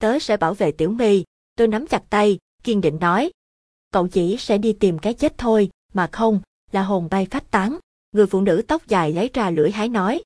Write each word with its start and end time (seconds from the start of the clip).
tớ 0.00 0.18
sẽ 0.18 0.36
bảo 0.36 0.54
vệ 0.54 0.72
Tiểu 0.72 0.90
My, 0.90 1.24
tôi 1.56 1.68
nắm 1.68 1.86
chặt 1.86 2.02
tay, 2.10 2.38
kiên 2.62 2.80
định 2.80 2.98
nói. 3.00 3.30
Cậu 3.92 4.08
chỉ 4.08 4.36
sẽ 4.36 4.58
đi 4.58 4.72
tìm 4.72 4.98
cái 4.98 5.14
chết 5.14 5.38
thôi, 5.38 5.70
mà 5.92 6.08
không, 6.12 6.40
là 6.72 6.82
hồn 6.82 7.08
bay 7.10 7.26
phách 7.30 7.50
tán. 7.50 7.78
Người 8.12 8.26
phụ 8.26 8.40
nữ 8.40 8.62
tóc 8.68 8.86
dài 8.86 9.12
lấy 9.12 9.30
ra 9.34 9.50
lưỡi 9.50 9.70
hái 9.70 9.88
nói. 9.88 10.22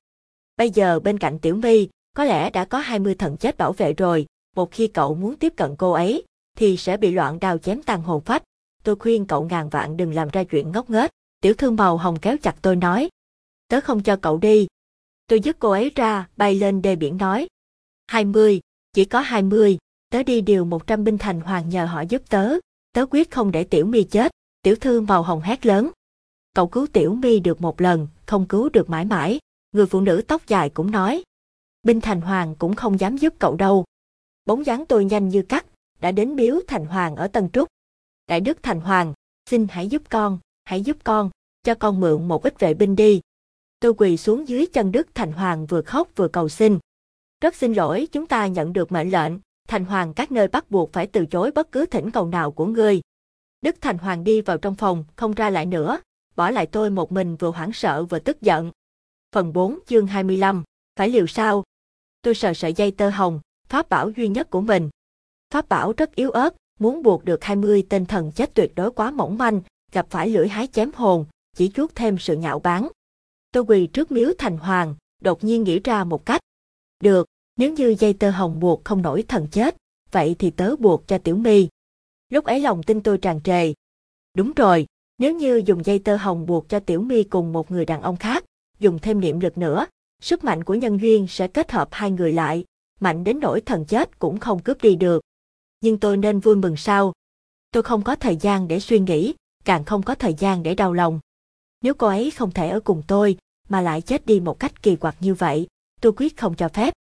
Bây 0.56 0.71
giờ 0.71 1.00
bên 1.00 1.18
cạnh 1.18 1.38
Tiểu 1.38 1.56
My, 1.56 1.88
có 2.16 2.24
lẽ 2.24 2.50
đã 2.50 2.64
có 2.64 2.79
20 2.79 3.14
thần 3.14 3.37
chết 3.37 3.56
bảo 3.56 3.72
vệ 3.72 3.92
rồi, 3.92 4.26
một 4.56 4.72
khi 4.72 4.87
cậu 4.87 5.14
muốn 5.14 5.37
tiếp 5.37 5.52
cận 5.56 5.77
cô 5.77 5.93
ấy, 5.93 6.25
thì 6.56 6.77
sẽ 6.77 6.97
bị 6.97 7.13
loạn 7.13 7.38
đào 7.41 7.59
chém 7.59 7.83
tàn 7.83 8.03
hồn 8.03 8.21
phách. 8.21 8.43
Tôi 8.83 8.97
khuyên 8.97 9.27
cậu 9.27 9.45
ngàn 9.45 9.69
vạn 9.69 9.97
đừng 9.97 10.15
làm 10.15 10.29
ra 10.29 10.45
chuyện 10.45 10.72
ngốc 10.72 10.91
nghếch. 10.91 11.11
Tiểu 11.41 11.54
thương 11.54 11.77
màu 11.77 11.97
hồng 11.97 12.19
kéo 12.22 12.37
chặt 12.43 12.56
tôi 12.63 12.77
nói. 12.77 13.09
Tớ 13.69 13.81
không 13.81 14.03
cho 14.03 14.17
cậu 14.17 14.38
đi. 14.38 14.67
Tôi 15.27 15.41
dứt 15.41 15.56
cô 15.59 15.71
ấy 15.71 15.91
ra, 15.95 16.29
bay 16.37 16.55
lên 16.55 16.83
đê 16.83 16.97
biển 16.97 17.16
nói. 17.16 17.47
20, 18.06 18.61
chỉ 18.95 19.05
có 19.05 19.20
20, 19.20 19.79
tớ 20.10 20.23
đi 20.23 20.41
điều 20.41 20.65
100 20.65 21.05
binh 21.05 21.19
thành 21.19 21.41
hoàng 21.41 21.68
nhờ 21.68 21.84
họ 21.84 22.00
giúp 22.00 22.23
tớ. 22.28 22.55
Tớ 22.92 23.06
quyết 23.10 23.30
không 23.30 23.52
để 23.52 23.64
Tiểu 23.64 23.87
mi 23.87 24.02
chết. 24.02 24.32
Tiểu 24.62 24.77
thư 24.77 25.01
màu 25.01 25.23
hồng 25.23 25.41
hét 25.41 25.66
lớn. 25.66 25.91
Cậu 26.55 26.66
cứu 26.66 26.87
Tiểu 26.92 27.15
mi 27.15 27.41
được 27.41 27.60
một 27.60 27.80
lần, 27.80 28.09
không 28.27 28.46
cứu 28.46 28.68
được 28.68 28.91
mãi 28.91 29.04
mãi. 29.04 29.41
Người 29.73 29.87
phụ 29.87 30.01
nữ 30.01 30.23
tóc 30.28 30.42
dài 30.46 30.70
cũng 30.70 30.91
nói. 30.91 31.23
Binh 31.82 32.01
Thành 32.01 32.20
Hoàng 32.20 32.54
cũng 32.54 32.74
không 32.74 33.01
dám 33.01 33.16
giúp 33.16 33.34
cậu 33.38 33.56
đâu. 33.56 33.84
Bóng 34.46 34.66
dáng 34.66 34.87
tôi 34.87 35.04
nhanh 35.04 35.29
như 35.29 35.42
cắt, 35.42 35.66
đã 36.01 36.12
đến 36.12 36.37
miếu 36.37 36.60
Thành 36.66 36.87
Hoàng 36.87 37.16
ở 37.16 37.29
Tân 37.29 37.51
Trúc. 37.51 37.68
Đại 38.29 38.40
Đức 38.40 38.59
Thành 38.62 38.80
Hoàng, 38.80 39.15
xin 39.51 39.66
hãy 39.70 39.88
giúp 39.88 40.02
con, 40.10 40.38
hãy 40.65 40.82
giúp 40.82 40.96
con, 41.04 41.30
cho 41.65 41.74
con 41.74 42.01
mượn 42.01 42.29
một 42.29 42.42
ít 42.42 42.60
vệ 42.60 42.74
binh 42.74 42.96
đi. 42.96 43.20
Tôi 43.80 43.95
quỳ 43.95 44.16
xuống 44.16 44.48
dưới 44.48 44.66
chân 44.66 44.92
Đức 44.92 45.09
Thành 45.15 45.32
Hoàng 45.32 45.66
vừa 45.66 45.82
khóc 45.82 46.09
vừa 46.16 46.29
cầu 46.29 46.48
xin. 46.48 46.79
Rất 47.44 47.54
xin 47.54 47.72
lỗi 47.72 48.08
chúng 48.12 48.26
ta 48.26 48.46
nhận 48.46 48.72
được 48.72 48.92
mệnh 48.92 49.10
lệnh, 49.10 49.32
Thành 49.68 49.84
Hoàng 49.84 50.14
các 50.14 50.32
nơi 50.32 50.48
bắt 50.48 50.70
buộc 50.70 50.92
phải 50.92 51.06
từ 51.06 51.26
chối 51.26 51.50
bất 51.50 51.72
cứ 51.72 51.86
thỉnh 51.86 52.10
cầu 52.10 52.26
nào 52.28 52.52
của 52.52 52.66
ngươi. 52.66 53.00
Đức 53.60 53.76
Thành 53.80 53.98
Hoàng 53.98 54.24
đi 54.24 54.40
vào 54.40 54.59
trong 54.59 54.74
phòng, 54.74 55.04
không 55.16 55.32
ra 55.32 55.51
lại 55.51 55.66
nữa, 55.66 56.01
bỏ 56.36 56.51
lại 56.51 56.66
tôi 56.66 56.90
một 56.90 57.12
mình 57.12 57.36
vừa 57.36 57.51
hoảng 57.51 57.73
sợ 57.73 58.04
vừa 58.04 58.18
tức 58.18 58.40
giận. 58.40 58.70
Phần 59.32 59.52
4 59.52 59.78
chương 59.86 60.06
25, 60.06 60.62
phải 60.96 61.09
liều 61.09 61.26
sao? 61.26 61.64
Tôi 62.23 62.34
sờ 62.34 62.54
sợi 62.54 62.73
dây 62.73 62.90
tơ 62.90 63.10
hồng, 63.10 63.40
pháp 63.68 63.88
bảo 63.88 64.11
duy 64.11 64.29
nhất 64.29 64.51
của 64.51 64.61
mình. 64.61 64.91
Pháp 65.51 65.69
bảo 65.69 65.92
rất 65.97 66.14
yếu 66.14 66.31
ớt, 66.31 66.55
muốn 66.81 67.03
buộc 67.03 67.25
được 67.25 67.45
20 67.45 67.86
tên 67.89 68.06
thần 68.06 68.33
chết 68.33 68.55
tuyệt 68.55 68.73
đối 68.75 68.91
quá 68.91 69.11
mỏng 69.11 69.39
manh, 69.39 69.61
gặp 69.92 70.06
phải 70.11 70.29
lưỡi 70.29 70.48
hái 70.48 70.67
chém 70.67 70.91
hồn, 70.95 71.27
chỉ 71.56 71.70
chuốt 71.75 71.95
thêm 71.95 72.19
sự 72.19 72.36
nhạo 72.36 72.58
báng. 72.58 72.89
Tôi 73.53 73.64
quỳ 73.64 73.86
trước 73.86 74.12
miếu 74.12 74.33
thành 74.39 74.58
hoàng, 74.58 74.95
đột 75.23 75.45
nhiên 75.45 75.62
nghĩ 75.62 75.81
ra 75.84 76.05
một 76.05 76.27
cách. 76.27 76.41
Được, 77.01 77.27
nếu 77.57 77.73
như 77.73 77.95
dây 77.99 78.13
tơ 78.13 78.31
hồng 78.31 78.61
buộc 78.61 78.85
không 78.85 79.03
nổi 79.03 79.25
thần 79.29 79.47
chết, 79.51 79.77
vậy 80.11 80.37
thì 80.39 80.51
tớ 80.51 80.77
buộc 80.77 81.09
cho 81.09 81.19
tiểu 81.19 81.37
mi. 81.37 81.69
Lúc 82.29 82.45
ấy 82.45 82.61
lòng 82.61 82.83
tin 82.83 83.01
tôi 83.01 83.19
tràn 83.19 83.41
trề. 83.41 83.73
Đúng 84.35 84.53
rồi, 84.53 84.87
nếu 85.19 85.35
như 85.35 85.63
dùng 85.67 85.85
dây 85.85 85.99
tơ 85.99 86.17
hồng 86.17 86.47
buộc 86.47 86.69
cho 86.69 86.81
tiểu 86.81 87.01
mi 87.01 87.23
cùng 87.23 87.53
một 87.53 87.71
người 87.71 87.85
đàn 87.85 88.03
ông 88.03 88.17
khác, 88.17 88.45
dùng 88.79 88.99
thêm 88.99 89.21
niệm 89.21 89.41
lực 89.41 89.59
nữa, 89.59 89.87
sức 90.23 90.45
mạnh 90.45 90.65
của 90.65 90.75
nhân 90.75 91.01
duyên 91.01 91.27
sẽ 91.29 91.49
kết 91.49 91.73
hợp 91.73 91.89
hai 91.91 92.11
người 92.11 92.33
lại, 92.33 92.65
mạnh 93.01 93.25
đến 93.25 93.41
nỗi 93.41 93.61
thần 93.61 93.85
chết 93.85 94.19
cũng 94.19 94.41
không 94.41 94.63
cướp 94.63 94.83
đi 94.83 94.97
được. 94.97 95.23
Nhưng 95.81 95.99
tôi 95.99 96.17
nên 96.17 96.41
vui 96.41 96.57
mừng 96.57 96.77
sao? 96.77 97.13
Tôi 97.71 97.83
không 97.83 98.03
có 98.03 98.17
thời 98.17 98.37
gian 98.37 98.69
để 98.69 98.81
suy 98.81 98.99
nghĩ, 98.99 99.35
càng 99.65 99.85
không 99.85 100.03
có 100.03 100.15
thời 100.15 100.35
gian 100.35 100.63
để 100.63 100.75
đau 100.75 100.93
lòng. 100.93 101.21
Nếu 101.83 101.95
cô 101.95 102.07
ấy 102.07 102.31
không 102.31 102.51
thể 102.51 102.69
ở 102.69 102.81
cùng 102.81 103.03
tôi, 103.07 103.37
mà 103.69 103.81
lại 103.81 104.01
chết 104.01 104.27
đi 104.27 104.41
một 104.41 104.59
cách 104.59 104.83
kỳ 104.83 104.97
quặc 104.97 105.17
như 105.21 105.35
vậy, 105.35 105.67
tôi 106.01 106.13
quyết 106.17 106.37
không 106.37 106.55
cho 106.55 106.69
phép. 106.69 106.95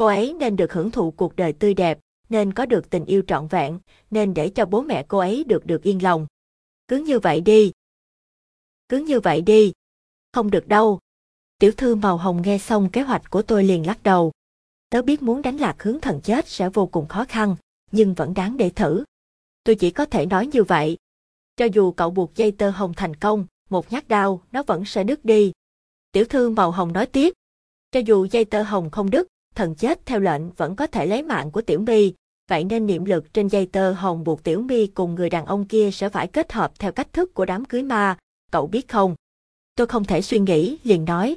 Cô 0.00 0.06
ấy 0.06 0.34
nên 0.38 0.56
được 0.56 0.72
hưởng 0.72 0.90
thụ 0.90 1.10
cuộc 1.10 1.36
đời 1.36 1.52
tươi 1.52 1.74
đẹp, 1.74 1.98
nên 2.28 2.52
có 2.52 2.66
được 2.66 2.90
tình 2.90 3.04
yêu 3.04 3.22
trọn 3.26 3.48
vẹn, 3.48 3.78
nên 4.10 4.34
để 4.34 4.48
cho 4.48 4.66
bố 4.66 4.82
mẹ 4.82 5.04
cô 5.08 5.18
ấy 5.18 5.44
được 5.44 5.66
được 5.66 5.82
yên 5.82 6.02
lòng. 6.02 6.26
Cứ 6.88 6.96
như 6.96 7.18
vậy 7.18 7.40
đi. 7.40 7.72
Cứ 8.88 8.98
như 8.98 9.20
vậy 9.20 9.40
đi. 9.40 9.72
Không 10.32 10.50
được 10.50 10.68
đâu. 10.68 10.98
Tiểu 11.58 11.72
thư 11.76 11.94
màu 11.94 12.16
hồng 12.16 12.42
nghe 12.42 12.58
xong 12.58 12.90
kế 12.90 13.02
hoạch 13.02 13.30
của 13.30 13.42
tôi 13.42 13.64
liền 13.64 13.86
lắc 13.86 14.02
đầu. 14.02 14.32
Tớ 14.90 15.02
biết 15.02 15.22
muốn 15.22 15.42
đánh 15.42 15.56
lạc 15.56 15.82
hướng 15.82 16.00
thần 16.00 16.20
chết 16.24 16.48
sẽ 16.48 16.68
vô 16.68 16.86
cùng 16.86 17.08
khó 17.08 17.24
khăn, 17.28 17.56
nhưng 17.92 18.14
vẫn 18.14 18.34
đáng 18.34 18.56
để 18.56 18.70
thử. 18.70 19.04
Tôi 19.64 19.74
chỉ 19.74 19.90
có 19.90 20.04
thể 20.04 20.26
nói 20.26 20.46
như 20.46 20.64
vậy. 20.64 20.96
Cho 21.56 21.64
dù 21.64 21.92
cậu 21.92 22.10
buộc 22.10 22.34
dây 22.34 22.52
tơ 22.52 22.70
hồng 22.70 22.92
thành 22.96 23.16
công, 23.16 23.46
một 23.70 23.92
nhát 23.92 24.08
đao, 24.08 24.42
nó 24.52 24.62
vẫn 24.62 24.84
sẽ 24.84 25.04
đứt 25.04 25.24
đi. 25.24 25.52
Tiểu 26.12 26.24
thư 26.24 26.50
màu 26.50 26.70
hồng 26.70 26.92
nói 26.92 27.06
tiếp. 27.06 27.32
Cho 27.90 28.00
dù 28.00 28.24
dây 28.30 28.44
tơ 28.44 28.62
hồng 28.62 28.90
không 28.90 29.10
đứt, 29.10 29.26
thần 29.54 29.74
chết 29.74 30.06
theo 30.06 30.20
lệnh 30.20 30.50
vẫn 30.50 30.76
có 30.76 30.86
thể 30.86 31.06
lấy 31.06 31.22
mạng 31.22 31.50
của 31.50 31.62
tiểu 31.62 31.80
my, 31.80 32.12
vậy 32.48 32.64
nên 32.64 32.86
niệm 32.86 33.04
lực 33.04 33.34
trên 33.34 33.48
dây 33.48 33.66
tơ 33.66 33.92
hồng 33.92 34.24
buộc 34.24 34.44
tiểu 34.44 34.62
my 34.62 34.86
cùng 34.86 35.14
người 35.14 35.30
đàn 35.30 35.46
ông 35.46 35.64
kia 35.64 35.90
sẽ 35.92 36.08
phải 36.08 36.26
kết 36.26 36.52
hợp 36.52 36.72
theo 36.78 36.92
cách 36.92 37.12
thức 37.12 37.34
của 37.34 37.44
đám 37.44 37.64
cưới 37.64 37.82
ma, 37.82 38.16
cậu 38.52 38.66
biết 38.66 38.88
không? 38.88 39.14
Tôi 39.74 39.86
không 39.86 40.04
thể 40.04 40.22
suy 40.22 40.38
nghĩ, 40.38 40.78
liền 40.84 41.04
nói. 41.04 41.36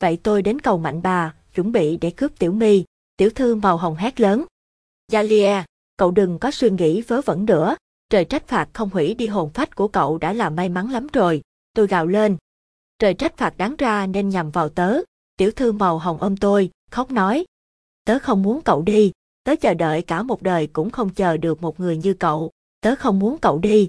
Vậy 0.00 0.18
tôi 0.22 0.42
đến 0.42 0.58
cầu 0.58 0.78
mạnh 0.78 1.02
bà, 1.02 1.34
chuẩn 1.54 1.72
bị 1.72 1.96
để 1.96 2.10
cướp 2.10 2.38
tiểu 2.38 2.52
my, 2.52 2.84
tiểu 3.16 3.30
thư 3.30 3.54
màu 3.54 3.76
hồng 3.76 3.96
hét 3.96 4.20
lớn. 4.20 4.44
Galia, 5.12 5.62
cậu 5.96 6.10
đừng 6.10 6.38
có 6.38 6.50
suy 6.50 6.70
nghĩ 6.70 7.00
vớ 7.00 7.20
vẩn 7.20 7.44
nữa, 7.44 7.76
trời 8.10 8.24
trách 8.24 8.48
phạt 8.48 8.68
không 8.72 8.90
hủy 8.90 9.14
đi 9.14 9.26
hồn 9.26 9.50
phách 9.50 9.76
của 9.76 9.88
cậu 9.88 10.18
đã 10.18 10.32
là 10.32 10.50
may 10.50 10.68
mắn 10.68 10.90
lắm 10.90 11.06
rồi, 11.12 11.42
tôi 11.74 11.86
gào 11.86 12.06
lên. 12.06 12.36
Trời 12.98 13.14
trách 13.14 13.36
phạt 13.36 13.56
đáng 13.56 13.76
ra 13.78 14.06
nên 14.06 14.28
nhằm 14.28 14.50
vào 14.50 14.68
tớ, 14.68 14.98
tiểu 15.36 15.50
thư 15.50 15.72
màu 15.72 15.98
hồng 15.98 16.18
ôm 16.20 16.36
tôi, 16.36 16.70
khóc 16.94 17.10
nói. 17.10 17.44
Tớ 18.04 18.18
không 18.18 18.42
muốn 18.42 18.62
cậu 18.62 18.82
đi, 18.82 19.12
tớ 19.44 19.54
chờ 19.60 19.74
đợi 19.74 20.02
cả 20.02 20.22
một 20.22 20.42
đời 20.42 20.66
cũng 20.66 20.90
không 20.90 21.10
chờ 21.10 21.36
được 21.36 21.62
một 21.62 21.80
người 21.80 21.96
như 21.96 22.14
cậu, 22.14 22.50
tớ 22.80 22.94
không 22.94 23.18
muốn 23.18 23.38
cậu 23.38 23.58
đi. 23.58 23.88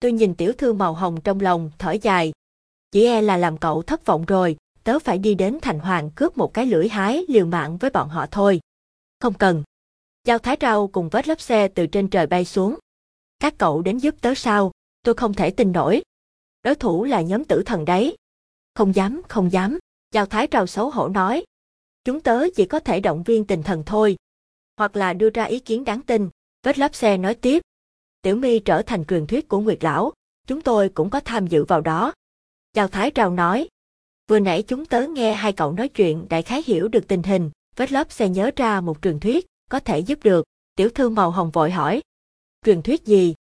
Tôi 0.00 0.12
nhìn 0.12 0.34
tiểu 0.34 0.52
thư 0.52 0.72
màu 0.72 0.94
hồng 0.94 1.20
trong 1.20 1.40
lòng, 1.40 1.70
thở 1.78 1.92
dài. 2.02 2.32
Chỉ 2.92 3.06
e 3.06 3.22
là 3.22 3.36
làm 3.36 3.58
cậu 3.58 3.82
thất 3.82 4.06
vọng 4.06 4.24
rồi, 4.24 4.56
tớ 4.84 4.98
phải 4.98 5.18
đi 5.18 5.34
đến 5.34 5.58
thành 5.62 5.78
hoàng 5.78 6.10
cướp 6.10 6.38
một 6.38 6.54
cái 6.54 6.66
lưỡi 6.66 6.88
hái 6.88 7.24
liều 7.28 7.46
mạng 7.46 7.76
với 7.76 7.90
bọn 7.90 8.08
họ 8.08 8.26
thôi. 8.30 8.60
Không 9.20 9.34
cần. 9.34 9.62
Giao 10.24 10.38
thái 10.38 10.56
rau 10.60 10.88
cùng 10.88 11.08
vết 11.08 11.28
lớp 11.28 11.40
xe 11.40 11.68
từ 11.68 11.86
trên 11.86 12.08
trời 12.08 12.26
bay 12.26 12.44
xuống. 12.44 12.78
Các 13.38 13.54
cậu 13.58 13.82
đến 13.82 13.98
giúp 13.98 14.14
tớ 14.20 14.34
sao, 14.34 14.72
tôi 15.02 15.14
không 15.14 15.34
thể 15.34 15.50
tin 15.50 15.72
nổi. 15.72 16.02
Đối 16.62 16.74
thủ 16.74 17.04
là 17.04 17.20
nhóm 17.20 17.44
tử 17.44 17.62
thần 17.66 17.84
đấy. 17.84 18.16
Không 18.74 18.94
dám, 18.94 19.22
không 19.28 19.52
dám, 19.52 19.78
Giao 20.12 20.26
thái 20.26 20.48
rau 20.52 20.66
xấu 20.66 20.90
hổ 20.90 21.08
nói. 21.08 21.44
Chúng 22.06 22.20
tớ 22.20 22.44
chỉ 22.56 22.64
có 22.64 22.80
thể 22.80 23.00
động 23.00 23.22
viên 23.22 23.44
tình 23.44 23.62
thần 23.62 23.82
thôi. 23.86 24.16
Hoặc 24.76 24.96
là 24.96 25.12
đưa 25.12 25.30
ra 25.30 25.44
ý 25.44 25.58
kiến 25.58 25.84
đáng 25.84 26.02
tin, 26.02 26.28
vết 26.62 26.78
lớp 26.78 26.94
xe 26.94 27.16
nói 27.16 27.34
tiếp. 27.34 27.62
Tiểu 28.22 28.36
mi 28.36 28.58
trở 28.58 28.82
thành 28.82 29.04
truyền 29.04 29.26
thuyết 29.26 29.48
của 29.48 29.60
Nguyệt 29.60 29.84
Lão, 29.84 30.12
chúng 30.46 30.60
tôi 30.60 30.88
cũng 30.88 31.10
có 31.10 31.20
tham 31.20 31.46
dự 31.46 31.64
vào 31.64 31.80
đó. 31.80 32.12
Giao 32.74 32.88
Thái 32.88 33.10
Rào 33.14 33.30
nói, 33.30 33.68
vừa 34.28 34.38
nãy 34.38 34.62
chúng 34.62 34.86
tớ 34.86 35.06
nghe 35.06 35.34
hai 35.34 35.52
cậu 35.52 35.72
nói 35.72 35.88
chuyện 35.88 36.26
đại 36.28 36.42
khái 36.42 36.62
hiểu 36.66 36.88
được 36.88 37.08
tình 37.08 37.22
hình, 37.22 37.50
vết 37.76 37.92
lớp 37.92 38.12
xe 38.12 38.28
nhớ 38.28 38.50
ra 38.56 38.80
một 38.80 39.02
truyền 39.02 39.20
thuyết, 39.20 39.46
có 39.70 39.80
thể 39.80 39.98
giúp 39.98 40.18
được, 40.22 40.46
tiểu 40.76 40.88
thư 40.88 41.08
màu 41.08 41.30
hồng 41.30 41.50
vội 41.50 41.70
hỏi. 41.70 42.02
Truyền 42.64 42.82
thuyết 42.82 43.04
gì? 43.04 43.34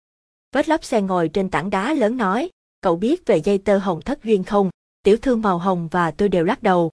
Vết 0.52 0.70
lớp 0.70 0.84
xe 0.84 1.02
ngồi 1.02 1.30
trên 1.30 1.50
tảng 1.50 1.70
đá 1.70 1.94
lớn 1.94 2.18
nói, 2.18 2.50
cậu 2.82 2.96
biết 2.96 3.26
về 3.26 3.38
dây 3.38 3.58
tơ 3.58 3.78
hồng 3.78 4.02
thất 4.02 4.24
duyên 4.24 4.44
không? 4.44 4.70
Tiểu 5.04 5.18
thư 5.18 5.36
màu 5.36 5.58
hồng 5.58 5.88
và 5.92 6.12
tôi 6.12 6.30
đều 6.30 6.44
lắc 6.44 6.64
đầu. 6.64 6.92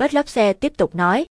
Vết 0.00 0.14
lốp 0.14 0.28
xe 0.28 0.52
tiếp 0.52 0.72
tục 0.76 0.94
nói, 0.94 1.26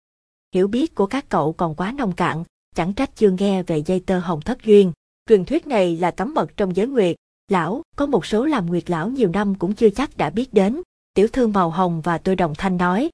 hiểu 0.53 0.67
biết 0.67 0.95
của 0.95 1.05
các 1.05 1.25
cậu 1.29 1.53
còn 1.53 1.75
quá 1.75 1.91
nông 1.91 2.13
cạn, 2.15 2.43
chẳng 2.75 2.93
trách 2.93 3.15
chưa 3.15 3.29
nghe 3.29 3.63
về 3.63 3.83
dây 3.85 3.99
tơ 3.99 4.19
hồng 4.19 4.41
thất 4.41 4.63
duyên. 4.63 4.91
Truyền 5.29 5.45
thuyết 5.45 5.67
này 5.67 5.97
là 5.97 6.11
cấm 6.11 6.33
mật 6.33 6.57
trong 6.57 6.75
giới 6.75 6.87
nguyệt, 6.87 7.15
lão, 7.47 7.81
có 7.95 8.05
một 8.05 8.25
số 8.25 8.45
làm 8.45 8.65
nguyệt 8.65 8.89
lão 8.89 9.09
nhiều 9.09 9.29
năm 9.33 9.55
cũng 9.55 9.75
chưa 9.75 9.89
chắc 9.89 10.17
đã 10.17 10.29
biết 10.29 10.53
đến. 10.53 10.81
Tiểu 11.13 11.27
thư 11.27 11.47
màu 11.47 11.69
hồng 11.69 12.01
và 12.01 12.17
tôi 12.17 12.35
đồng 12.35 12.55
thanh 12.57 12.77
nói. 12.77 13.09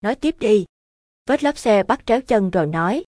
Nói 0.00 0.14
tiếp 0.14 0.36
đi. 0.40 0.64
Vết 1.28 1.44
lốp 1.44 1.58
xe 1.58 1.82
bắt 1.82 2.06
tréo 2.06 2.20
chân 2.20 2.50
rồi 2.50 2.66
nói. 2.66 3.04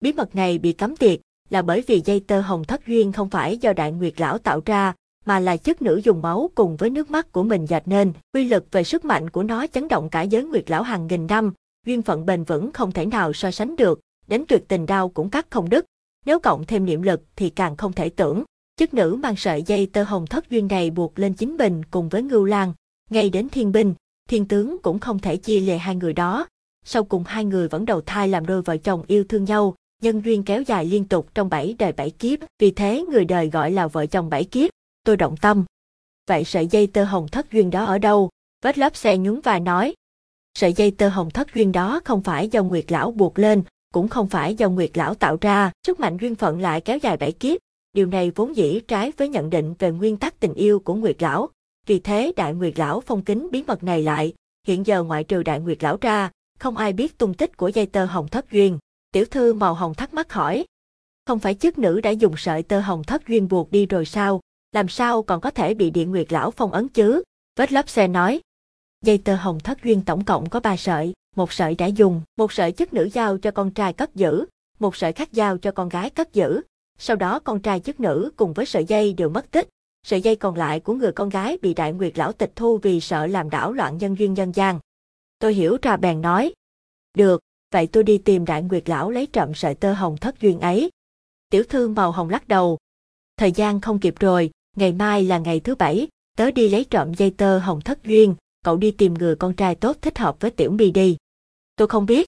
Bí 0.00 0.12
mật 0.12 0.34
này 0.34 0.58
bị 0.58 0.72
cấm 0.72 0.96
tiệt, 0.96 1.20
là 1.50 1.62
bởi 1.62 1.84
vì 1.86 2.02
dây 2.04 2.20
tơ 2.20 2.40
hồng 2.40 2.64
thất 2.64 2.86
duyên 2.86 3.12
không 3.12 3.30
phải 3.30 3.58
do 3.58 3.72
đại 3.72 3.92
nguyệt 3.92 4.20
lão 4.20 4.38
tạo 4.38 4.60
ra, 4.66 4.94
mà 5.24 5.40
là 5.40 5.56
chất 5.56 5.82
nữ 5.82 6.00
dùng 6.04 6.22
máu 6.22 6.50
cùng 6.54 6.76
với 6.76 6.90
nước 6.90 7.10
mắt 7.10 7.32
của 7.32 7.42
mình 7.42 7.66
dệt 7.66 7.82
nên. 7.86 8.12
Uy 8.32 8.44
lực 8.44 8.66
về 8.72 8.84
sức 8.84 9.04
mạnh 9.04 9.30
của 9.30 9.42
nó 9.42 9.66
chấn 9.66 9.88
động 9.88 10.08
cả 10.10 10.22
giới 10.22 10.44
nguyệt 10.44 10.70
lão 10.70 10.82
hàng 10.82 11.06
nghìn 11.06 11.26
năm, 11.26 11.52
duyên 11.86 12.02
phận 12.02 12.26
bền 12.26 12.44
vững 12.44 12.72
không 12.72 12.92
thể 12.92 13.06
nào 13.06 13.32
so 13.32 13.50
sánh 13.50 13.76
được, 13.76 14.00
đến 14.28 14.44
tuyệt 14.48 14.64
tình 14.68 14.86
đau 14.86 15.08
cũng 15.08 15.30
cắt 15.30 15.46
không 15.50 15.68
đứt. 15.68 15.84
Nếu 16.26 16.38
cộng 16.38 16.64
thêm 16.64 16.84
niệm 16.84 17.02
lực 17.02 17.22
thì 17.36 17.50
càng 17.50 17.76
không 17.76 17.92
thể 17.92 18.08
tưởng. 18.08 18.44
Chức 18.76 18.94
nữ 18.94 19.18
mang 19.22 19.36
sợi 19.36 19.62
dây 19.62 19.86
tơ 19.86 20.02
hồng 20.02 20.26
thất 20.26 20.50
duyên 20.50 20.68
này 20.68 20.90
buộc 20.90 21.18
lên 21.18 21.34
chính 21.34 21.56
bình 21.56 21.82
cùng 21.90 22.08
với 22.08 22.22
ngưu 22.22 22.44
lang, 22.44 22.72
ngay 23.10 23.30
đến 23.30 23.48
thiên 23.48 23.72
binh, 23.72 23.94
thiên 24.28 24.48
tướng 24.48 24.78
cũng 24.82 24.98
không 24.98 25.18
thể 25.18 25.36
chia 25.36 25.60
lìa 25.60 25.76
hai 25.76 25.96
người 25.96 26.12
đó. 26.12 26.46
Sau 26.84 27.04
cùng 27.04 27.24
hai 27.26 27.44
người 27.44 27.68
vẫn 27.68 27.84
đầu 27.84 28.00
thai 28.00 28.28
làm 28.28 28.46
đôi 28.46 28.62
vợ 28.62 28.76
chồng 28.76 29.02
yêu 29.06 29.24
thương 29.28 29.44
nhau, 29.44 29.74
nhân 30.02 30.22
duyên 30.24 30.42
kéo 30.42 30.62
dài 30.62 30.84
liên 30.84 31.04
tục 31.04 31.28
trong 31.34 31.48
bảy 31.48 31.74
đời 31.78 31.92
bảy 31.92 32.10
kiếp, 32.10 32.38
vì 32.58 32.70
thế 32.70 33.04
người 33.10 33.24
đời 33.24 33.50
gọi 33.50 33.70
là 33.70 33.86
vợ 33.86 34.06
chồng 34.06 34.30
bảy 34.30 34.44
kiếp. 34.44 34.70
Tôi 35.04 35.16
động 35.16 35.36
tâm. 35.36 35.64
Vậy 36.28 36.44
sợi 36.44 36.66
dây 36.66 36.86
tơ 36.86 37.04
hồng 37.04 37.28
thất 37.28 37.52
duyên 37.52 37.70
đó 37.70 37.84
ở 37.84 37.98
đâu? 37.98 38.30
Vết 38.62 38.78
lớp 38.78 38.96
xe 38.96 39.18
nhún 39.18 39.40
và 39.40 39.58
nói. 39.58 39.94
Sợi 40.58 40.72
dây 40.72 40.90
tơ 40.90 41.08
hồng 41.08 41.30
thất 41.30 41.54
duyên 41.54 41.72
đó 41.72 42.00
không 42.04 42.22
phải 42.22 42.48
do 42.48 42.62
Nguyệt 42.62 42.92
Lão 42.92 43.10
buộc 43.10 43.38
lên, 43.38 43.62
cũng 43.92 44.08
không 44.08 44.28
phải 44.28 44.54
do 44.54 44.68
Nguyệt 44.68 44.90
Lão 44.94 45.14
tạo 45.14 45.36
ra, 45.40 45.72
sức 45.86 46.00
mạnh 46.00 46.16
duyên 46.20 46.34
phận 46.34 46.60
lại 46.60 46.80
kéo 46.80 46.98
dài 46.98 47.16
bảy 47.16 47.32
kiếp. 47.32 47.58
Điều 47.92 48.06
này 48.06 48.30
vốn 48.30 48.56
dĩ 48.56 48.80
trái 48.80 49.12
với 49.16 49.28
nhận 49.28 49.50
định 49.50 49.74
về 49.78 49.90
nguyên 49.90 50.16
tắc 50.16 50.40
tình 50.40 50.54
yêu 50.54 50.78
của 50.78 50.94
Nguyệt 50.94 51.22
Lão. 51.22 51.48
Vì 51.86 51.98
thế 51.98 52.32
Đại 52.36 52.54
Nguyệt 52.54 52.78
Lão 52.78 53.00
phong 53.00 53.22
kín 53.22 53.48
bí 53.52 53.62
mật 53.66 53.82
này 53.82 54.02
lại, 54.02 54.34
hiện 54.66 54.86
giờ 54.86 55.02
ngoại 55.02 55.24
trừ 55.24 55.42
Đại 55.42 55.60
Nguyệt 55.60 55.82
Lão 55.82 55.96
ra, 56.00 56.30
không 56.58 56.76
ai 56.76 56.92
biết 56.92 57.18
tung 57.18 57.34
tích 57.34 57.56
của 57.56 57.68
dây 57.68 57.86
tơ 57.86 58.04
hồng 58.04 58.28
thất 58.28 58.50
duyên. 58.50 58.78
Tiểu 59.12 59.24
thư 59.24 59.52
màu 59.52 59.74
hồng 59.74 59.94
thắc 59.94 60.14
mắc 60.14 60.32
hỏi. 60.32 60.64
Không 61.26 61.38
phải 61.38 61.54
chức 61.54 61.78
nữ 61.78 62.00
đã 62.00 62.10
dùng 62.10 62.34
sợi 62.36 62.62
tơ 62.62 62.80
hồng 62.80 63.04
thất 63.04 63.28
duyên 63.28 63.48
buộc 63.48 63.72
đi 63.72 63.86
rồi 63.86 64.04
sao, 64.04 64.40
làm 64.72 64.88
sao 64.88 65.22
còn 65.22 65.40
có 65.40 65.50
thể 65.50 65.74
bị 65.74 65.90
điện 65.90 66.10
nguyệt 66.10 66.32
lão 66.32 66.50
phong 66.50 66.72
ấn 66.72 66.88
chứ? 66.88 67.22
Vết 67.56 67.72
lấp 67.72 67.88
xe 67.88 68.08
nói. 68.08 68.40
Dây 69.04 69.18
tơ 69.18 69.34
hồng 69.34 69.60
thất 69.60 69.82
duyên 69.82 70.02
tổng 70.04 70.24
cộng 70.24 70.50
có 70.50 70.60
ba 70.60 70.76
sợi, 70.76 71.12
một 71.36 71.52
sợi 71.52 71.74
đã 71.74 71.86
dùng, 71.86 72.22
một 72.36 72.52
sợi 72.52 72.72
chức 72.72 72.94
nữ 72.94 73.08
giao 73.12 73.38
cho 73.38 73.50
con 73.50 73.70
trai 73.70 73.92
cất 73.92 74.14
giữ, 74.14 74.46
một 74.78 74.96
sợi 74.96 75.12
khác 75.12 75.32
giao 75.32 75.58
cho 75.58 75.70
con 75.70 75.88
gái 75.88 76.10
cất 76.10 76.32
giữ. 76.32 76.60
Sau 76.98 77.16
đó 77.16 77.38
con 77.38 77.60
trai 77.60 77.80
chức 77.80 78.00
nữ 78.00 78.30
cùng 78.36 78.52
với 78.52 78.66
sợi 78.66 78.84
dây 78.84 79.12
đều 79.12 79.28
mất 79.28 79.50
tích. 79.50 79.68
Sợi 80.06 80.20
dây 80.20 80.36
còn 80.36 80.56
lại 80.56 80.80
của 80.80 80.94
người 80.94 81.12
con 81.12 81.28
gái 81.28 81.58
bị 81.62 81.74
đại 81.74 81.92
nguyệt 81.92 82.18
lão 82.18 82.32
tịch 82.32 82.52
thu 82.56 82.78
vì 82.78 83.00
sợ 83.00 83.26
làm 83.26 83.50
đảo 83.50 83.72
loạn 83.72 83.98
nhân 83.98 84.18
duyên 84.18 84.34
nhân 84.34 84.52
gian. 84.52 84.78
Tôi 85.38 85.54
hiểu 85.54 85.76
ra 85.82 85.96
bèn 85.96 86.20
nói. 86.20 86.54
Được, 87.14 87.40
vậy 87.72 87.86
tôi 87.86 88.02
đi 88.02 88.18
tìm 88.18 88.44
đại 88.44 88.62
nguyệt 88.62 88.88
lão 88.88 89.10
lấy 89.10 89.26
trộm 89.26 89.54
sợi 89.54 89.74
tơ 89.74 89.92
hồng 89.92 90.16
thất 90.16 90.40
duyên 90.40 90.60
ấy. 90.60 90.90
Tiểu 91.50 91.62
thư 91.68 91.88
màu 91.88 92.12
hồng 92.12 92.30
lắc 92.30 92.48
đầu. 92.48 92.78
Thời 93.36 93.52
gian 93.52 93.80
không 93.80 93.98
kịp 93.98 94.14
rồi, 94.20 94.50
ngày 94.76 94.92
mai 94.92 95.24
là 95.24 95.38
ngày 95.38 95.60
thứ 95.60 95.74
bảy, 95.74 96.08
tớ 96.36 96.50
đi 96.50 96.68
lấy 96.68 96.84
trộm 96.84 97.14
dây 97.14 97.30
tơ 97.30 97.58
hồng 97.58 97.80
thất 97.80 98.04
duyên, 98.04 98.34
cậu 98.64 98.76
đi 98.76 98.90
tìm 98.90 99.14
người 99.14 99.36
con 99.36 99.54
trai 99.54 99.74
tốt 99.74 99.96
thích 100.02 100.18
hợp 100.18 100.36
với 100.40 100.50
Tiểu 100.50 100.70
Mi 100.70 100.90
đi. 100.90 101.16
Tôi 101.76 101.88
không 101.88 102.06
biết. 102.06 102.26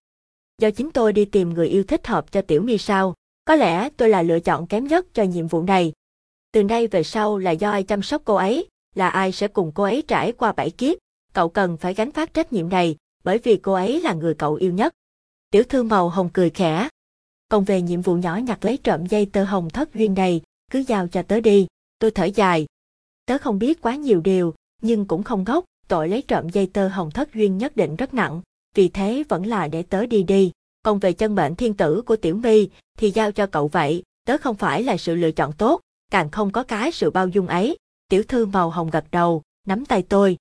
Do 0.58 0.70
chính 0.70 0.90
tôi 0.90 1.12
đi 1.12 1.24
tìm 1.24 1.54
người 1.54 1.68
yêu 1.68 1.84
thích 1.84 2.06
hợp 2.06 2.32
cho 2.32 2.42
Tiểu 2.42 2.62
Mi 2.62 2.78
sao, 2.78 3.14
có 3.44 3.54
lẽ 3.54 3.88
tôi 3.96 4.08
là 4.08 4.22
lựa 4.22 4.40
chọn 4.40 4.66
kém 4.66 4.86
nhất 4.86 5.06
cho 5.14 5.22
nhiệm 5.22 5.46
vụ 5.46 5.62
này. 5.62 5.92
Từ 6.52 6.62
nay 6.62 6.86
về 6.86 7.02
sau 7.02 7.38
là 7.38 7.50
do 7.50 7.70
ai 7.70 7.82
chăm 7.82 8.02
sóc 8.02 8.22
cô 8.24 8.34
ấy, 8.34 8.68
là 8.94 9.08
ai 9.08 9.32
sẽ 9.32 9.48
cùng 9.48 9.72
cô 9.74 9.82
ấy 9.82 10.02
trải 10.08 10.32
qua 10.32 10.52
bảy 10.52 10.70
kiếp, 10.70 10.98
cậu 11.32 11.48
cần 11.48 11.76
phải 11.76 11.94
gánh 11.94 12.12
phát 12.12 12.34
trách 12.34 12.52
nhiệm 12.52 12.68
này, 12.68 12.96
bởi 13.24 13.38
vì 13.38 13.56
cô 13.56 13.72
ấy 13.72 14.00
là 14.00 14.14
người 14.14 14.34
cậu 14.34 14.54
yêu 14.54 14.72
nhất. 14.72 14.92
Tiểu 15.50 15.62
thư 15.62 15.82
màu 15.82 16.08
hồng 16.08 16.30
cười 16.32 16.50
khẽ. 16.50 16.88
Còn 17.48 17.64
về 17.64 17.82
nhiệm 17.82 18.02
vụ 18.02 18.16
nhỏ 18.16 18.36
nhặt 18.36 18.64
lấy 18.64 18.76
trộm 18.76 19.06
dây 19.06 19.26
tơ 19.26 19.44
hồng 19.44 19.70
thất 19.70 19.94
duyên 19.94 20.14
này, 20.14 20.42
cứ 20.70 20.78
giao 20.78 21.08
cho 21.08 21.22
tớ 21.22 21.40
đi. 21.40 21.66
Tôi 21.98 22.10
thở 22.10 22.24
dài. 22.24 22.66
Tớ 23.26 23.38
không 23.38 23.58
biết 23.58 23.82
quá 23.82 23.96
nhiều 23.96 24.20
điều, 24.20 24.54
nhưng 24.82 25.06
cũng 25.06 25.22
không 25.22 25.44
gốc, 25.44 25.64
tội 25.88 26.08
lấy 26.08 26.22
trộm 26.22 26.48
dây 26.48 26.66
tơ 26.66 26.88
hồng 26.88 27.10
thất 27.10 27.34
duyên 27.34 27.58
nhất 27.58 27.76
định 27.76 27.96
rất 27.96 28.14
nặng, 28.14 28.42
vì 28.74 28.88
thế 28.88 29.24
vẫn 29.28 29.46
là 29.46 29.68
để 29.68 29.82
tớ 29.82 30.06
đi 30.06 30.22
đi. 30.22 30.52
Còn 30.82 30.98
về 30.98 31.12
chân 31.12 31.34
mệnh 31.34 31.54
thiên 31.54 31.74
tử 31.74 32.02
của 32.02 32.16
Tiểu 32.16 32.36
My 32.36 32.68
thì 32.98 33.10
giao 33.10 33.32
cho 33.32 33.46
cậu 33.46 33.68
vậy, 33.68 34.02
tớ 34.26 34.36
không 34.38 34.56
phải 34.56 34.82
là 34.82 34.96
sự 34.96 35.14
lựa 35.14 35.30
chọn 35.30 35.52
tốt, 35.52 35.80
càng 36.10 36.30
không 36.30 36.50
có 36.50 36.62
cái 36.62 36.92
sự 36.92 37.10
bao 37.10 37.28
dung 37.28 37.46
ấy. 37.46 37.76
Tiểu 38.08 38.22
thư 38.28 38.46
màu 38.46 38.70
hồng 38.70 38.90
gật 38.90 39.04
đầu, 39.10 39.42
nắm 39.66 39.84
tay 39.84 40.02
tôi. 40.02 40.36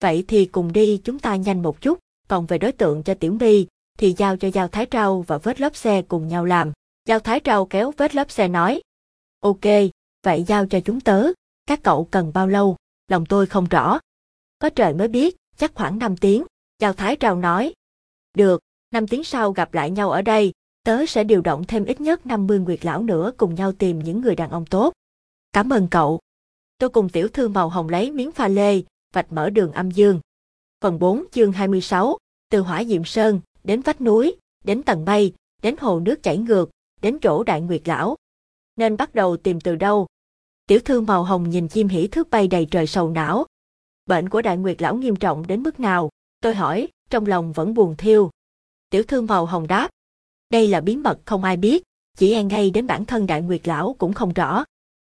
Vậy 0.00 0.24
thì 0.28 0.46
cùng 0.46 0.72
đi 0.72 1.00
chúng 1.04 1.18
ta 1.18 1.36
nhanh 1.36 1.62
một 1.62 1.80
chút, 1.80 1.98
còn 2.28 2.46
về 2.46 2.58
đối 2.58 2.72
tượng 2.72 3.02
cho 3.02 3.14
Tiểu 3.14 3.32
My 3.32 3.66
thì 3.98 4.14
giao 4.16 4.36
cho 4.36 4.48
Giao 4.48 4.68
Thái 4.68 4.86
Trâu 4.86 5.22
và 5.22 5.38
vết 5.38 5.60
lốp 5.60 5.76
xe 5.76 6.02
cùng 6.02 6.28
nhau 6.28 6.44
làm. 6.44 6.72
Giao 7.06 7.18
Thái 7.18 7.40
Trâu 7.40 7.66
kéo 7.66 7.92
vết 7.96 8.14
lốp 8.14 8.30
xe 8.30 8.48
nói. 8.48 8.80
Ok, 9.40 9.64
vậy 10.28 10.44
giao 10.46 10.66
cho 10.66 10.80
chúng 10.80 11.00
tớ, 11.00 11.26
các 11.66 11.80
cậu 11.82 12.08
cần 12.10 12.32
bao 12.34 12.48
lâu, 12.48 12.76
lòng 13.08 13.26
tôi 13.26 13.46
không 13.46 13.66
rõ. 13.68 13.98
Có 14.58 14.70
trời 14.70 14.94
mới 14.94 15.08
biết, 15.08 15.36
chắc 15.56 15.74
khoảng 15.74 15.98
5 15.98 16.16
tiếng, 16.16 16.44
Giao 16.78 16.92
Thái 16.92 17.16
Trào 17.16 17.36
nói. 17.36 17.72
Được, 18.34 18.60
5 18.90 19.06
tiếng 19.06 19.24
sau 19.24 19.52
gặp 19.52 19.74
lại 19.74 19.90
nhau 19.90 20.10
ở 20.10 20.22
đây, 20.22 20.52
tớ 20.84 21.06
sẽ 21.06 21.24
điều 21.24 21.40
động 21.40 21.64
thêm 21.68 21.84
ít 21.84 22.00
nhất 22.00 22.26
50 22.26 22.58
nguyệt 22.58 22.84
lão 22.84 23.02
nữa 23.02 23.32
cùng 23.36 23.54
nhau 23.54 23.72
tìm 23.72 23.98
những 23.98 24.20
người 24.20 24.36
đàn 24.36 24.50
ông 24.50 24.66
tốt. 24.66 24.92
Cảm 25.52 25.72
ơn 25.72 25.88
cậu. 25.90 26.20
Tôi 26.78 26.90
cùng 26.90 27.08
tiểu 27.08 27.28
thư 27.28 27.48
màu 27.48 27.68
hồng 27.68 27.88
lấy 27.88 28.10
miếng 28.10 28.32
pha 28.32 28.48
lê, 28.48 28.82
vạch 29.14 29.32
mở 29.32 29.50
đường 29.50 29.72
âm 29.72 29.90
dương. 29.90 30.20
Phần 30.80 30.98
4 30.98 31.24
chương 31.32 31.52
26, 31.52 32.16
từ 32.50 32.60
hỏa 32.60 32.84
diệm 32.84 33.04
sơn, 33.04 33.40
đến 33.64 33.80
vách 33.80 34.00
núi, 34.00 34.36
đến 34.64 34.82
tầng 34.82 35.04
mây, 35.04 35.34
đến 35.62 35.76
hồ 35.80 36.00
nước 36.00 36.22
chảy 36.22 36.38
ngược, 36.38 36.70
đến 37.02 37.18
chỗ 37.22 37.42
đại 37.42 37.60
nguyệt 37.60 37.88
lão. 37.88 38.16
Nên 38.76 38.96
bắt 38.96 39.14
đầu 39.14 39.36
tìm 39.36 39.60
từ 39.60 39.76
đâu? 39.76 40.06
Tiểu 40.68 40.80
thư 40.84 41.00
màu 41.00 41.24
hồng 41.24 41.50
nhìn 41.50 41.68
chim 41.68 41.88
hỉ 41.88 42.06
thước 42.06 42.30
bay 42.30 42.48
đầy 42.48 42.66
trời 42.70 42.86
sầu 42.86 43.10
não. 43.10 43.46
Bệnh 44.06 44.28
của 44.28 44.42
đại 44.42 44.56
nguyệt 44.56 44.82
lão 44.82 44.96
nghiêm 44.96 45.16
trọng 45.16 45.46
đến 45.46 45.62
mức 45.62 45.80
nào? 45.80 46.10
Tôi 46.40 46.54
hỏi, 46.54 46.88
trong 47.10 47.26
lòng 47.26 47.52
vẫn 47.52 47.74
buồn 47.74 47.94
thiêu. 47.98 48.30
Tiểu 48.90 49.02
thư 49.02 49.20
màu 49.20 49.46
hồng 49.46 49.66
đáp. 49.66 49.90
Đây 50.50 50.68
là 50.68 50.80
bí 50.80 50.96
mật 50.96 51.18
không 51.24 51.44
ai 51.44 51.56
biết, 51.56 51.82
chỉ 52.16 52.32
e 52.32 52.44
ngay 52.44 52.70
đến 52.70 52.86
bản 52.86 53.04
thân 53.04 53.26
đại 53.26 53.42
nguyệt 53.42 53.68
lão 53.68 53.96
cũng 53.98 54.12
không 54.12 54.32
rõ. 54.32 54.64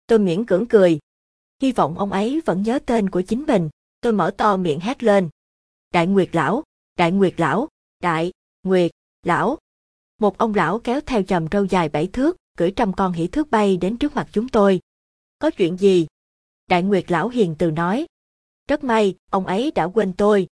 Tôi 0.08 0.20
miễn 0.20 0.46
cưỡng 0.46 0.66
cười. 0.66 1.00
Hy 1.62 1.72
vọng 1.72 1.98
ông 1.98 2.12
ấy 2.12 2.42
vẫn 2.46 2.64
nhớ 2.64 2.80
tên 2.86 3.10
của 3.10 3.22
chính 3.22 3.44
mình. 3.48 3.70
Tôi 4.02 4.14
mở 4.14 4.32
to 4.38 4.58
miệng 4.58 4.80
hét 4.80 5.04
lên. 5.04 5.30
Đại 5.94 6.08
nguyệt 6.08 6.30
lão, 6.36 6.64
đại 6.98 7.12
nguyệt 7.12 7.34
lão, 7.38 7.68
đại, 8.00 8.32
nguyệt, 8.64 8.92
lão. 9.24 9.58
Một 10.20 10.38
ông 10.38 10.56
lão 10.56 10.80
kéo 10.80 11.02
theo 11.02 11.24
chầm 11.24 11.48
râu 11.52 11.66
dài 11.66 11.90
bảy 11.90 12.08
thước, 12.08 12.38
cưỡi 12.58 12.72
trăm 12.72 12.94
con 12.94 13.14
hỉ 13.14 13.28
thước 13.28 13.52
bay 13.52 13.78
đến 13.78 13.98
trước 13.98 14.16
mặt 14.16 14.28
chúng 14.32 14.50
tôi. 14.50 14.80
Có 15.42 15.52
chuyện 15.52 15.78
gì? 15.78 16.08
Đại 16.68 16.84
nguyệt 16.84 17.12
lão 17.12 17.30
hiền 17.30 17.56
từ 17.60 17.72
nói. 17.72 18.06
Rất 18.68 18.84
may, 18.84 19.16
ông 19.32 19.46
ấy 19.46 19.72
đã 19.76 19.88
quên 19.88 20.14
tôi, 20.14 20.48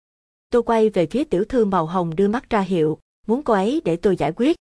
Tôi 0.50 0.64
quay 0.64 0.90
về 0.90 1.08
phía 1.08 1.24
tiểu 1.24 1.46
thư 1.50 1.66
màu 1.66 1.86
hồng 1.86 2.16
đưa 2.16 2.28
mắt 2.28 2.50
ra 2.50 2.62
hiệu, 2.62 3.00
muốn 3.28 3.44
cô 3.44 3.54
ấy 3.54 3.82
để 3.86 3.96
tôi 3.96 4.18
giải 4.18 4.34
quyết. 4.36 4.58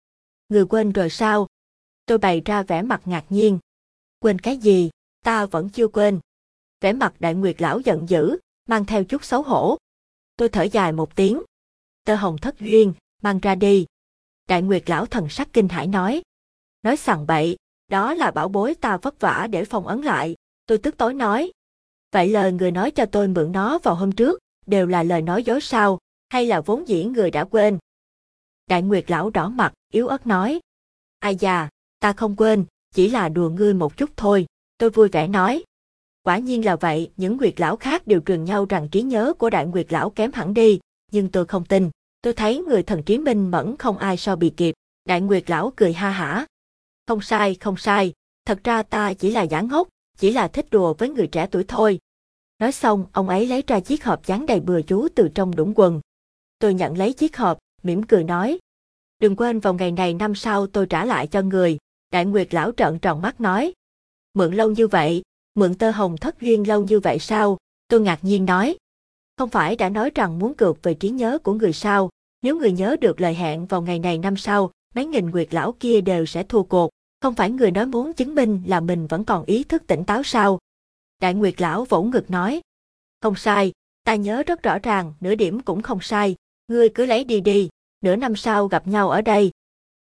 Người 0.48 0.66
quên 0.66 0.92
rồi 0.92 1.10
sao? 1.10 1.46
Tôi 2.06 2.18
bày 2.18 2.42
ra 2.44 2.62
vẻ 2.62 2.82
mặt 2.82 3.02
ngạc 3.04 3.24
nhiên. 3.28 3.58
Quên 4.18 4.38
cái 4.38 4.56
gì? 4.56 4.90
Ta 5.24 5.46
vẫn 5.46 5.68
chưa 5.68 5.88
quên. 5.88 6.20
Vẻ 6.80 6.92
mặt 6.92 7.14
đại 7.18 7.34
nguyệt 7.34 7.62
lão 7.62 7.80
giận 7.80 8.08
dữ, 8.08 8.36
mang 8.66 8.84
theo 8.84 9.04
chút 9.04 9.24
xấu 9.24 9.42
hổ. 9.42 9.76
Tôi 10.36 10.48
thở 10.48 10.62
dài 10.62 10.92
một 10.92 11.16
tiếng. 11.16 11.42
Tơ 12.04 12.14
hồng 12.14 12.38
thất 12.38 12.60
duyên, 12.60 12.92
mang 13.22 13.38
ra 13.38 13.54
đi. 13.54 13.86
Đại 14.48 14.62
nguyệt 14.62 14.90
lão 14.90 15.06
thần 15.06 15.28
sắc 15.28 15.48
kinh 15.52 15.68
hãi 15.68 15.86
nói. 15.86 16.22
Nói 16.82 16.96
sằng 16.96 17.26
bậy, 17.26 17.56
đó 17.88 18.14
là 18.14 18.30
bảo 18.30 18.48
bối 18.48 18.74
ta 18.74 18.96
vất 18.96 19.20
vả 19.20 19.46
để 19.50 19.64
phòng 19.64 19.86
ấn 19.86 20.02
lại. 20.02 20.34
Tôi 20.66 20.78
tức 20.78 20.96
tối 20.96 21.14
nói. 21.14 21.52
Vậy 22.12 22.28
lời 22.28 22.52
người 22.52 22.70
nói 22.70 22.90
cho 22.90 23.06
tôi 23.06 23.28
mượn 23.28 23.52
nó 23.52 23.78
vào 23.78 23.94
hôm 23.94 24.12
trước, 24.12 24.38
đều 24.66 24.86
là 24.86 25.02
lời 25.02 25.22
nói 25.22 25.42
dối 25.42 25.60
sao, 25.60 25.98
hay 26.28 26.46
là 26.46 26.60
vốn 26.60 26.88
dĩ 26.88 27.04
người 27.04 27.30
đã 27.30 27.44
quên. 27.44 27.78
Đại 28.66 28.82
Nguyệt 28.82 29.10
lão 29.10 29.30
đỏ 29.30 29.48
mặt, 29.48 29.72
yếu 29.92 30.08
ớt 30.08 30.26
nói. 30.26 30.60
Ai 31.18 31.36
già, 31.36 31.68
ta 32.00 32.12
không 32.12 32.36
quên, 32.36 32.64
chỉ 32.94 33.10
là 33.10 33.28
đùa 33.28 33.50
ngươi 33.50 33.74
một 33.74 33.96
chút 33.96 34.10
thôi, 34.16 34.46
tôi 34.78 34.90
vui 34.90 35.08
vẻ 35.08 35.28
nói. 35.28 35.64
Quả 36.22 36.38
nhiên 36.38 36.64
là 36.64 36.76
vậy, 36.76 37.10
những 37.16 37.36
Nguyệt 37.36 37.60
lão 37.60 37.76
khác 37.76 38.06
đều 38.06 38.20
truyền 38.20 38.44
nhau 38.44 38.66
rằng 38.68 38.88
trí 38.88 39.02
nhớ 39.02 39.32
của 39.38 39.50
Đại 39.50 39.66
Nguyệt 39.66 39.92
lão 39.92 40.10
kém 40.10 40.32
hẳn 40.32 40.54
đi, 40.54 40.80
nhưng 41.12 41.30
tôi 41.30 41.46
không 41.46 41.64
tin. 41.64 41.90
Tôi 42.22 42.32
thấy 42.32 42.58
người 42.58 42.82
thần 42.82 43.02
trí 43.02 43.18
minh 43.18 43.50
mẫn 43.50 43.76
không 43.76 43.98
ai 43.98 44.16
so 44.16 44.36
bì 44.36 44.50
kịp. 44.50 44.74
Đại 45.04 45.20
Nguyệt 45.20 45.50
lão 45.50 45.72
cười 45.76 45.92
ha 45.92 46.10
hả. 46.10 46.46
Không 47.08 47.20
sai, 47.20 47.54
không 47.54 47.76
sai, 47.76 48.12
thật 48.46 48.58
ra 48.64 48.82
ta 48.82 49.14
chỉ 49.14 49.30
là 49.30 49.42
giả 49.42 49.60
ngốc, 49.60 49.88
chỉ 50.18 50.32
là 50.32 50.48
thích 50.48 50.66
đùa 50.70 50.94
với 50.94 51.08
người 51.08 51.26
trẻ 51.26 51.48
tuổi 51.50 51.64
thôi. 51.68 51.98
Nói 52.58 52.72
xong, 52.72 53.06
ông 53.12 53.28
ấy 53.28 53.46
lấy 53.46 53.62
ra 53.66 53.80
chiếc 53.80 54.04
hộp 54.04 54.26
dán 54.26 54.46
đầy 54.46 54.60
bừa 54.60 54.82
chú 54.82 55.08
từ 55.14 55.28
trong 55.34 55.56
đũng 55.56 55.72
quần. 55.76 56.00
Tôi 56.58 56.74
nhận 56.74 56.98
lấy 56.98 57.12
chiếc 57.12 57.36
hộp, 57.36 57.58
mỉm 57.82 58.02
cười 58.02 58.24
nói. 58.24 58.58
Đừng 59.18 59.36
quên 59.36 59.60
vào 59.60 59.74
ngày 59.74 59.92
này 59.92 60.14
năm 60.14 60.34
sau 60.34 60.66
tôi 60.66 60.86
trả 60.86 61.04
lại 61.04 61.26
cho 61.26 61.42
người. 61.42 61.78
Đại 62.12 62.24
Nguyệt 62.24 62.54
lão 62.54 62.72
trợn 62.72 62.98
tròn 62.98 63.22
mắt 63.22 63.40
nói. 63.40 63.72
Mượn 64.34 64.54
lâu 64.54 64.70
như 64.70 64.88
vậy, 64.88 65.22
mượn 65.54 65.74
tơ 65.74 65.90
hồng 65.90 66.16
thất 66.16 66.40
duyên 66.40 66.68
lâu 66.68 66.84
như 66.84 67.00
vậy 67.00 67.18
sao? 67.18 67.58
Tôi 67.88 68.00
ngạc 68.00 68.18
nhiên 68.22 68.44
nói. 68.44 68.76
Không 69.36 69.48
phải 69.48 69.76
đã 69.76 69.88
nói 69.88 70.10
rằng 70.14 70.38
muốn 70.38 70.54
cược 70.54 70.82
về 70.82 70.94
trí 70.94 71.08
nhớ 71.08 71.38
của 71.38 71.54
người 71.54 71.72
sao? 71.72 72.10
Nếu 72.42 72.58
người 72.58 72.72
nhớ 72.72 72.96
được 73.00 73.20
lời 73.20 73.34
hẹn 73.34 73.66
vào 73.66 73.82
ngày 73.82 73.98
này 73.98 74.18
năm 74.18 74.36
sau, 74.36 74.70
mấy 74.94 75.06
nghìn 75.06 75.30
Nguyệt 75.30 75.54
lão 75.54 75.74
kia 75.80 76.00
đều 76.00 76.26
sẽ 76.26 76.42
thua 76.42 76.62
cuộc. 76.62 76.90
Không 77.20 77.34
phải 77.34 77.50
người 77.50 77.70
nói 77.70 77.86
muốn 77.86 78.12
chứng 78.12 78.34
minh 78.34 78.62
là 78.66 78.80
mình 78.80 79.06
vẫn 79.06 79.24
còn 79.24 79.44
ý 79.44 79.64
thức 79.64 79.82
tỉnh 79.86 80.04
táo 80.04 80.22
sao? 80.22 80.58
Đại 81.20 81.34
Nguyệt 81.34 81.60
Lão 81.60 81.84
vỗ 81.84 82.02
ngực 82.02 82.30
nói. 82.30 82.60
Không 83.20 83.36
sai, 83.36 83.72
ta 84.04 84.14
nhớ 84.14 84.42
rất 84.46 84.62
rõ 84.62 84.78
ràng, 84.78 85.14
nửa 85.20 85.34
điểm 85.34 85.60
cũng 85.60 85.82
không 85.82 85.98
sai, 86.00 86.36
ngươi 86.68 86.88
cứ 86.88 87.06
lấy 87.06 87.24
đi 87.24 87.40
đi, 87.40 87.68
nửa 88.00 88.16
năm 88.16 88.36
sau 88.36 88.68
gặp 88.68 88.86
nhau 88.86 89.10
ở 89.10 89.22
đây. 89.22 89.50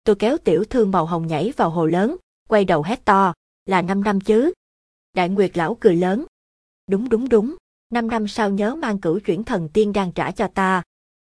Tôi 0.04 0.16
kéo 0.16 0.38
tiểu 0.38 0.64
thương 0.64 0.92
màu 0.92 1.06
hồng 1.06 1.28
nhảy 1.28 1.54
vào 1.58 1.70
hồ 1.70 1.86
lớn, 1.86 2.18
quay 2.50 2.66
đầu 2.66 2.84
hét 2.84 3.06
to, 3.06 3.34
là 3.66 3.82
năm 3.82 4.04
năm 4.04 4.22
chứ. 4.22 4.54
Đại 5.14 5.30
Nguyệt 5.30 5.58
Lão 5.58 5.78
cười 5.80 5.96
lớn. 5.96 6.26
Đúng 6.88 7.10
đúng 7.10 7.30
đúng, 7.30 7.56
năm 7.90 8.08
năm 8.08 8.28
sau 8.28 8.50
nhớ 8.50 8.76
mang 8.76 9.02
cửu 9.02 9.20
chuyển 9.20 9.44
thần 9.44 9.70
tiên 9.74 9.94
đang 9.94 10.12
trả 10.12 10.32
cho 10.32 10.48
ta. 10.48 10.84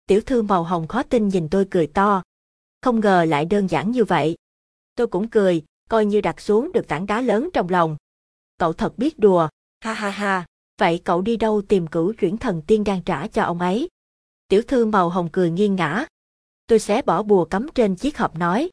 Tiểu 0.07 0.21
thư 0.25 0.41
màu 0.41 0.63
hồng 0.63 0.87
khó 0.87 1.03
tin 1.03 1.27
nhìn 1.27 1.49
tôi 1.49 1.67
cười 1.71 1.87
to. 1.87 2.23
Không 2.81 2.99
ngờ 2.99 3.25
lại 3.25 3.45
đơn 3.45 3.67
giản 3.67 3.91
như 3.91 4.03
vậy. 4.03 4.35
Tôi 4.95 5.07
cũng 5.07 5.29
cười, 5.29 5.63
coi 5.89 6.05
như 6.05 6.21
đặt 6.21 6.41
xuống 6.41 6.71
được 6.71 6.87
tảng 6.87 7.05
đá 7.05 7.21
lớn 7.21 7.49
trong 7.53 7.69
lòng. 7.69 7.97
Cậu 8.57 8.73
thật 8.73 8.97
biết 8.97 9.19
đùa, 9.19 9.49
Ha 9.81 9.93
ha 9.93 10.09
ha, 10.09 10.45
vậy 10.79 11.01
cậu 11.03 11.21
đi 11.21 11.37
đâu 11.37 11.61
tìm 11.61 11.87
cửu 11.87 12.13
chuyển 12.13 12.37
thần 12.37 12.61
tiên 12.67 12.83
đang 12.83 13.01
trả 13.01 13.27
cho 13.27 13.43
ông 13.43 13.59
ấy? 13.59 13.89
Tiểu 14.47 14.61
thư 14.67 14.85
màu 14.85 15.09
hồng 15.09 15.29
cười 15.31 15.51
nghiêng 15.51 15.75
ngã. 15.75 16.05
Tôi 16.67 16.79
sẽ 16.79 17.01
bỏ 17.01 17.23
bùa 17.23 17.45
cấm 17.45 17.67
trên 17.75 17.95
chiếc 17.95 18.17
hộp 18.17 18.37
nói, 18.37 18.69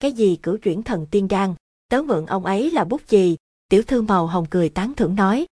cái 0.00 0.12
gì 0.12 0.36
cửu 0.42 0.56
chuyển 0.56 0.82
thần 0.82 1.06
tiên 1.10 1.28
đan, 1.28 1.54
tớ 1.88 2.02
mượn 2.02 2.26
ông 2.26 2.44
ấy 2.44 2.70
là 2.70 2.84
bút 2.84 3.08
gì 3.08 3.36
tiểu 3.68 3.82
thư 3.82 4.02
màu 4.02 4.26
hồng 4.26 4.46
cười 4.50 4.68
tán 4.68 4.94
thưởng 4.94 5.14
nói. 5.14 5.46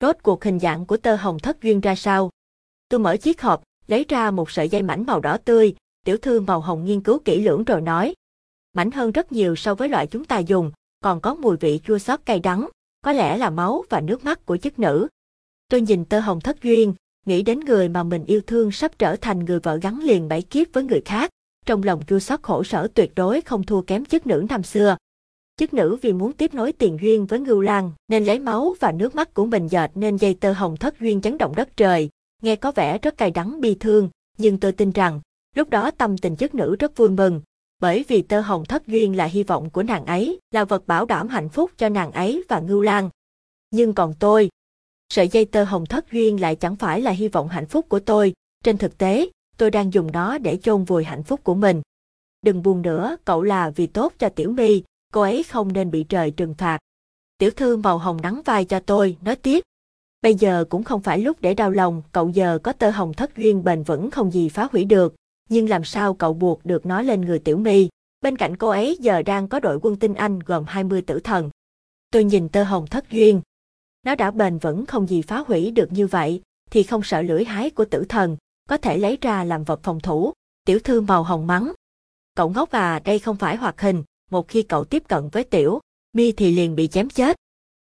Rốt 0.00 0.16
cuộc 0.22 0.44
hình 0.44 0.58
dạng 0.58 0.86
của 0.86 0.96
tơ 0.96 1.16
hồng 1.16 1.38
thất 1.38 1.62
duyên 1.62 1.80
ra 1.80 1.94
sao? 1.94 2.30
Tôi 2.88 3.00
mở 3.00 3.16
chiếc 3.16 3.42
hộp, 3.42 3.62
lấy 3.86 4.04
ra 4.08 4.30
một 4.30 4.50
sợi 4.50 4.68
dây 4.68 4.82
mảnh 4.82 5.06
màu 5.06 5.20
đỏ 5.20 5.36
tươi, 5.44 5.74
tiểu 6.04 6.16
thư 6.16 6.40
màu 6.40 6.60
hồng 6.60 6.84
nghiên 6.84 7.00
cứu 7.00 7.18
kỹ 7.24 7.40
lưỡng 7.40 7.64
rồi 7.64 7.80
nói. 7.80 8.14
Mảnh 8.72 8.90
hơn 8.90 9.12
rất 9.12 9.32
nhiều 9.32 9.56
so 9.56 9.74
với 9.74 9.88
loại 9.88 10.06
chúng 10.06 10.24
ta 10.24 10.38
dùng, 10.38 10.72
còn 11.00 11.20
có 11.20 11.34
mùi 11.34 11.56
vị 11.56 11.80
chua 11.84 11.98
xót 11.98 12.20
cay 12.24 12.40
đắng, 12.40 12.68
có 13.02 13.12
lẽ 13.12 13.36
là 13.36 13.50
máu 13.50 13.84
và 13.88 14.00
nước 14.00 14.24
mắt 14.24 14.46
của 14.46 14.56
chức 14.56 14.78
nữ. 14.78 15.08
Tôi 15.68 15.80
nhìn 15.80 16.04
tơ 16.04 16.20
hồng 16.20 16.40
thất 16.40 16.62
duyên, 16.62 16.94
nghĩ 17.26 17.42
đến 17.42 17.60
người 17.60 17.88
mà 17.88 18.02
mình 18.02 18.24
yêu 18.24 18.40
thương 18.46 18.72
sắp 18.72 18.98
trở 18.98 19.16
thành 19.16 19.44
người 19.44 19.60
vợ 19.60 19.76
gắn 19.76 20.00
liền 20.00 20.28
bảy 20.28 20.42
kiếp 20.42 20.66
với 20.72 20.84
người 20.84 21.00
khác, 21.04 21.30
trong 21.66 21.82
lòng 21.82 22.02
chua 22.06 22.18
xót 22.18 22.42
khổ 22.42 22.64
sở 22.64 22.88
tuyệt 22.94 23.12
đối 23.16 23.40
không 23.40 23.62
thua 23.62 23.82
kém 23.82 24.04
chức 24.04 24.26
nữ 24.26 24.46
năm 24.48 24.62
xưa. 24.62 24.96
Chức 25.56 25.74
nữ 25.74 25.96
vì 26.02 26.12
muốn 26.12 26.32
tiếp 26.32 26.54
nối 26.54 26.72
tiền 26.72 26.98
duyên 27.02 27.26
với 27.26 27.40
Ngưu 27.40 27.60
lang 27.60 27.92
nên 28.08 28.24
lấy 28.24 28.38
máu 28.38 28.74
và 28.80 28.92
nước 28.92 29.14
mắt 29.14 29.34
của 29.34 29.46
mình 29.46 29.68
dệt 29.68 29.90
nên 29.94 30.16
dây 30.16 30.34
tơ 30.34 30.52
hồng 30.52 30.76
thất 30.76 31.00
duyên 31.00 31.20
chấn 31.20 31.38
động 31.38 31.54
đất 31.56 31.76
trời, 31.76 32.08
nghe 32.42 32.56
có 32.56 32.72
vẻ 32.72 32.98
rất 32.98 33.16
cay 33.16 33.30
đắng 33.30 33.60
bi 33.60 33.76
thương, 33.80 34.08
nhưng 34.38 34.60
tôi 34.60 34.72
tin 34.72 34.90
rằng, 34.90 35.20
lúc 35.56 35.70
đó 35.70 35.90
tâm 35.90 36.18
tình 36.18 36.36
chức 36.36 36.54
nữ 36.54 36.76
rất 36.78 36.96
vui 36.96 37.08
mừng, 37.08 37.40
bởi 37.80 38.04
vì 38.08 38.22
tơ 38.22 38.40
hồng 38.40 38.64
thất 38.64 38.86
duyên 38.86 39.16
là 39.16 39.24
hy 39.24 39.42
vọng 39.42 39.70
của 39.70 39.82
nàng 39.82 40.06
ấy, 40.06 40.38
là 40.50 40.64
vật 40.64 40.86
bảo 40.86 41.06
đảm 41.06 41.28
hạnh 41.28 41.48
phúc 41.48 41.70
cho 41.78 41.88
nàng 41.88 42.12
ấy 42.12 42.44
và 42.48 42.60
Ngưu 42.60 42.80
Lan. 42.80 43.10
Nhưng 43.70 43.94
còn 43.94 44.14
tôi, 44.18 44.50
sợi 45.12 45.28
dây 45.28 45.44
tơ 45.44 45.64
hồng 45.64 45.86
thất 45.86 46.12
duyên 46.12 46.40
lại 46.40 46.56
chẳng 46.56 46.76
phải 46.76 47.00
là 47.00 47.10
hy 47.10 47.28
vọng 47.28 47.48
hạnh 47.48 47.66
phúc 47.66 47.86
của 47.88 48.00
tôi, 48.00 48.32
trên 48.64 48.78
thực 48.78 48.98
tế, 48.98 49.28
tôi 49.56 49.70
đang 49.70 49.92
dùng 49.92 50.12
nó 50.12 50.38
để 50.38 50.56
chôn 50.56 50.84
vùi 50.84 51.04
hạnh 51.04 51.22
phúc 51.22 51.40
của 51.44 51.54
mình. 51.54 51.82
Đừng 52.42 52.62
buồn 52.62 52.82
nữa, 52.82 53.16
cậu 53.24 53.42
là 53.42 53.70
vì 53.70 53.86
tốt 53.86 54.12
cho 54.18 54.28
Tiểu 54.28 54.52
My, 54.52 54.82
cô 55.12 55.20
ấy 55.20 55.42
không 55.42 55.72
nên 55.72 55.90
bị 55.90 56.04
trời 56.08 56.30
trừng 56.30 56.54
phạt. 56.54 56.78
Tiểu 57.38 57.50
thư 57.50 57.76
màu 57.76 57.98
hồng 57.98 58.20
nắng 58.22 58.42
vai 58.44 58.64
cho 58.64 58.80
tôi, 58.80 59.16
nói 59.20 59.36
tiếp. 59.36 59.64
Bây 60.22 60.34
giờ 60.34 60.64
cũng 60.68 60.84
không 60.84 61.00
phải 61.00 61.18
lúc 61.18 61.40
để 61.40 61.54
đau 61.54 61.70
lòng, 61.70 62.02
cậu 62.12 62.28
giờ 62.28 62.58
có 62.62 62.72
tơ 62.72 62.90
hồng 62.90 63.12
thất 63.14 63.36
duyên 63.36 63.64
bền 63.64 63.82
vững 63.82 64.10
không 64.10 64.30
gì 64.30 64.48
phá 64.48 64.68
hủy 64.72 64.84
được, 64.84 65.14
nhưng 65.50 65.68
làm 65.68 65.84
sao 65.84 66.14
cậu 66.14 66.34
buộc 66.34 66.64
được 66.64 66.86
nó 66.86 67.02
lên 67.02 67.20
người 67.20 67.38
Tiểu 67.38 67.56
My? 67.56 67.88
Bên 68.20 68.36
cạnh 68.36 68.56
cô 68.56 68.68
ấy 68.68 68.96
giờ 69.00 69.22
đang 69.22 69.48
có 69.48 69.60
đội 69.60 69.78
quân 69.82 69.96
tinh 69.96 70.14
Anh 70.14 70.38
gồm 70.38 70.64
20 70.66 71.02
tử 71.02 71.20
thần. 71.20 71.50
Tôi 72.10 72.24
nhìn 72.24 72.48
tơ 72.48 72.64
hồng 72.64 72.86
thất 72.86 73.10
duyên. 73.10 73.40
Nó 74.06 74.14
đã 74.14 74.30
bền 74.30 74.58
vững 74.58 74.86
không 74.86 75.06
gì 75.06 75.22
phá 75.22 75.44
hủy 75.46 75.70
được 75.70 75.92
như 75.92 76.06
vậy, 76.06 76.42
thì 76.70 76.82
không 76.82 77.02
sợ 77.02 77.22
lưỡi 77.22 77.44
hái 77.44 77.70
của 77.70 77.84
tử 77.84 78.04
thần, 78.08 78.36
có 78.68 78.76
thể 78.76 78.98
lấy 78.98 79.18
ra 79.20 79.44
làm 79.44 79.64
vật 79.64 79.80
phòng 79.82 80.00
thủ. 80.00 80.32
Tiểu 80.64 80.78
thư 80.84 81.00
màu 81.00 81.22
hồng 81.22 81.46
mắng. 81.46 81.72
Cậu 82.34 82.48
ngốc 82.48 82.70
à, 82.70 83.00
đây 83.04 83.18
không 83.18 83.36
phải 83.36 83.56
hoạt 83.56 83.80
hình, 83.80 84.02
một 84.30 84.48
khi 84.48 84.62
cậu 84.62 84.84
tiếp 84.84 85.02
cận 85.08 85.28
với 85.28 85.44
tiểu, 85.44 85.80
mi 86.12 86.32
thì 86.32 86.52
liền 86.52 86.76
bị 86.76 86.88
chém 86.88 87.08
chết. 87.08 87.36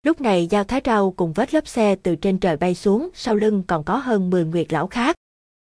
Lúc 0.03 0.21
này 0.21 0.47
Giao 0.47 0.65
Thái 0.65 0.81
Rau 0.85 1.11
cùng 1.11 1.33
vết 1.33 1.55
lớp 1.55 1.69
xe 1.69 1.97
từ 1.97 2.17
trên 2.17 2.39
trời 2.39 2.57
bay 2.57 2.75
xuống, 2.75 3.09
sau 3.15 3.35
lưng 3.35 3.63
còn 3.67 3.85
có 3.85 3.97
hơn 3.97 4.31
10 4.31 4.45
nguyệt 4.45 4.73
lão 4.73 4.87
khác. 4.87 5.17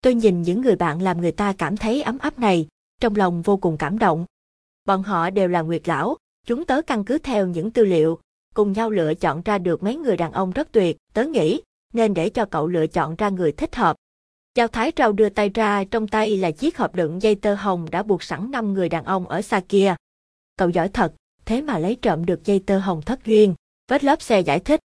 Tôi 0.05 0.15
nhìn 0.15 0.41
những 0.41 0.61
người 0.61 0.75
bạn 0.75 1.01
làm 1.01 1.21
người 1.21 1.31
ta 1.31 1.53
cảm 1.57 1.77
thấy 1.77 2.01
ấm 2.01 2.17
áp 2.17 2.39
này, 2.39 2.67
trong 3.01 3.15
lòng 3.15 3.41
vô 3.41 3.57
cùng 3.57 3.77
cảm 3.77 3.99
động. 3.99 4.25
Bọn 4.85 5.03
họ 5.03 5.29
đều 5.29 5.47
là 5.47 5.61
nguyệt 5.61 5.87
lão, 5.87 6.17
chúng 6.47 6.65
tớ 6.65 6.81
căn 6.81 7.03
cứ 7.03 7.17
theo 7.17 7.47
những 7.47 7.71
tư 7.71 7.85
liệu, 7.85 8.19
cùng 8.53 8.71
nhau 8.71 8.89
lựa 8.89 9.13
chọn 9.13 9.41
ra 9.45 9.57
được 9.57 9.83
mấy 9.83 9.95
người 9.95 10.17
đàn 10.17 10.31
ông 10.31 10.51
rất 10.51 10.71
tuyệt, 10.71 10.97
tớ 11.13 11.25
nghĩ, 11.25 11.61
nên 11.93 12.13
để 12.13 12.29
cho 12.29 12.45
cậu 12.45 12.67
lựa 12.67 12.87
chọn 12.87 13.15
ra 13.15 13.29
người 13.29 13.51
thích 13.51 13.75
hợp. 13.75 13.95
Giao 14.55 14.67
Thái 14.67 14.91
Rau 14.97 15.11
đưa 15.11 15.29
tay 15.29 15.49
ra, 15.49 15.83
trong 15.83 16.07
tay 16.07 16.37
là 16.37 16.51
chiếc 16.51 16.77
hộp 16.77 16.95
đựng 16.95 17.21
dây 17.21 17.35
tơ 17.35 17.55
hồng 17.55 17.87
đã 17.91 18.03
buộc 18.03 18.23
sẵn 18.23 18.51
năm 18.51 18.73
người 18.73 18.89
đàn 18.89 19.03
ông 19.05 19.27
ở 19.27 19.41
xa 19.41 19.61
kia. 19.69 19.95
Cậu 20.57 20.69
giỏi 20.69 20.89
thật, 20.89 21.13
thế 21.45 21.61
mà 21.61 21.77
lấy 21.77 21.95
trộm 21.95 22.25
được 22.25 22.45
dây 22.45 22.59
tơ 22.59 22.79
hồng 22.79 23.01
thất 23.01 23.25
duyên. 23.25 23.55
Vết 23.87 24.03
lớp 24.03 24.21
xe 24.21 24.39
giải 24.39 24.59
thích. 24.59 24.79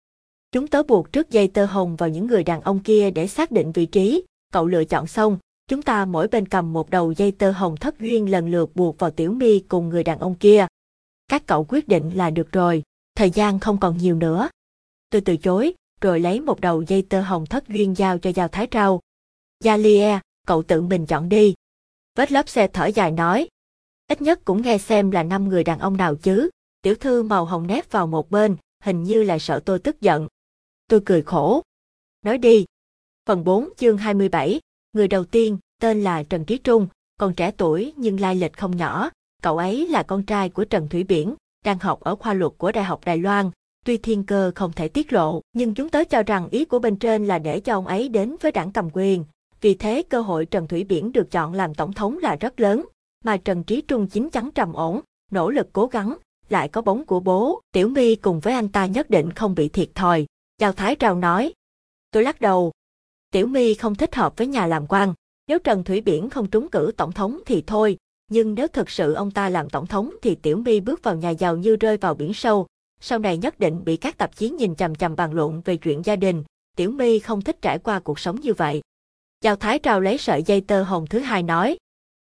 Chúng 0.52 0.66
tớ 0.66 0.82
buộc 0.82 1.12
trước 1.12 1.30
dây 1.30 1.48
tơ 1.48 1.64
hồng 1.64 1.96
vào 1.96 2.08
những 2.08 2.26
người 2.26 2.44
đàn 2.44 2.60
ông 2.60 2.80
kia 2.80 3.10
để 3.10 3.26
xác 3.26 3.50
định 3.50 3.72
vị 3.72 3.86
trí. 3.86 4.22
Cậu 4.52 4.66
lựa 4.66 4.84
chọn 4.84 5.06
xong, 5.06 5.38
chúng 5.68 5.82
ta 5.82 6.04
mỗi 6.04 6.28
bên 6.28 6.48
cầm 6.48 6.72
một 6.72 6.90
đầu 6.90 7.12
dây 7.12 7.32
tơ 7.32 7.50
hồng 7.50 7.76
thất 7.76 8.00
duyên 8.00 8.30
lần 8.30 8.50
lượt 8.50 8.76
buộc 8.76 8.98
vào 8.98 9.10
tiểu 9.10 9.32
mi 9.32 9.60
cùng 9.60 9.88
người 9.88 10.04
đàn 10.04 10.18
ông 10.18 10.34
kia. 10.34 10.66
Các 11.28 11.46
cậu 11.46 11.64
quyết 11.68 11.88
định 11.88 12.10
là 12.14 12.30
được 12.30 12.52
rồi, 12.52 12.82
thời 13.14 13.30
gian 13.30 13.58
không 13.58 13.80
còn 13.80 13.96
nhiều 13.96 14.14
nữa. 14.14 14.48
Tôi 15.10 15.20
từ 15.20 15.36
chối, 15.36 15.74
rồi 16.00 16.20
lấy 16.20 16.40
một 16.40 16.60
đầu 16.60 16.82
dây 16.82 17.02
tơ 17.02 17.20
hồng 17.20 17.46
thất 17.46 17.68
duyên 17.68 17.96
giao 17.96 18.18
cho 18.18 18.30
Giao 18.30 18.48
Thái 18.48 18.68
Rau. 18.72 19.00
Gia 19.64 19.76
Lie, 19.76 20.20
cậu 20.46 20.62
tự 20.62 20.82
mình 20.82 21.06
chọn 21.06 21.28
đi. 21.28 21.54
Vết 22.14 22.32
lớp 22.32 22.48
xe 22.48 22.68
thở 22.68 22.86
dài 22.86 23.10
nói. 23.10 23.48
Ít 24.08 24.22
nhất 24.22 24.40
cũng 24.44 24.62
nghe 24.62 24.78
xem 24.78 25.10
là 25.10 25.22
năm 25.22 25.48
người 25.48 25.64
đàn 25.64 25.78
ông 25.78 25.96
nào 25.96 26.14
chứ. 26.16 26.50
Tiểu 26.82 26.94
thư 26.94 27.22
màu 27.22 27.44
hồng 27.44 27.66
nép 27.66 27.90
vào 27.90 28.06
một 28.06 28.30
bên, 28.30 28.56
hình 28.82 29.02
như 29.02 29.22
là 29.22 29.38
sợ 29.38 29.60
tôi 29.64 29.78
tức 29.78 30.00
giận. 30.00 30.28
Tôi 30.88 31.00
cười 31.06 31.22
khổ. 31.22 31.62
Nói 32.22 32.38
đi. 32.38 32.64
Phần 33.28 33.44
4 33.44 33.68
chương 33.76 33.98
27, 33.98 34.60
người 34.92 35.08
đầu 35.08 35.24
tiên, 35.24 35.58
tên 35.80 36.02
là 36.02 36.22
Trần 36.22 36.44
Trí 36.44 36.58
Trung, 36.58 36.86
còn 37.20 37.34
trẻ 37.34 37.50
tuổi 37.50 37.92
nhưng 37.96 38.20
lai 38.20 38.34
lịch 38.34 38.56
không 38.56 38.76
nhỏ. 38.76 39.10
Cậu 39.42 39.58
ấy 39.58 39.86
là 39.86 40.02
con 40.02 40.22
trai 40.22 40.48
của 40.48 40.64
Trần 40.64 40.88
Thủy 40.88 41.04
Biển, 41.04 41.34
đang 41.64 41.78
học 41.78 42.00
ở 42.00 42.16
khoa 42.16 42.34
luật 42.34 42.52
của 42.58 42.72
Đại 42.72 42.84
học 42.84 43.00
Đài 43.04 43.18
Loan. 43.18 43.50
Tuy 43.84 43.96
thiên 43.96 44.24
cơ 44.24 44.52
không 44.54 44.72
thể 44.72 44.88
tiết 44.88 45.12
lộ, 45.12 45.40
nhưng 45.52 45.74
chúng 45.74 45.88
tớ 45.88 46.04
cho 46.04 46.22
rằng 46.22 46.48
ý 46.50 46.64
của 46.64 46.78
bên 46.78 46.96
trên 46.96 47.26
là 47.26 47.38
để 47.38 47.60
cho 47.60 47.74
ông 47.74 47.86
ấy 47.86 48.08
đến 48.08 48.36
với 48.40 48.52
đảng 48.52 48.72
cầm 48.72 48.88
quyền. 48.92 49.24
Vì 49.60 49.74
thế 49.74 50.02
cơ 50.08 50.20
hội 50.20 50.46
Trần 50.46 50.68
Thủy 50.68 50.84
Biển 50.84 51.12
được 51.12 51.30
chọn 51.30 51.54
làm 51.54 51.74
tổng 51.74 51.92
thống 51.92 52.18
là 52.18 52.36
rất 52.36 52.60
lớn, 52.60 52.84
mà 53.24 53.36
Trần 53.36 53.64
Trí 53.64 53.80
Trung 53.80 54.06
chính 54.06 54.30
chắn 54.30 54.50
trầm 54.54 54.72
ổn, 54.72 55.00
nỗ 55.30 55.50
lực 55.50 55.68
cố 55.72 55.86
gắng, 55.86 56.16
lại 56.48 56.68
có 56.68 56.82
bóng 56.82 57.04
của 57.04 57.20
bố, 57.20 57.60
Tiểu 57.72 57.88
My 57.88 58.14
cùng 58.14 58.40
với 58.40 58.54
anh 58.54 58.68
ta 58.68 58.86
nhất 58.86 59.10
định 59.10 59.30
không 59.32 59.54
bị 59.54 59.68
thiệt 59.68 59.88
thòi. 59.94 60.26
Chào 60.58 60.72
Thái 60.72 60.94
Trào 60.94 61.14
nói. 61.14 61.52
Tôi 62.10 62.22
lắc 62.22 62.40
đầu. 62.40 62.72
Tiểu 63.30 63.46
My 63.46 63.74
không 63.74 63.94
thích 63.94 64.14
hợp 64.14 64.36
với 64.36 64.46
nhà 64.46 64.66
làm 64.66 64.86
quan. 64.86 65.14
Nếu 65.48 65.58
Trần 65.58 65.84
Thủy 65.84 66.00
Biển 66.00 66.30
không 66.30 66.50
trúng 66.50 66.68
cử 66.68 66.92
tổng 66.96 67.12
thống 67.12 67.40
thì 67.46 67.62
thôi, 67.66 67.96
nhưng 68.30 68.54
nếu 68.54 68.68
thực 68.68 68.90
sự 68.90 69.14
ông 69.14 69.30
ta 69.30 69.48
làm 69.48 69.70
tổng 69.70 69.86
thống 69.86 70.10
thì 70.22 70.34
Tiểu 70.34 70.56
My 70.56 70.80
bước 70.80 71.02
vào 71.02 71.16
nhà 71.16 71.30
giàu 71.30 71.56
như 71.56 71.76
rơi 71.76 71.96
vào 71.96 72.14
biển 72.14 72.34
sâu. 72.34 72.66
Sau 73.00 73.18
này 73.18 73.36
nhất 73.36 73.58
định 73.58 73.84
bị 73.84 73.96
các 73.96 74.18
tạp 74.18 74.36
chí 74.36 74.50
nhìn 74.50 74.74
chằm 74.74 74.94
chằm 74.94 75.16
bàn 75.16 75.32
luận 75.32 75.62
về 75.64 75.76
chuyện 75.76 76.02
gia 76.04 76.16
đình. 76.16 76.44
Tiểu 76.76 76.90
My 76.90 77.18
không 77.18 77.42
thích 77.42 77.62
trải 77.62 77.78
qua 77.78 78.00
cuộc 78.00 78.18
sống 78.18 78.40
như 78.40 78.54
vậy. 78.54 78.82
Giao 79.44 79.56
Thái 79.56 79.78
Trao 79.78 80.00
lấy 80.00 80.18
sợi 80.18 80.42
dây 80.42 80.60
tơ 80.60 80.82
hồng 80.82 81.06
thứ 81.06 81.18
hai 81.18 81.42
nói. 81.42 81.78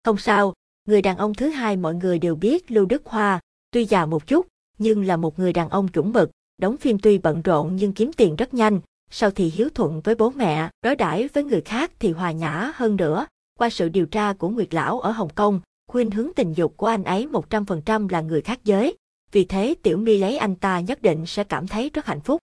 Không 0.04 0.16
sao, 0.16 0.54
người 0.84 1.02
đàn 1.02 1.16
ông 1.16 1.34
thứ 1.34 1.48
hai 1.48 1.76
mọi 1.76 1.94
người 1.94 2.18
đều 2.18 2.34
biết 2.34 2.70
Lưu 2.70 2.86
Đức 2.86 3.06
Hoa, 3.06 3.40
tuy 3.70 3.84
già 3.84 4.06
một 4.06 4.26
chút, 4.26 4.46
nhưng 4.78 5.04
là 5.04 5.16
một 5.16 5.38
người 5.38 5.52
đàn 5.52 5.68
ông 5.68 5.88
chuẩn 5.88 6.12
mực, 6.12 6.30
đóng 6.58 6.76
phim 6.76 6.98
tuy 6.98 7.18
bận 7.18 7.42
rộn 7.42 7.76
nhưng 7.76 7.92
kiếm 7.92 8.12
tiền 8.12 8.36
rất 8.36 8.54
nhanh, 8.54 8.80
sau 9.16 9.30
thì 9.30 9.50
hiếu 9.50 9.68
thuận 9.74 10.00
với 10.00 10.14
bố 10.14 10.30
mẹ, 10.30 10.68
đối 10.82 10.96
đãi 10.96 11.28
với 11.28 11.44
người 11.44 11.60
khác 11.60 11.92
thì 11.98 12.10
hòa 12.10 12.32
nhã 12.32 12.72
hơn 12.74 12.96
nữa. 12.96 13.26
Qua 13.58 13.70
sự 13.70 13.88
điều 13.88 14.06
tra 14.06 14.32
của 14.32 14.48
Nguyệt 14.48 14.74
Lão 14.74 15.00
ở 15.00 15.10
Hồng 15.10 15.28
Kông, 15.34 15.60
khuyên 15.86 16.10
hướng 16.10 16.30
tình 16.36 16.52
dục 16.52 16.74
của 16.76 16.86
anh 16.86 17.04
ấy 17.04 17.26
100% 17.26 18.08
là 18.08 18.20
người 18.20 18.40
khác 18.40 18.60
giới. 18.64 18.96
Vì 19.32 19.44
thế 19.44 19.74
Tiểu 19.82 19.96
My 19.96 20.18
lấy 20.18 20.36
anh 20.36 20.56
ta 20.56 20.80
nhất 20.80 21.02
định 21.02 21.26
sẽ 21.26 21.44
cảm 21.44 21.66
thấy 21.66 21.90
rất 21.94 22.06
hạnh 22.06 22.20
phúc. 22.20 22.40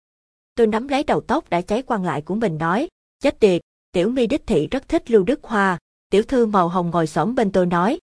Tôi 0.56 0.68
nắm 0.68 0.88
lấy 0.88 1.04
đầu 1.04 1.22
tóc 1.22 1.50
đã 1.50 1.62
cháy 1.62 1.84
quan 1.88 2.06
lại 2.06 2.22
của 2.22 2.36
mình 2.36 2.58
nói, 2.58 2.88
chết 3.24 3.40
tiệt, 3.40 3.62
Tiểu 3.92 4.10
My 4.10 4.28
đích 4.28 4.48
thị 4.48 4.68
rất 4.68 4.90
thích 4.90 5.12
Lưu 5.12 5.24
Đức 5.24 5.44
Hoa. 5.44 5.78
Tiểu 6.10 6.24
thư 6.24 6.46
màu 6.46 6.68
hồng 6.68 6.90
ngồi 6.90 7.08
xổm 7.08 7.36
bên 7.36 7.52
tôi 7.52 7.66
nói, 7.66 8.00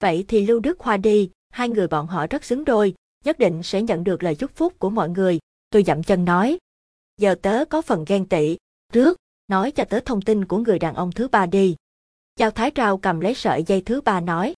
vậy 0.00 0.24
thì 0.28 0.46
Lưu 0.46 0.60
Đức 0.60 0.80
Hoa 0.80 0.96
đi, 0.96 1.30
hai 1.50 1.68
người 1.68 1.88
bọn 1.88 2.06
họ 2.06 2.26
rất 2.26 2.44
xứng 2.44 2.64
đôi, 2.64 2.94
nhất 3.24 3.38
định 3.38 3.62
sẽ 3.62 3.82
nhận 3.82 4.04
được 4.04 4.22
lời 4.22 4.34
chúc 4.34 4.50
phúc 4.54 4.72
của 4.78 4.90
mọi 4.90 5.08
người. 5.08 5.38
Tôi 5.70 5.82
dậm 5.82 6.02
chân 6.02 6.24
nói. 6.24 6.58
Giờ 7.22 7.34
tớ 7.42 7.64
có 7.64 7.82
phần 7.82 8.04
ghen 8.06 8.26
tị. 8.26 8.56
Trước, 8.92 9.18
nói 9.48 9.70
cho 9.70 9.84
tớ 9.84 10.00
thông 10.00 10.22
tin 10.22 10.44
của 10.44 10.58
người 10.58 10.78
đàn 10.78 10.94
ông 10.94 11.12
thứ 11.12 11.28
ba 11.28 11.46
đi. 11.46 11.76
Giao 12.38 12.50
Thái 12.50 12.70
Trao 12.70 12.98
cầm 12.98 13.20
lấy 13.20 13.34
sợi 13.34 13.62
dây 13.62 13.80
thứ 13.80 14.00
ba 14.00 14.20
nói. 14.20 14.54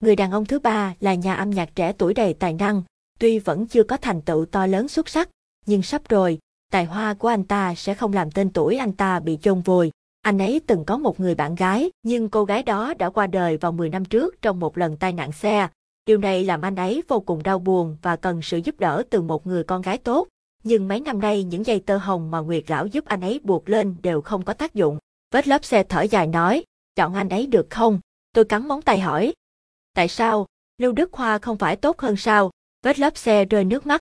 Người 0.00 0.16
đàn 0.16 0.30
ông 0.30 0.44
thứ 0.44 0.58
ba 0.58 0.94
là 1.00 1.14
nhà 1.14 1.34
âm 1.34 1.50
nhạc 1.50 1.70
trẻ 1.74 1.92
tuổi 1.98 2.14
đầy 2.14 2.34
tài 2.34 2.52
năng, 2.52 2.82
tuy 3.18 3.38
vẫn 3.38 3.66
chưa 3.66 3.82
có 3.82 3.96
thành 3.96 4.22
tựu 4.22 4.46
to 4.46 4.66
lớn 4.66 4.88
xuất 4.88 5.08
sắc, 5.08 5.28
nhưng 5.66 5.82
sắp 5.82 6.02
rồi, 6.08 6.38
tài 6.72 6.84
hoa 6.84 7.14
của 7.14 7.28
anh 7.28 7.44
ta 7.44 7.74
sẽ 7.74 7.94
không 7.94 8.12
làm 8.12 8.30
tên 8.30 8.50
tuổi 8.50 8.76
anh 8.76 8.92
ta 8.92 9.20
bị 9.20 9.38
chôn 9.42 9.60
vùi. 9.60 9.90
Anh 10.22 10.38
ấy 10.38 10.60
từng 10.66 10.84
có 10.84 10.98
một 10.98 11.20
người 11.20 11.34
bạn 11.34 11.54
gái, 11.54 11.90
nhưng 12.02 12.28
cô 12.28 12.44
gái 12.44 12.62
đó 12.62 12.94
đã 12.98 13.10
qua 13.10 13.26
đời 13.26 13.56
vào 13.56 13.72
10 13.72 13.88
năm 13.88 14.04
trước 14.04 14.42
trong 14.42 14.60
một 14.60 14.78
lần 14.78 14.96
tai 14.96 15.12
nạn 15.12 15.32
xe, 15.32 15.68
Điều 16.06 16.18
này 16.18 16.44
làm 16.44 16.62
anh 16.62 16.76
ấy 16.76 17.02
vô 17.08 17.20
cùng 17.20 17.42
đau 17.42 17.58
buồn 17.58 17.96
và 18.02 18.16
cần 18.16 18.42
sự 18.42 18.58
giúp 18.58 18.80
đỡ 18.80 19.02
từ 19.10 19.22
một 19.22 19.46
người 19.46 19.64
con 19.64 19.82
gái 19.82 19.98
tốt. 19.98 20.28
Nhưng 20.64 20.88
mấy 20.88 21.00
năm 21.00 21.20
nay 21.20 21.44
những 21.44 21.66
dây 21.66 21.80
tơ 21.80 21.96
hồng 21.96 22.30
mà 22.30 22.38
Nguyệt 22.38 22.64
Lão 22.70 22.86
giúp 22.86 23.04
anh 23.04 23.20
ấy 23.20 23.40
buộc 23.42 23.68
lên 23.68 23.96
đều 24.02 24.20
không 24.20 24.44
có 24.44 24.52
tác 24.52 24.74
dụng. 24.74 24.98
Vết 25.30 25.48
lớp 25.48 25.64
xe 25.64 25.82
thở 25.82 26.02
dài 26.02 26.26
nói, 26.26 26.64
chọn 26.96 27.14
anh 27.14 27.28
ấy 27.28 27.46
được 27.46 27.66
không? 27.70 28.00
Tôi 28.32 28.44
cắn 28.44 28.68
móng 28.68 28.82
tay 28.82 28.98
hỏi. 28.98 29.34
Tại 29.94 30.08
sao? 30.08 30.46
Lưu 30.78 30.92
Đức 30.92 31.12
Hoa 31.12 31.38
không 31.38 31.56
phải 31.56 31.76
tốt 31.76 32.00
hơn 32.00 32.16
sao? 32.16 32.50
Vết 32.82 32.98
lớp 32.98 33.16
xe 33.16 33.44
rơi 33.44 33.64
nước 33.64 33.86
mắt. 33.86 34.00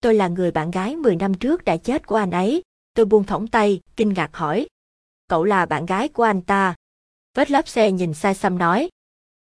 Tôi 0.00 0.14
là 0.14 0.28
người 0.28 0.50
bạn 0.50 0.70
gái 0.70 0.96
10 0.96 1.16
năm 1.16 1.34
trước 1.34 1.64
đã 1.64 1.76
chết 1.76 2.06
của 2.06 2.16
anh 2.16 2.30
ấy. 2.30 2.62
Tôi 2.94 3.06
buông 3.06 3.24
thõng 3.24 3.48
tay, 3.48 3.80
kinh 3.96 4.12
ngạc 4.12 4.36
hỏi. 4.36 4.66
Cậu 5.28 5.44
là 5.44 5.66
bạn 5.66 5.86
gái 5.86 6.08
của 6.08 6.22
anh 6.22 6.42
ta. 6.42 6.74
Vết 7.34 7.50
lớp 7.50 7.68
xe 7.68 7.92
nhìn 7.92 8.14
sai 8.14 8.34
xăm 8.34 8.58
nói. 8.58 8.88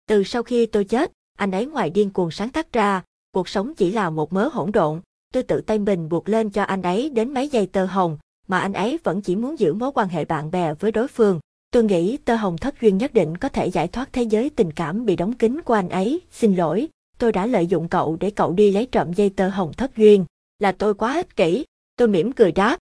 Từ 0.07 0.25
sau 0.25 0.43
khi 0.43 0.67
tôi 0.67 0.85
chết, 0.85 1.13
anh 1.39 1.51
ấy 1.51 1.67
ngoài 1.67 1.91
điên 1.91 2.11
cuồng 2.11 2.31
sáng 2.31 2.51
tác 2.51 2.73
ra, 2.73 3.03
cuộc 3.33 3.49
sống 3.49 3.75
chỉ 3.75 3.91
là 3.91 4.11
một 4.11 4.33
mớ 4.33 4.49
hỗn 4.49 4.73
độn. 4.73 5.01
Tôi 5.35 5.43
tự 5.43 5.61
tay 5.61 5.79
mình 5.79 6.09
buộc 6.09 6.29
lên 6.29 6.51
cho 6.51 6.63
anh 6.63 6.83
ấy 6.83 7.11
đến 7.11 7.35
mấy 7.35 7.49
dây 7.49 7.67
tơ 7.67 7.85
hồng, 7.85 8.19
mà 8.47 8.59
anh 8.59 8.73
ấy 8.73 8.99
vẫn 9.05 9.21
chỉ 9.21 9.37
muốn 9.37 9.59
giữ 9.59 9.75
mối 9.75 9.93
quan 9.95 10.09
hệ 10.09 10.25
bạn 10.25 10.51
bè 10.51 10.75
với 10.75 10.93
đối 10.93 11.09
phương. 11.09 11.41
Tôi 11.71 11.85
nghĩ 11.85 12.17
tơ 12.17 12.37
hồng 12.37 12.59
thất 12.59 12.81
duyên 12.81 12.99
nhất 12.99 13.15
định 13.15 13.37
có 13.37 13.49
thể 13.49 13.67
giải 13.67 13.89
thoát 13.89 14.13
thế 14.13 14.23
giới 14.23 14.51
tình 14.51 14.73
cảm 14.73 15.05
bị 15.05 15.17
đóng 15.17 15.33
kín 15.33 15.61
của 15.61 15.75
anh 15.75 15.89
ấy. 15.89 16.21
Xin 16.31 16.57
lỗi, 16.57 16.89
tôi 17.19 17.33
đã 17.33 17.47
lợi 17.47 17.67
dụng 17.67 17.89
cậu 17.89 18.17
để 18.17 18.31
cậu 18.31 18.53
đi 18.53 18.71
lấy 18.71 18.87
trộm 18.87 19.13
dây 19.13 19.31
tơ 19.31 19.49
hồng 19.49 19.73
thất 19.73 19.97
duyên. 19.97 20.25
Là 20.59 20.73
tôi 20.73 20.95
quá 20.95 21.15
ích 21.15 21.37
kỷ. 21.37 21.65
Tôi 21.97 22.09
mỉm 22.09 22.33
cười 22.33 22.53
đáp. 22.53 22.79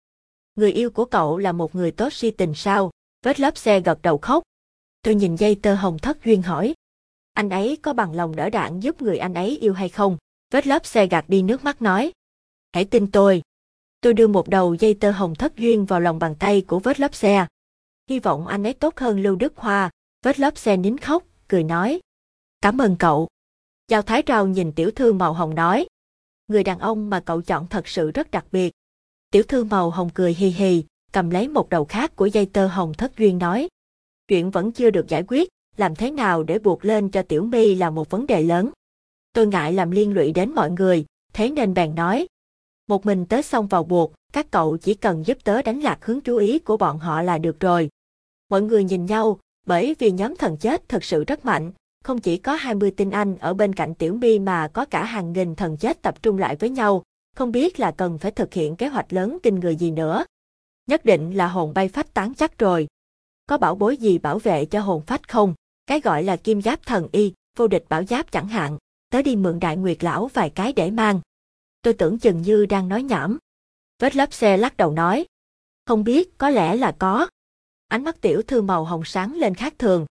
Người 0.55 0.71
yêu 0.71 0.89
của 0.89 1.05
cậu 1.05 1.37
là 1.37 1.51
một 1.51 1.75
người 1.75 1.91
tốt 1.91 2.13
si 2.13 2.31
tình 2.31 2.53
sao? 2.53 2.91
Vết 3.25 3.39
lớp 3.39 3.57
xe 3.57 3.79
gật 3.79 4.01
đầu 4.01 4.17
khóc. 4.17 4.43
Tôi 5.01 5.15
nhìn 5.15 5.35
dây 5.35 5.55
tơ 5.55 5.73
hồng 5.73 5.97
thất 5.99 6.25
duyên 6.25 6.41
hỏi. 6.41 6.73
Anh 7.33 7.49
ấy 7.49 7.77
có 7.81 7.93
bằng 7.93 8.15
lòng 8.15 8.35
đỡ 8.35 8.49
đạn 8.49 8.79
giúp 8.79 9.01
người 9.01 9.17
anh 9.17 9.33
ấy 9.33 9.57
yêu 9.57 9.73
hay 9.73 9.89
không? 9.89 10.17
Vết 10.53 10.67
lớp 10.67 10.85
xe 10.85 11.07
gạt 11.07 11.25
đi 11.27 11.41
nước 11.41 11.63
mắt 11.63 11.81
nói. 11.81 12.11
Hãy 12.75 12.85
tin 12.85 13.11
tôi. 13.11 13.41
Tôi 14.01 14.13
đưa 14.13 14.27
một 14.27 14.49
đầu 14.49 14.73
dây 14.73 14.93
tơ 14.93 15.11
hồng 15.11 15.35
thất 15.35 15.55
duyên 15.55 15.85
vào 15.85 15.99
lòng 15.99 16.19
bàn 16.19 16.35
tay 16.39 16.61
của 16.61 16.79
vết 16.79 16.99
lớp 16.99 17.15
xe. 17.15 17.47
Hy 18.09 18.19
vọng 18.19 18.47
anh 18.47 18.63
ấy 18.63 18.73
tốt 18.73 18.97
hơn 18.97 19.19
Lưu 19.19 19.35
Đức 19.35 19.57
Hoa. 19.57 19.89
Vết 20.25 20.39
lớp 20.39 20.57
xe 20.57 20.77
nín 20.77 20.97
khóc, 20.97 21.23
cười 21.47 21.63
nói. 21.63 22.01
Cảm 22.61 22.81
ơn 22.81 22.95
cậu. 22.99 23.27
Giao 23.87 24.01
Thái 24.01 24.23
Rào 24.25 24.47
nhìn 24.47 24.71
tiểu 24.71 24.91
thư 24.91 25.13
màu 25.13 25.33
hồng 25.33 25.55
nói. 25.55 25.87
Người 26.47 26.63
đàn 26.63 26.79
ông 26.79 27.09
mà 27.09 27.19
cậu 27.19 27.41
chọn 27.41 27.67
thật 27.67 27.87
sự 27.87 28.11
rất 28.11 28.31
đặc 28.31 28.45
biệt. 28.51 28.73
Tiểu 29.31 29.43
thư 29.43 29.63
màu 29.63 29.89
hồng 29.89 30.09
cười 30.13 30.33
hì 30.33 30.47
hì, 30.47 30.83
cầm 31.11 31.29
lấy 31.29 31.47
một 31.47 31.69
đầu 31.69 31.85
khác 31.85 32.15
của 32.15 32.25
dây 32.25 32.45
tơ 32.45 32.67
hồng 32.67 32.93
thất 32.93 33.17
duyên 33.17 33.37
nói. 33.37 33.67
Chuyện 34.27 34.51
vẫn 34.51 34.71
chưa 34.71 34.89
được 34.89 35.07
giải 35.07 35.23
quyết, 35.27 35.49
làm 35.77 35.95
thế 35.95 36.11
nào 36.11 36.43
để 36.43 36.59
buộc 36.59 36.85
lên 36.85 37.09
cho 37.09 37.21
tiểu 37.21 37.43
mi 37.43 37.75
là 37.75 37.89
một 37.89 38.09
vấn 38.09 38.27
đề 38.27 38.43
lớn. 38.43 38.69
Tôi 39.33 39.47
ngại 39.47 39.73
làm 39.73 39.91
liên 39.91 40.13
lụy 40.13 40.31
đến 40.31 40.55
mọi 40.55 40.71
người, 40.71 41.05
thế 41.33 41.49
nên 41.49 41.73
bèn 41.73 41.95
nói. 41.95 42.27
Một 42.87 43.05
mình 43.05 43.25
tớ 43.25 43.41
xong 43.41 43.67
vào 43.67 43.83
buộc, 43.83 44.13
các 44.33 44.51
cậu 44.51 44.77
chỉ 44.77 44.93
cần 44.93 45.25
giúp 45.25 45.37
tớ 45.43 45.61
đánh 45.61 45.79
lạc 45.79 46.05
hướng 46.05 46.21
chú 46.21 46.37
ý 46.37 46.59
của 46.59 46.77
bọn 46.77 46.99
họ 46.99 47.21
là 47.21 47.37
được 47.37 47.59
rồi. 47.59 47.89
Mọi 48.49 48.61
người 48.61 48.83
nhìn 48.83 49.05
nhau, 49.05 49.39
bởi 49.67 49.95
vì 49.99 50.11
nhóm 50.11 50.35
thần 50.35 50.57
chết 50.57 50.89
thật 50.89 51.03
sự 51.03 51.23
rất 51.23 51.45
mạnh, 51.45 51.71
không 52.03 52.19
chỉ 52.19 52.37
có 52.37 52.55
20 52.55 52.91
tinh 52.91 53.11
anh 53.11 53.37
ở 53.37 53.53
bên 53.53 53.73
cạnh 53.73 53.95
tiểu 53.95 54.13
mi 54.13 54.39
mà 54.39 54.67
có 54.67 54.85
cả 54.85 55.03
hàng 55.03 55.33
nghìn 55.33 55.55
thần 55.55 55.77
chết 55.77 56.01
tập 56.01 56.23
trung 56.23 56.37
lại 56.37 56.55
với 56.55 56.69
nhau, 56.69 57.03
không 57.35 57.51
biết 57.51 57.79
là 57.79 57.91
cần 57.91 58.17
phải 58.17 58.31
thực 58.31 58.53
hiện 58.53 58.75
kế 58.75 58.87
hoạch 58.87 59.13
lớn 59.13 59.37
kinh 59.43 59.59
người 59.59 59.75
gì 59.75 59.91
nữa. 59.91 60.25
Nhất 60.87 61.05
định 61.05 61.37
là 61.37 61.47
hồn 61.47 61.73
bay 61.73 61.89
phách 61.89 62.13
tán 62.13 62.33
chắc 62.33 62.57
rồi. 62.57 62.87
Có 63.47 63.57
bảo 63.57 63.75
bối 63.75 63.97
gì 63.97 64.17
bảo 64.17 64.39
vệ 64.39 64.65
cho 64.65 64.81
hồn 64.81 65.01
phách 65.07 65.29
không? 65.29 65.53
Cái 65.87 65.99
gọi 65.99 66.23
là 66.23 66.35
kim 66.35 66.61
giáp 66.61 66.85
thần 66.85 67.07
y, 67.11 67.33
vô 67.57 67.67
địch 67.67 67.85
bảo 67.89 68.03
giáp 68.03 68.31
chẳng 68.31 68.47
hạn, 68.47 68.77
tớ 69.09 69.21
đi 69.21 69.35
mượn 69.35 69.59
đại 69.59 69.77
nguyệt 69.77 70.03
lão 70.03 70.29
vài 70.33 70.49
cái 70.49 70.73
để 70.73 70.91
mang. 70.91 71.21
Tôi 71.85 71.93
tưởng 71.93 72.19
chừng 72.19 72.41
như 72.41 72.65
đang 72.65 72.89
nói 72.89 73.03
nhảm. 73.03 73.37
Vết 73.99 74.15
lớp 74.15 74.33
xe 74.33 74.57
lắc 74.57 74.77
đầu 74.77 74.91
nói. 74.91 75.25
Không 75.85 76.03
biết, 76.03 76.37
có 76.37 76.49
lẽ 76.49 76.75
là 76.75 76.91
có. 76.91 77.27
Ánh 77.87 78.03
mắt 78.03 78.21
tiểu 78.21 78.41
thư 78.41 78.61
màu 78.61 78.83
hồng 78.83 79.05
sáng 79.05 79.33
lên 79.33 79.55
khác 79.55 79.73
thường. 79.77 80.05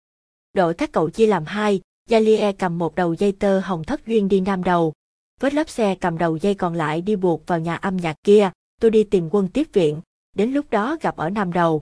Đội 0.52 0.74
các 0.74 0.92
cậu 0.92 1.10
chia 1.10 1.26
làm 1.26 1.44
hai, 1.44 1.80
Yalie 2.10 2.52
cầm 2.52 2.78
một 2.78 2.94
đầu 2.94 3.14
dây 3.14 3.32
tơ 3.32 3.60
hồng 3.60 3.84
thất 3.84 4.06
duyên 4.06 4.28
đi 4.28 4.40
nam 4.40 4.64
đầu. 4.64 4.92
Vết 5.40 5.54
lớp 5.54 5.68
xe 5.68 5.94
cầm 5.94 6.18
đầu 6.18 6.36
dây 6.36 6.54
còn 6.54 6.74
lại 6.74 7.00
đi 7.00 7.16
buộc 7.16 7.46
vào 7.46 7.60
nhà 7.60 7.74
âm 7.74 7.96
nhạc 7.96 8.16
kia, 8.24 8.50
tôi 8.80 8.90
đi 8.90 9.04
tìm 9.04 9.28
quân 9.32 9.48
tiếp 9.48 9.68
viện, 9.72 10.00
đến 10.36 10.52
lúc 10.52 10.70
đó 10.70 10.96
gặp 11.00 11.16
ở 11.16 11.30
Nam 11.30 11.52
Đầu. 11.52 11.80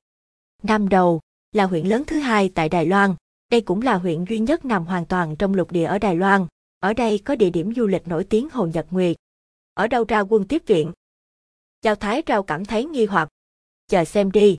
Nam 0.62 0.88
Đầu 0.88 1.20
là 1.52 1.66
huyện 1.66 1.86
lớn 1.86 2.02
thứ 2.06 2.18
hai 2.18 2.48
tại 2.48 2.68
Đài 2.68 2.86
Loan, 2.86 3.14
đây 3.50 3.60
cũng 3.60 3.82
là 3.82 3.94
huyện 3.94 4.24
duy 4.24 4.38
nhất 4.38 4.64
nằm 4.64 4.86
hoàn 4.86 5.06
toàn 5.06 5.36
trong 5.36 5.54
lục 5.54 5.72
địa 5.72 5.84
ở 5.84 5.98
Đài 5.98 6.16
Loan. 6.16 6.46
Ở 6.80 6.94
đây 6.94 7.18
có 7.18 7.36
địa 7.36 7.50
điểm 7.50 7.74
du 7.74 7.86
lịch 7.86 8.08
nổi 8.08 8.24
tiếng 8.24 8.48
Hồ 8.52 8.66
Nhật 8.66 8.86
Nguyệt. 8.90 9.16
Ở 9.74 9.86
đâu 9.86 10.04
ra 10.08 10.20
quân 10.20 10.44
tiếp 10.48 10.62
viện? 10.66 10.92
Giao 11.82 11.94
Thái 11.94 12.22
Rao 12.26 12.42
cảm 12.42 12.64
thấy 12.64 12.84
nghi 12.84 13.06
hoặc. 13.06 13.28
Chờ 13.88 14.04
xem 14.04 14.32
đi. 14.32 14.56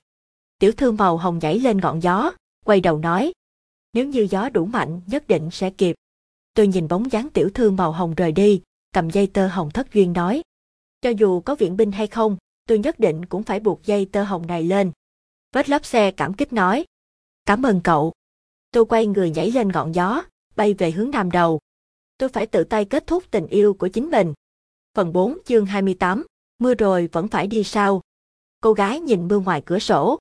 Tiểu 0.58 0.72
thư 0.72 0.92
màu 0.92 1.16
hồng 1.16 1.38
nhảy 1.42 1.58
lên 1.58 1.78
ngọn 1.78 2.02
gió, 2.02 2.32
quay 2.64 2.80
đầu 2.80 2.98
nói. 2.98 3.32
Nếu 3.92 4.06
như 4.06 4.26
gió 4.30 4.48
đủ 4.48 4.66
mạnh 4.66 5.00
nhất 5.06 5.28
định 5.28 5.48
sẽ 5.52 5.70
kịp. 5.70 5.96
Tôi 6.54 6.66
nhìn 6.66 6.88
bóng 6.88 7.12
dáng 7.12 7.28
tiểu 7.30 7.50
thư 7.54 7.70
màu 7.70 7.92
hồng 7.92 8.14
rời 8.14 8.32
đi, 8.32 8.62
cầm 8.94 9.10
dây 9.10 9.26
tơ 9.26 9.46
hồng 9.46 9.70
thất 9.70 9.92
duyên 9.92 10.12
nói. 10.12 10.42
Cho 11.00 11.10
dù 11.10 11.40
có 11.40 11.54
viện 11.54 11.76
binh 11.76 11.92
hay 11.92 12.06
không, 12.06 12.36
tôi 12.66 12.78
nhất 12.78 12.98
định 12.98 13.24
cũng 13.24 13.42
phải 13.42 13.60
buộc 13.60 13.86
dây 13.86 14.08
tơ 14.12 14.22
hồng 14.22 14.46
này 14.46 14.62
lên. 14.62 14.92
Vết 15.52 15.68
lốp 15.68 15.84
xe 15.84 16.10
cảm 16.10 16.34
kích 16.34 16.52
nói. 16.52 16.84
Cảm 17.46 17.62
ơn 17.66 17.80
cậu. 17.84 18.12
Tôi 18.70 18.84
quay 18.84 19.06
người 19.06 19.30
nhảy 19.30 19.50
lên 19.50 19.68
ngọn 19.68 19.94
gió, 19.94 20.22
bay 20.56 20.74
về 20.74 20.90
hướng 20.90 21.10
nam 21.10 21.30
đầu. 21.30 21.60
Tôi 22.18 22.28
phải 22.28 22.46
tự 22.46 22.64
tay 22.64 22.84
kết 22.84 23.06
thúc 23.06 23.24
tình 23.30 23.46
yêu 23.46 23.74
của 23.74 23.88
chính 23.88 24.10
mình. 24.10 24.34
Phần 24.96 25.12
4 25.12 25.38
chương 25.44 25.66
28, 25.66 26.24
mưa 26.58 26.74
rồi 26.74 27.08
vẫn 27.12 27.28
phải 27.28 27.46
đi 27.46 27.64
sao? 27.64 28.00
Cô 28.60 28.72
gái 28.72 29.00
nhìn 29.00 29.28
mưa 29.28 29.38
ngoài 29.38 29.62
cửa 29.66 29.78
sổ. 29.78 30.18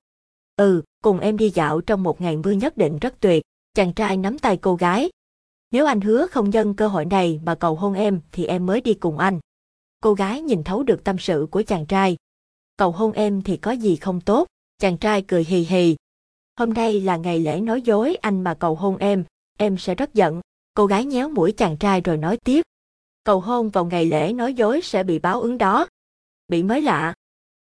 Ừ, 0.55 0.83
cùng 1.03 1.19
em 1.19 1.37
đi 1.37 1.49
dạo 1.49 1.81
trong 1.81 2.03
một 2.03 2.21
ngày 2.21 2.37
mưa 2.37 2.51
nhất 2.51 2.77
định 2.77 2.99
rất 2.99 3.19
tuyệt. 3.19 3.43
Chàng 3.73 3.93
trai 3.93 4.17
nắm 4.17 4.39
tay 4.39 4.57
cô 4.57 4.75
gái. 4.75 5.09
Nếu 5.71 5.85
anh 5.85 6.01
hứa 6.01 6.27
không 6.27 6.49
nhân 6.49 6.73
cơ 6.73 6.87
hội 6.87 7.05
này 7.05 7.39
mà 7.43 7.55
cầu 7.55 7.75
hôn 7.75 7.93
em 7.93 8.21
thì 8.31 8.45
em 8.45 8.65
mới 8.65 8.81
đi 8.81 8.93
cùng 8.93 9.17
anh. 9.17 9.39
Cô 10.03 10.13
gái 10.13 10.41
nhìn 10.41 10.63
thấu 10.63 10.83
được 10.83 11.03
tâm 11.03 11.15
sự 11.19 11.47
của 11.51 11.63
chàng 11.67 11.85
trai. 11.85 12.17
Cầu 12.77 12.91
hôn 12.91 13.11
em 13.11 13.41
thì 13.41 13.57
có 13.57 13.71
gì 13.71 13.95
không 13.95 14.21
tốt, 14.21 14.47
chàng 14.79 14.97
trai 14.97 15.21
cười 15.21 15.43
hì 15.43 15.59
hì. 15.59 15.95
Hôm 16.59 16.73
nay 16.73 17.01
là 17.01 17.17
ngày 17.17 17.39
lễ 17.39 17.61
nói 17.61 17.81
dối 17.81 18.15
anh 18.15 18.43
mà 18.43 18.53
cầu 18.53 18.75
hôn 18.75 18.97
em, 18.97 19.23
em 19.57 19.77
sẽ 19.77 19.95
rất 19.95 20.13
giận. 20.13 20.41
Cô 20.73 20.85
gái 20.85 21.05
nhéo 21.05 21.29
mũi 21.29 21.51
chàng 21.51 21.77
trai 21.77 22.01
rồi 22.01 22.17
nói 22.17 22.37
tiếp. 22.37 22.61
Cầu 23.23 23.39
hôn 23.39 23.69
vào 23.69 23.85
ngày 23.85 24.05
lễ 24.05 24.33
nói 24.33 24.53
dối 24.53 24.81
sẽ 24.83 25.03
bị 25.03 25.19
báo 25.19 25.41
ứng 25.41 25.57
đó. 25.57 25.87
Bị 26.47 26.63
mới 26.63 26.81
lạ. 26.81 27.13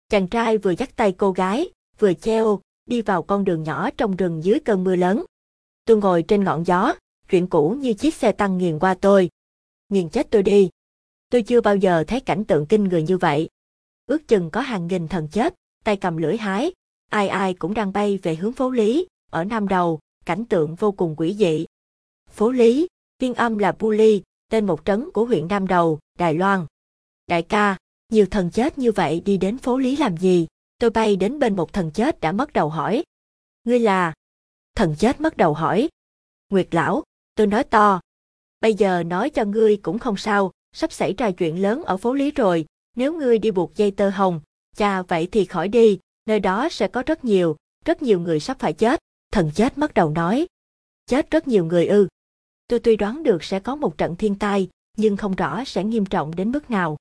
Chàng 0.09 0.27
trai 0.27 0.57
vừa 0.57 0.71
dắt 0.71 0.89
tay 0.95 1.11
cô 1.11 1.31
gái, 1.31 1.69
vừa 1.99 2.13
treo, 2.13 2.61
đi 2.85 3.01
vào 3.01 3.23
con 3.23 3.43
đường 3.43 3.63
nhỏ 3.63 3.89
trong 3.97 4.15
rừng 4.15 4.43
dưới 4.43 4.59
cơn 4.59 4.83
mưa 4.83 4.95
lớn. 4.95 5.25
Tôi 5.85 5.97
ngồi 5.97 6.23
trên 6.27 6.43
ngọn 6.43 6.65
gió, 6.65 6.93
chuyện 7.29 7.47
cũ 7.47 7.77
như 7.79 7.93
chiếc 7.93 8.15
xe 8.15 8.31
tăng 8.31 8.57
nghiền 8.57 8.79
qua 8.79 8.93
tôi. 8.93 9.29
Nghiền 9.89 10.09
chết 10.09 10.27
tôi 10.31 10.43
đi. 10.43 10.69
Tôi 11.29 11.41
chưa 11.41 11.61
bao 11.61 11.75
giờ 11.75 12.03
thấy 12.07 12.19
cảnh 12.19 12.45
tượng 12.45 12.65
kinh 12.65 12.83
người 12.83 13.03
như 13.03 13.17
vậy. 13.17 13.49
Ước 14.05 14.27
chừng 14.27 14.49
có 14.49 14.61
hàng 14.61 14.87
nghìn 14.87 15.07
thần 15.07 15.27
chết, 15.27 15.55
tay 15.83 15.97
cầm 15.97 16.17
lưỡi 16.17 16.37
hái. 16.37 16.71
Ai 17.09 17.27
ai 17.27 17.53
cũng 17.53 17.73
đang 17.73 17.93
bay 17.93 18.19
về 18.23 18.35
hướng 18.35 18.53
phố 18.53 18.69
Lý, 18.69 19.07
ở 19.31 19.43
Nam 19.43 19.67
Đầu, 19.67 19.99
cảnh 20.25 20.45
tượng 20.45 20.75
vô 20.75 20.91
cùng 20.91 21.15
quỷ 21.17 21.33
dị. 21.33 21.65
Phố 22.29 22.51
Lý, 22.51 22.87
phiên 23.19 23.33
âm 23.33 23.57
là 23.57 23.71
Puli, 23.71 24.21
tên 24.49 24.65
một 24.65 24.85
trấn 24.85 25.11
của 25.11 25.25
huyện 25.25 25.47
Nam 25.47 25.67
Đầu, 25.67 25.99
Đài 26.19 26.33
Loan. 26.33 26.65
Đại 27.27 27.41
ca, 27.41 27.77
nhiều 28.09 28.25
thần 28.31 28.51
chết 28.51 28.77
như 28.77 28.91
vậy 28.91 29.21
đi 29.25 29.37
đến 29.37 29.57
phố 29.57 29.77
Lý 29.77 29.97
làm 29.97 30.17
gì? 30.17 30.47
Tôi 30.79 30.89
bay 30.89 31.15
đến 31.15 31.39
bên 31.39 31.55
một 31.55 31.73
thần 31.73 31.91
chết 31.91 32.21
đã 32.21 32.31
mất 32.31 32.53
đầu 32.53 32.69
hỏi. 32.69 33.03
Ngươi 33.63 33.79
là? 33.79 34.13
Thần 34.75 34.95
chết 34.99 35.21
mất 35.21 35.37
đầu 35.37 35.53
hỏi. 35.53 35.89
Nguyệt 36.49 36.67
lão, 36.71 37.03
tôi 37.35 37.47
nói 37.47 37.63
to. 37.63 38.01
Bây 38.61 38.73
giờ 38.73 39.03
nói 39.03 39.29
cho 39.29 39.45
ngươi 39.45 39.77
cũng 39.77 39.99
không 39.99 40.17
sao, 40.17 40.51
sắp 40.71 40.91
xảy 40.91 41.13
ra 41.13 41.31
chuyện 41.31 41.61
lớn 41.61 41.83
ở 41.83 41.97
phố 41.97 42.13
Lý 42.13 42.31
rồi, 42.31 42.65
nếu 42.95 43.13
ngươi 43.13 43.39
đi 43.39 43.51
buộc 43.51 43.75
dây 43.75 43.91
tơ 43.91 44.09
hồng, 44.09 44.41
cha 44.75 45.01
vậy 45.01 45.27
thì 45.31 45.45
khỏi 45.45 45.67
đi, 45.67 45.99
nơi 46.25 46.39
đó 46.39 46.69
sẽ 46.71 46.87
có 46.87 47.03
rất 47.05 47.25
nhiều, 47.25 47.55
rất 47.85 48.01
nhiều 48.01 48.19
người 48.19 48.39
sắp 48.39 48.59
phải 48.59 48.73
chết. 48.73 48.99
Thần 49.31 49.51
chết 49.55 49.77
mất 49.77 49.93
đầu 49.93 50.09
nói. 50.09 50.47
Chết 51.05 51.31
rất 51.31 51.47
nhiều 51.47 51.65
người 51.65 51.87
ư. 51.87 52.07
Tôi 52.67 52.79
tuy 52.79 52.95
đoán 52.95 53.23
được 53.23 53.43
sẽ 53.43 53.59
có 53.59 53.75
một 53.75 53.97
trận 53.97 54.15
thiên 54.15 54.35
tai, 54.35 54.69
nhưng 54.97 55.17
không 55.17 55.35
rõ 55.35 55.63
sẽ 55.65 55.83
nghiêm 55.83 56.05
trọng 56.05 56.35
đến 56.35 56.51
mức 56.51 56.69
nào. 56.69 56.97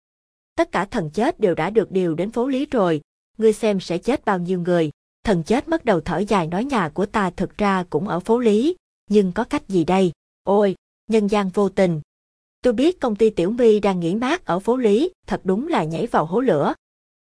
Tất 0.56 0.72
cả 0.72 0.84
thần 0.84 1.10
chết 1.10 1.40
đều 1.40 1.54
đã 1.54 1.70
được 1.70 1.90
điều 1.90 2.14
đến 2.14 2.30
phố 2.30 2.48
Lý 2.48 2.66
rồi, 2.66 3.00
ngươi 3.38 3.52
xem 3.52 3.80
sẽ 3.80 3.98
chết 3.98 4.24
bao 4.24 4.38
nhiêu 4.38 4.60
người. 4.60 4.90
Thần 5.24 5.42
chết 5.42 5.68
mất 5.68 5.84
đầu 5.84 6.00
thở 6.00 6.18
dài 6.18 6.46
nói 6.46 6.64
nhà 6.64 6.88
của 6.88 7.06
ta 7.06 7.30
thực 7.30 7.58
ra 7.58 7.84
cũng 7.90 8.08
ở 8.08 8.20
phố 8.20 8.38
Lý, 8.38 8.76
nhưng 9.10 9.32
có 9.32 9.44
cách 9.44 9.68
gì 9.68 9.84
đây? 9.84 10.12
Ôi, 10.42 10.76
nhân 11.06 11.26
gian 11.26 11.48
vô 11.48 11.68
tình. 11.68 12.00
Tôi 12.62 12.72
biết 12.72 13.00
công 13.00 13.16
ty 13.16 13.30
Tiểu 13.30 13.50
My 13.50 13.80
đang 13.80 14.00
nghỉ 14.00 14.14
mát 14.14 14.44
ở 14.44 14.58
phố 14.58 14.76
Lý, 14.76 15.10
thật 15.26 15.40
đúng 15.44 15.68
là 15.68 15.84
nhảy 15.84 16.06
vào 16.06 16.24
hố 16.26 16.40
lửa. 16.40 16.74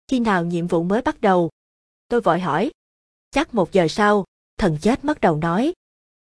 Khi 0.08 0.20
nào 0.20 0.46
nhiệm 0.46 0.68
vụ 0.68 0.84
mới 0.84 1.02
bắt 1.02 1.22
đầu? 1.22 1.50
Tôi 2.08 2.22
vội 2.22 2.40
hỏi. 2.40 2.72
Chắc 3.32 3.54
một 3.54 3.72
giờ 3.72 3.88
sau, 3.90 4.26
thần 4.58 4.78
chết 4.82 5.06
mất 5.06 5.22
đầu 5.22 5.38
nói. 5.38 5.74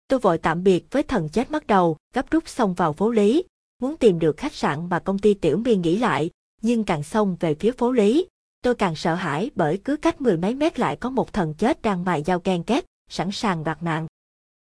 Tôi 0.08 0.20
vội 0.20 0.38
tạm 0.38 0.64
biệt 0.64 0.86
với 0.92 1.04
thần 1.04 1.30
chết 1.30 1.52
mất 1.52 1.68
đầu, 1.68 1.98
gấp 2.14 2.32
rút 2.32 2.48
xông 2.48 2.74
vào 2.74 2.94
phố 2.94 3.12
Lý, 3.12 3.44
muốn 3.82 3.98
tìm 3.98 4.20
được 4.20 4.38
khách 4.38 4.54
sạn 4.54 4.90
mà 4.90 5.00
công 5.00 5.20
ty 5.20 5.34
Tiểu 5.34 5.58
My 5.58 5.76
nghỉ 5.76 5.98
lại, 5.98 6.30
nhưng 6.62 6.84
càng 6.84 7.04
xông 7.04 7.38
về 7.40 7.56
phía 7.56 7.72
phố 7.72 7.92
Lý, 7.92 8.28
tôi 8.62 8.76
càng 8.76 8.96
sợ 8.96 9.16
hãi 9.16 9.52
bởi 9.56 9.82
cứ 9.84 9.98
cách 9.98 10.22
mười 10.22 10.38
mấy 10.38 10.56
mét 10.56 10.80
lại 10.80 10.96
có 10.96 11.10
một 11.10 11.34
thần 11.34 11.54
chết 11.54 11.82
đang 11.82 12.06
mài 12.06 12.24
dao 12.24 12.40
ken 12.40 12.64
két, 12.64 12.86
sẵn 13.10 13.32
sàng 13.32 13.64
đoạt 13.64 13.84
mạng. 13.84 14.08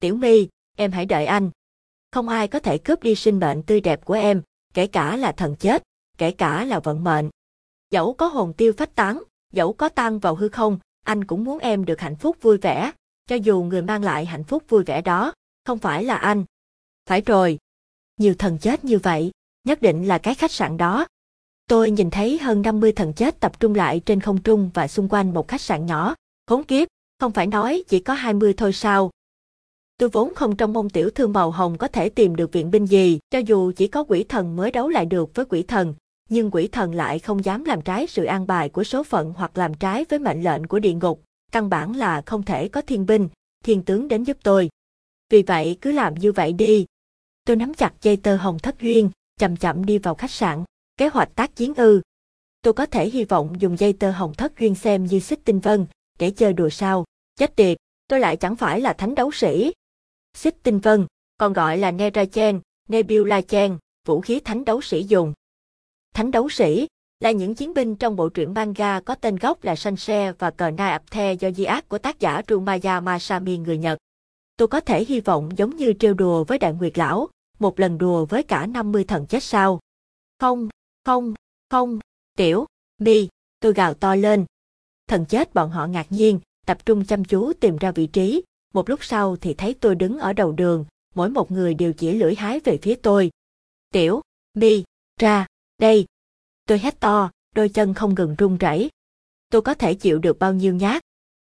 Tiểu 0.01 0.15
My, 0.15 0.49
em 0.77 0.93
hãy 0.93 1.07
đợi 1.07 1.27
anh. 1.27 1.51
Không 2.13 2.29
ai 2.29 2.49
có 2.49 2.59
thể 2.59 2.79
cướp 2.79 3.03
đi 3.03 3.15
sinh 3.15 3.41
mệnh 3.41 3.63
tươi 3.63 3.81
đẹp 3.81 4.05
của 4.05 4.15
em, 4.15 4.43
kể 4.75 4.87
cả 4.87 5.17
là 5.17 5.33
thần 5.33 5.57
chết, 5.57 5.83
kể 6.19 6.31
cả 6.31 6.65
là 6.65 6.81
vận 6.81 7.05
mệnh. 7.05 7.31
Dẫu 7.91 8.13
có 8.13 8.27
hồn 8.27 8.53
tiêu 8.53 8.73
phách 8.77 8.95
tán, 8.95 9.23
dẫu 9.53 9.73
có 9.73 9.89
tan 9.89 10.19
vào 10.19 10.35
hư 10.35 10.49
không, 10.49 10.79
anh 11.05 11.25
cũng 11.25 11.45
muốn 11.45 11.59
em 11.59 11.85
được 11.85 12.01
hạnh 12.01 12.17
phúc 12.17 12.37
vui 12.41 12.59
vẻ, 12.59 12.93
cho 13.29 13.37
dù 13.37 13.63
người 13.63 13.83
mang 13.83 14.05
lại 14.05 14.27
hạnh 14.27 14.45
phúc 14.45 14.63
vui 14.69 14.85
vẻ 14.85 15.03
đó, 15.03 15.33
không 15.65 15.79
phải 15.79 16.05
là 16.05 16.17
anh. 16.17 16.45
Phải 17.07 17.21
rồi. 17.21 17.59
Nhiều 18.17 18.35
thần 18.35 18.59
chết 18.59 18.85
như 18.85 18.99
vậy, 18.99 19.31
nhất 19.65 19.83
định 19.83 20.09
là 20.09 20.19
cái 20.19 20.35
khách 20.35 20.53
sạn 20.53 20.77
đó. 20.77 21.07
Tôi 21.69 21.91
nhìn 21.91 22.11
thấy 22.11 22.39
hơn 22.39 22.63
50 22.63 22.93
thần 22.93 23.13
chết 23.13 23.41
tập 23.41 23.61
trung 23.61 23.75
lại 23.75 24.01
trên 24.07 24.21
không 24.21 24.43
trung 24.43 24.71
và 24.75 24.89
xung 24.89 25.09
quanh 25.09 25.35
một 25.35 25.49
khách 25.49 25.61
sạn 25.61 25.87
nhỏ. 25.87 26.15
Khốn 26.47 26.65
kiếp, 26.65 26.89
không 27.21 27.33
phải 27.33 27.47
nói 27.47 27.85
chỉ 27.89 28.01
có 28.01 28.15
20 28.15 28.55
thôi 28.57 28.73
sao? 28.73 29.11
Tôi 29.99 30.09
vốn 30.09 30.35
không 30.35 30.57
trong 30.57 30.73
mong 30.73 30.91
tiểu 30.91 31.11
thư 31.11 31.27
màu 31.27 31.51
hồng 31.51 31.79
có 31.79 31.89
thể 31.89 32.09
tìm 32.09 32.37
được 32.37 32.53
viện 32.53 32.71
binh 32.71 32.87
gì, 32.87 33.19
cho 33.31 33.39
dù 33.39 33.73
chỉ 33.77 33.89
có 33.89 34.05
quỷ 34.09 34.25
thần 34.25 34.57
mới 34.57 34.71
đấu 34.71 34.89
lại 34.89 35.07
được 35.07 35.35
với 35.35 35.45
quỷ 35.45 35.63
thần, 35.63 35.95
nhưng 36.29 36.51
quỷ 36.51 36.69
thần 36.69 36.95
lại 36.95 37.19
không 37.19 37.45
dám 37.45 37.65
làm 37.65 37.83
trái 37.83 38.07
sự 38.07 38.25
an 38.25 38.47
bài 38.47 38.69
của 38.69 38.85
số 38.85 39.03
phận 39.03 39.33
hoặc 39.37 39.59
làm 39.59 39.75
trái 39.75 40.05
với 40.09 40.19
mệnh 40.19 40.43
lệnh 40.43 40.67
của 40.67 40.79
địa 40.79 40.93
ngục, 40.93 41.23
căn 41.53 41.71
bản 41.71 41.97
là 41.97 42.23
không 42.27 42.43
thể 42.43 42.69
có 42.69 42.83
thiên 42.83 43.07
binh, 43.07 43.29
thiên 43.65 43.83
tướng 43.83 44.09
đến 44.09 44.25
giúp 44.25 44.37
tôi. 44.43 44.69
Vì 45.31 45.43
vậy 45.43 45.79
cứ 45.81 45.93
làm 45.93 46.15
như 46.15 46.33
vậy 46.33 46.53
đi. 46.53 46.87
Tôi 47.45 47.57
nắm 47.57 47.75
chặt 47.75 47.93
dây 48.03 48.17
tơ 48.17 48.37
hồng 48.37 48.59
thất 48.59 48.81
duyên, 48.81 49.11
chậm 49.39 49.57
chậm 49.57 49.85
đi 49.85 49.99
vào 49.99 50.15
khách 50.15 50.31
sạn, 50.31 50.65
kế 50.97 51.09
hoạch 51.09 51.35
tác 51.35 51.57
chiến 51.57 51.75
ư. 51.75 52.01
Tôi 52.63 52.73
có 52.73 52.87
thể 52.87 53.11
hy 53.11 53.25
vọng 53.25 53.57
dùng 53.59 53.77
dây 53.77 53.93
tơ 53.93 54.11
hồng 54.11 54.35
thất 54.35 54.59
duyên 54.59 54.75
xem 54.75 55.07
như 55.07 55.21
xích 55.21 55.41
tinh 55.45 55.61
vân, 55.61 55.87
để 56.19 56.31
chơi 56.31 56.53
đùa 56.53 56.69
sao, 56.69 57.05
chết 57.37 57.57
tiệt, 57.57 57.79
tôi 58.09 58.21
lại 58.21 58.37
chẳng 58.37 58.57
phải 58.57 58.81
là 58.81 58.93
thánh 58.93 59.15
đấu 59.15 59.33
sĩ. 59.33 59.73
Xích 60.35 60.57
tinh 60.63 60.79
vân, 60.79 61.07
còn 61.39 61.53
gọi 61.53 61.79
là 61.79 61.91
Nerachen, 61.91 62.61
Nebula 62.89 63.41
Chen, 63.41 63.79
vũ 64.07 64.21
khí 64.21 64.41
thánh 64.41 64.65
đấu 64.65 64.81
sĩ 64.81 65.03
dùng. 65.03 65.33
Thánh 66.15 66.31
đấu 66.31 66.49
sĩ 66.49 66.87
là 67.21 67.31
những 67.31 67.55
chiến 67.55 67.75
binh 67.75 67.97
trong 67.97 68.17
bộ 68.17 68.29
truyện 68.29 68.55
manga 68.55 69.01
có 69.01 69.15
tên 69.15 69.37
gốc 69.37 69.65
là 69.65 69.77
Sanse 69.77 70.33
và 70.39 70.51
cờ 70.51 70.71
Nai 70.71 70.91
Apthe 70.91 71.33
do 71.33 71.51
di 71.51 71.65
ác 71.65 71.89
của 71.89 71.99
tác 71.99 72.21
giả 72.21 72.43
Rumaya 72.49 73.01
Masami 73.01 73.59
người 73.59 73.79
Nhật. 73.79 73.99
Tôi 74.57 74.69
có 74.69 74.81
thể 74.81 75.05
hy 75.05 75.21
vọng 75.21 75.51
giống 75.57 75.77
như 75.77 75.93
trêu 75.99 76.15
đùa 76.15 76.45
với 76.45 76.59
Đại 76.59 76.73
Nguyệt 76.73 76.99
Lão, 76.99 77.29
một 77.59 77.81
lần 77.81 77.99
đùa 77.99 78.25
với 78.25 78.43
cả 78.43 78.67
50 78.67 79.05
thần 79.05 79.27
chết 79.27 79.43
sao. 79.43 79.81
Không, 80.41 80.69
không, 81.05 81.35
không, 81.71 81.99
tiểu, 82.37 82.67
mi, 82.99 83.29
tôi 83.61 83.73
gào 83.73 83.95
to 83.95 84.15
lên. 84.15 84.45
Thần 85.09 85.25
chết 85.27 85.55
bọn 85.55 85.71
họ 85.71 85.87
ngạc 85.87 86.07
nhiên, 86.11 86.41
tập 86.67 86.87
trung 86.87 87.05
chăm 87.05 87.25
chú 87.25 87.53
tìm 87.53 87.77
ra 87.77 87.93
vị 87.93 88.07
trí, 88.07 88.43
một 88.75 88.89
lúc 88.89 89.05
sau 89.05 89.37
thì 89.37 89.55
thấy 89.55 89.75
tôi 89.75 89.95
đứng 89.95 90.19
ở 90.19 90.33
đầu 90.33 90.53
đường, 90.53 90.85
mỗi 91.15 91.31
một 91.31 91.51
người 91.51 91.75
đều 91.75 91.93
chỉ 91.93 92.13
lưỡi 92.13 92.35
hái 92.35 92.61
về 92.61 92.79
phía 92.83 92.95
tôi. 92.95 93.31
Tiểu, 93.93 94.21
mi, 94.55 94.85
ra, 95.21 95.47
đây. 95.79 96.07
Tôi 96.69 96.79
hét 96.79 97.01
to, 97.01 97.31
đôi 97.55 97.69
chân 97.69 97.95
không 97.95 98.15
ngừng 98.15 98.35
run 98.39 98.59
rẩy. 98.59 98.91
Tôi 99.51 99.63
có 99.63 99.75
thể 99.75 99.95
chịu 99.95 100.19
được 100.19 100.39
bao 100.39 100.53
nhiêu 100.53 100.75
nhát. 100.75 101.03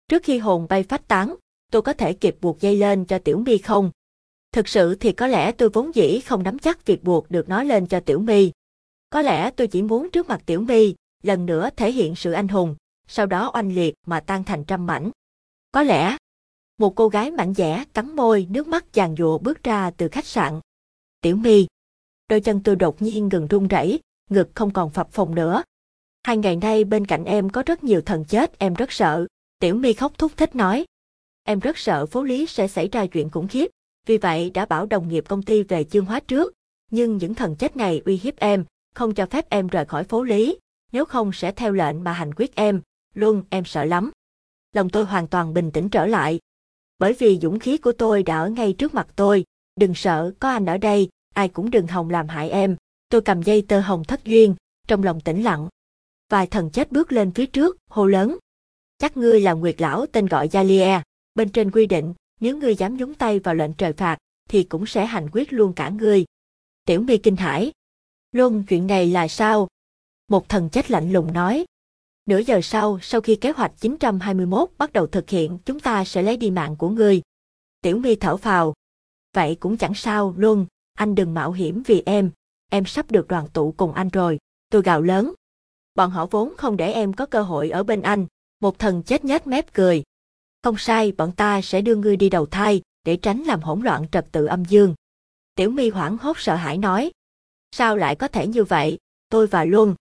Trước 0.09 0.23
khi 0.25 0.39
hồn 0.39 0.67
bay 0.69 0.83
phát 0.83 1.09
tán, 1.09 1.35
tôi 1.73 1.83
có 1.83 1.93
thể 1.93 2.13
kịp 2.13 2.37
buộc 2.41 2.61
dây 2.61 2.77
lên 2.77 3.05
cho 3.05 3.19
Tiểu 3.19 3.39
Mi 3.39 3.59
không? 3.59 3.91
Thực 4.53 4.69
sự 4.69 4.95
thì 4.95 5.13
có 5.13 5.27
lẽ 5.27 5.53
tôi 5.53 5.69
vốn 5.69 5.95
dĩ 5.95 6.21
không 6.21 6.43
nắm 6.43 6.59
chắc 6.59 6.87
việc 6.87 7.05
buộc 7.05 7.31
được 7.31 7.49
nó 7.49 7.63
lên 7.63 7.87
cho 7.87 8.01
Tiểu 8.01 8.19
Mi. 8.19 8.53
Có 9.11 9.23
lẽ 9.23 9.51
tôi 9.51 9.67
chỉ 9.67 9.83
muốn 9.83 10.11
trước 10.11 10.29
mặt 10.29 10.43
Tiểu 10.47 10.61
Mi, 10.61 10.95
lần 11.23 11.47
nữa 11.47 11.71
thể 11.77 11.93
hiện 11.93 12.17
sự 12.17 12.33
anh 12.33 12.49
hùng, 12.49 12.77
sau 13.09 13.27
đó 13.27 13.51
oanh 13.55 13.75
liệt 13.75 13.95
mà 14.07 14.21
tan 14.21 14.45
thành 14.45 14.65
trăm 14.65 14.87
mảnh. 14.87 15.11
Có 15.73 15.83
lẽ, 15.83 16.17
một 16.79 16.95
cô 16.97 17.09
gái 17.09 17.31
mạnh 17.31 17.55
dẻ 17.55 17.85
cắn 17.95 18.17
môi 18.17 18.47
nước 18.51 18.69
mắt 18.69 18.85
giàn 18.93 19.17
giụa 19.17 19.39
bước 19.39 19.63
ra 19.63 19.91
từ 19.91 20.09
khách 20.09 20.27
sạn. 20.27 20.61
Tiểu 21.21 21.37
Mi, 21.37 21.67
đôi 22.29 22.41
chân 22.41 22.63
tôi 22.63 22.77
đột 22.77 23.03
nhiên 23.03 23.29
ngừng 23.29 23.47
run 23.47 23.69
rẩy, 23.69 24.01
ngực 24.31 24.49
không 24.55 24.73
còn 24.73 24.91
phập 24.91 25.13
phồng 25.13 25.35
nữa. 25.35 25.63
Hai 26.23 26.37
ngày 26.37 26.57
nay 26.57 26.85
bên 26.85 27.07
cạnh 27.07 27.25
em 27.25 27.51
có 27.51 27.63
rất 27.67 27.85
nhiều 27.85 28.01
thần 28.01 28.25
chết 28.25 28.59
em 28.59 28.75
rất 28.75 28.93
sợ. 28.93 29.27
Tiểu 29.59 29.75
Mi 29.75 29.93
khóc 29.93 30.13
thúc 30.19 30.33
thích 30.37 30.55
nói. 30.55 30.85
Em 31.45 31.59
rất 31.59 31.79
sợ 31.79 32.07
phố 32.07 32.23
lý 32.23 32.47
sẽ 32.47 32.69
xảy 32.69 32.89
ra 32.89 33.07
chuyện 33.07 33.31
khủng 33.31 33.49
khiếp, 33.49 33.71
vì 34.07 34.19
vậy 34.19 34.51
đã 34.51 34.67
bảo 34.67 34.87
đồng 34.87 35.09
nghiệp 35.09 35.25
công 35.29 35.43
ty 35.43 35.63
về 35.63 35.85
chương 35.85 36.05
hóa 36.05 36.21
trước. 36.21 36.53
Nhưng 36.91 37.17
những 37.17 37.35
thần 37.35 37.57
chết 37.57 37.77
này 37.77 38.03
uy 38.05 38.17
hiếp 38.17 38.37
em, 38.37 38.65
không 38.95 39.15
cho 39.15 39.27
phép 39.27 39.51
em 39.51 39.67
rời 39.67 39.85
khỏi 39.85 40.05
phố 40.05 40.23
lý, 40.23 40.59
nếu 40.93 41.05
không 41.05 41.33
sẽ 41.33 41.53
theo 41.53 41.73
lệnh 41.73 42.05
mà 42.05 42.13
hành 42.13 42.35
quyết 42.35 42.55
em, 42.55 42.81
luôn 43.15 43.43
em 43.51 43.65
sợ 43.65 43.85
lắm. 43.85 44.11
Lòng 44.73 44.91
tôi 44.91 45.05
hoàn 45.05 45.29
toàn 45.29 45.55
bình 45.55 45.71
tĩnh 45.71 45.89
trở 45.89 46.07
lại. 46.07 46.39
Bởi 46.99 47.13
vì 47.13 47.39
dũng 47.43 47.59
khí 47.59 47.79
của 47.79 47.93
tôi 47.93 48.23
đã 48.23 48.39
ở 48.39 48.49
ngay 48.49 48.73
trước 48.73 48.95
mặt 48.95 49.07
tôi, 49.17 49.45
đừng 49.77 49.95
sợ, 49.95 50.33
có 50.41 50.49
anh 50.49 50.67
ở 50.67 50.79
đây, 50.79 51.09
ai 51.35 51.49
cũng 51.49 51.71
đừng 51.71 51.87
hòng 51.87 52.11
làm 52.11 52.29
hại 52.29 52.51
em. 52.51 52.77
Tôi 53.17 53.23
cầm 53.23 53.43
dây 53.43 53.63
tơ 53.63 53.81
hồng 53.81 54.05
thất 54.05 54.25
duyên, 54.25 54.55
trong 54.89 55.03
lòng 55.03 55.21
tĩnh 55.21 55.43
lặng. 55.43 55.69
Vài 56.31 56.47
thần 56.47 56.71
chết 56.71 56.93
bước 56.93 57.13
lên 57.13 57.31
phía 57.31 57.47
trước, 57.47 57.77
hô 57.91 58.07
lớn. 58.07 58.39
Chắc 58.99 59.17
ngươi 59.17 59.41
là 59.41 59.53
Nguyệt 59.53 59.81
Lão 59.81 60.07
tên 60.07 60.27
gọi 60.27 60.49
Jalie, 60.49 61.01
bên 61.35 61.49
trên 61.49 61.71
quy 61.71 61.87
định, 61.87 62.15
nếu 62.41 62.57
ngươi 62.57 62.75
dám 62.75 62.97
nhúng 62.97 63.15
tay 63.15 63.39
vào 63.39 63.55
lệnh 63.55 63.73
trời 63.75 63.93
phạt, 63.93 64.19
thì 64.49 64.63
cũng 64.63 64.87
sẽ 64.87 65.07
hành 65.07 65.29
quyết 65.33 65.53
luôn 65.53 65.73
cả 65.73 65.89
ngươi. 65.89 66.25
Tiểu 66.85 67.01
mi 67.01 67.19
kinh 67.19 67.37
hãi. 67.37 67.73
Luân 68.33 68.65
chuyện 68.69 68.87
này 68.87 69.11
là 69.11 69.29
sao? 69.29 69.69
Một 70.29 70.49
thần 70.49 70.71
chết 70.71 70.91
lạnh 70.91 71.13
lùng 71.13 71.33
nói. 71.33 71.65
Nửa 72.27 72.39
giờ 72.39 72.61
sau, 72.63 72.99
sau 73.03 73.21
khi 73.21 73.37
kế 73.37 73.51
hoạch 73.51 73.73
921 73.81 74.71
bắt 74.79 74.93
đầu 74.93 75.07
thực 75.07 75.31
hiện, 75.31 75.59
chúng 75.65 75.81
ta 75.81 76.05
sẽ 76.05 76.23
lấy 76.23 76.37
đi 76.37 76.51
mạng 76.51 76.77
của 76.77 76.89
ngươi. 76.89 77.23
Tiểu 77.81 77.99
mi 77.99 78.15
thở 78.15 78.37
phào. 78.37 78.75
Vậy 79.35 79.57
cũng 79.61 79.77
chẳng 79.77 79.95
sao, 79.95 80.35
Luân, 80.37 80.67
anh 80.95 81.15
đừng 81.15 81.35
mạo 81.35 81.53
hiểm 81.53 81.83
vì 81.87 82.03
em, 82.07 82.31
em 82.71 82.87
sắp 82.87 83.11
được 83.11 83.29
đoàn 83.29 83.49
tụ 83.53 83.75
cùng 83.77 83.93
anh 83.93 84.09
rồi, 84.09 84.39
tôi 84.71 84.83
gào 84.83 85.03
lớn. 85.03 85.33
Bọn 85.95 86.11
họ 86.11 86.27
vốn 86.27 86.53
không 86.57 86.77
để 86.77 86.93
em 86.93 87.13
có 87.13 87.27
cơ 87.27 87.43
hội 87.43 87.71
ở 87.71 87.83
bên 87.83 88.03
anh, 88.03 88.27
một 88.61 88.79
thần 88.79 89.03
chết 89.03 89.25
nhếch 89.25 89.47
mép 89.47 89.75
cười. 89.75 90.03
Không 90.63 90.79
sai, 90.79 91.13
bọn 91.13 91.33
ta 91.33 91.61
sẽ 91.63 91.81
đưa 91.81 91.95
ngươi 91.95 92.17
đi 92.17 92.29
đầu 92.29 92.47
thai, 92.47 92.83
để 93.05 93.17
tránh 93.17 93.43
làm 93.43 93.63
hỗn 93.63 93.81
loạn 93.83 94.07
trật 94.13 94.27
tự 94.33 94.47
âm 94.47 94.65
dương. 94.65 94.95
Tiểu 95.55 95.71
mi 95.71 95.91
hoảng 95.91 96.19
hốt 96.19 96.39
sợ 96.39 96.55
hãi 96.55 96.79
nói. 96.79 97.11
Sao 97.73 97.97
lại 97.97 98.17
có 98.17 98.29
thể 98.29 98.47
như 98.47 98.65
vậy, 98.65 98.99
tôi 99.29 99.47
và 99.47 99.65
Luân. 99.65 99.95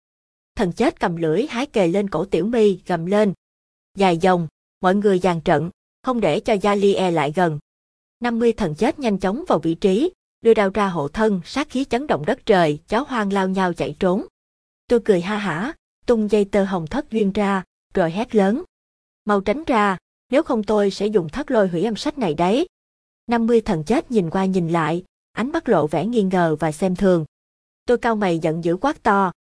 Thần 0.55 0.71
chết 0.73 0.99
cầm 0.99 1.15
lưỡi 1.15 1.45
hái 1.49 1.65
kề 1.65 1.87
lên 1.87 2.09
cổ 2.09 2.25
tiểu 2.25 2.45
mi 2.45 2.79
gầm 2.85 3.05
lên. 3.05 3.33
Dài 3.97 4.17
dòng, 4.17 4.47
mọi 4.81 4.95
người 4.95 5.19
dàn 5.19 5.41
trận, 5.41 5.69
không 6.03 6.21
để 6.21 6.39
cho 6.39 6.53
gia 6.53 6.75
lyề 6.75 6.93
e 6.93 7.11
lại 7.11 7.33
gần. 7.35 7.59
50 8.19 8.53
thần 8.53 8.75
chết 8.75 8.99
nhanh 8.99 9.17
chóng 9.19 9.43
vào 9.47 9.59
vị 9.59 9.75
trí, 9.75 10.11
đưa 10.45 10.53
đao 10.53 10.69
ra 10.73 10.87
hộ 10.87 11.07
thân, 11.07 11.41
sát 11.45 11.69
khí 11.69 11.85
chấn 11.85 12.07
động 12.07 12.25
đất 12.25 12.45
trời, 12.45 12.79
chó 12.87 13.05
hoang 13.07 13.33
lao 13.33 13.49
nhau 13.49 13.73
chạy 13.73 13.95
trốn. 13.99 14.25
Tôi 14.87 14.99
cười 15.05 15.21
ha 15.21 15.37
hả, 15.37 15.73
tung 16.05 16.31
dây 16.31 16.45
tơ 16.45 16.63
hồng 16.63 16.87
thất 16.87 17.11
duyên 17.11 17.31
ra, 17.31 17.63
rồi 17.93 18.11
hét 18.11 18.35
lớn. 18.35 18.63
Mau 19.25 19.41
tránh 19.41 19.63
ra, 19.67 19.97
nếu 20.29 20.43
không 20.43 20.63
tôi 20.63 20.91
sẽ 20.91 21.07
dùng 21.07 21.29
thất 21.29 21.51
lôi 21.51 21.67
hủy 21.67 21.83
âm 21.83 21.95
sách 21.95 22.17
này 22.17 22.33
đấy. 22.33 22.67
50 23.27 23.61
thần 23.61 23.83
chết 23.83 24.11
nhìn 24.11 24.29
qua 24.29 24.45
nhìn 24.45 24.69
lại, 24.69 25.03
ánh 25.31 25.51
mắt 25.51 25.69
lộ 25.69 25.87
vẻ 25.87 26.05
nghi 26.05 26.23
ngờ 26.23 26.55
và 26.59 26.71
xem 26.71 26.95
thường. 26.95 27.25
Tôi 27.85 27.97
cao 27.97 28.15
mày 28.15 28.39
giận 28.39 28.63
dữ 28.63 28.77
quát 28.81 29.03
to. 29.03 29.31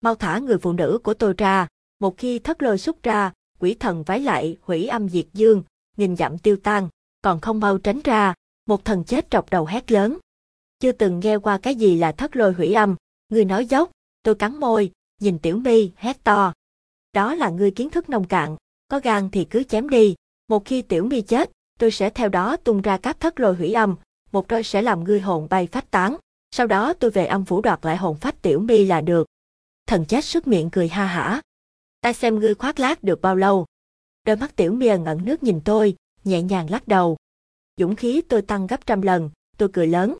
Mau 0.00 0.14
thả 0.14 0.38
người 0.38 0.58
phụ 0.58 0.72
nữ 0.72 0.98
của 1.04 1.14
tôi 1.14 1.34
ra, 1.38 1.66
một 2.00 2.18
khi 2.18 2.38
thất 2.38 2.62
lôi 2.62 2.78
xuất 2.78 3.02
ra, 3.02 3.32
quỷ 3.58 3.74
thần 3.74 4.02
vái 4.02 4.20
lại 4.20 4.56
hủy 4.62 4.86
âm 4.86 5.08
diệt 5.08 5.26
dương, 5.32 5.62
nghìn 5.96 6.16
dặm 6.16 6.38
tiêu 6.38 6.56
tan, 6.62 6.88
còn 7.22 7.40
không 7.40 7.60
mau 7.60 7.78
tránh 7.78 8.00
ra, 8.04 8.34
một 8.66 8.84
thần 8.84 9.04
chết 9.04 9.30
trọc 9.30 9.50
đầu 9.50 9.66
hét 9.66 9.92
lớn 9.92 10.18
chưa 10.84 10.92
từng 10.92 11.20
nghe 11.20 11.36
qua 11.36 11.58
cái 11.58 11.74
gì 11.74 11.96
là 11.96 12.12
thất 12.12 12.36
lôi 12.36 12.52
hủy 12.52 12.72
âm, 12.72 12.96
người 13.28 13.44
nói 13.44 13.66
dốc, 13.66 13.90
tôi 14.22 14.34
cắn 14.34 14.60
môi, 14.60 14.90
nhìn 15.20 15.38
tiểu 15.38 15.56
mi, 15.56 15.90
hét 15.96 16.24
to. 16.24 16.52
Đó 17.12 17.34
là 17.34 17.50
ngươi 17.50 17.70
kiến 17.70 17.90
thức 17.90 18.08
nông 18.08 18.24
cạn, 18.24 18.56
có 18.88 19.00
gan 19.02 19.30
thì 19.30 19.44
cứ 19.44 19.62
chém 19.62 19.88
đi, 19.88 20.14
một 20.48 20.64
khi 20.64 20.82
tiểu 20.82 21.04
mi 21.04 21.20
chết, 21.20 21.50
tôi 21.78 21.90
sẽ 21.90 22.10
theo 22.10 22.28
đó 22.28 22.56
tung 22.56 22.82
ra 22.82 22.98
các 22.98 23.20
thất 23.20 23.40
lôi 23.40 23.54
hủy 23.54 23.72
âm, 23.72 23.96
một 24.32 24.48
đôi 24.48 24.62
sẽ 24.62 24.82
làm 24.82 25.04
ngươi 25.04 25.20
hồn 25.20 25.46
bay 25.50 25.68
phách 25.72 25.90
tán, 25.90 26.16
sau 26.50 26.66
đó 26.66 26.92
tôi 26.92 27.10
về 27.10 27.26
âm 27.26 27.44
phủ 27.44 27.60
đoạt 27.60 27.78
lại 27.82 27.96
hồn 27.96 28.16
phách 28.16 28.42
tiểu 28.42 28.60
mi 28.60 28.84
là 28.84 29.00
được. 29.00 29.26
Thần 29.86 30.04
chết 30.04 30.24
sức 30.24 30.46
miệng 30.46 30.70
cười 30.70 30.88
ha 30.88 31.06
hả. 31.06 31.40
Ta 32.00 32.12
xem 32.12 32.38
ngươi 32.38 32.54
khoác 32.54 32.80
lác 32.80 33.02
được 33.02 33.20
bao 33.20 33.36
lâu. 33.36 33.66
Đôi 34.26 34.36
mắt 34.36 34.56
tiểu 34.56 34.72
mi 34.72 34.86
ngẩn 34.98 35.24
nước 35.24 35.42
nhìn 35.42 35.60
tôi, 35.64 35.96
nhẹ 36.24 36.42
nhàng 36.42 36.70
lắc 36.70 36.88
đầu. 36.88 37.16
Dũng 37.76 37.96
khí 37.96 38.22
tôi 38.28 38.42
tăng 38.42 38.66
gấp 38.66 38.86
trăm 38.86 39.02
lần, 39.02 39.30
tôi 39.58 39.68
cười 39.72 39.86
lớn 39.86 40.14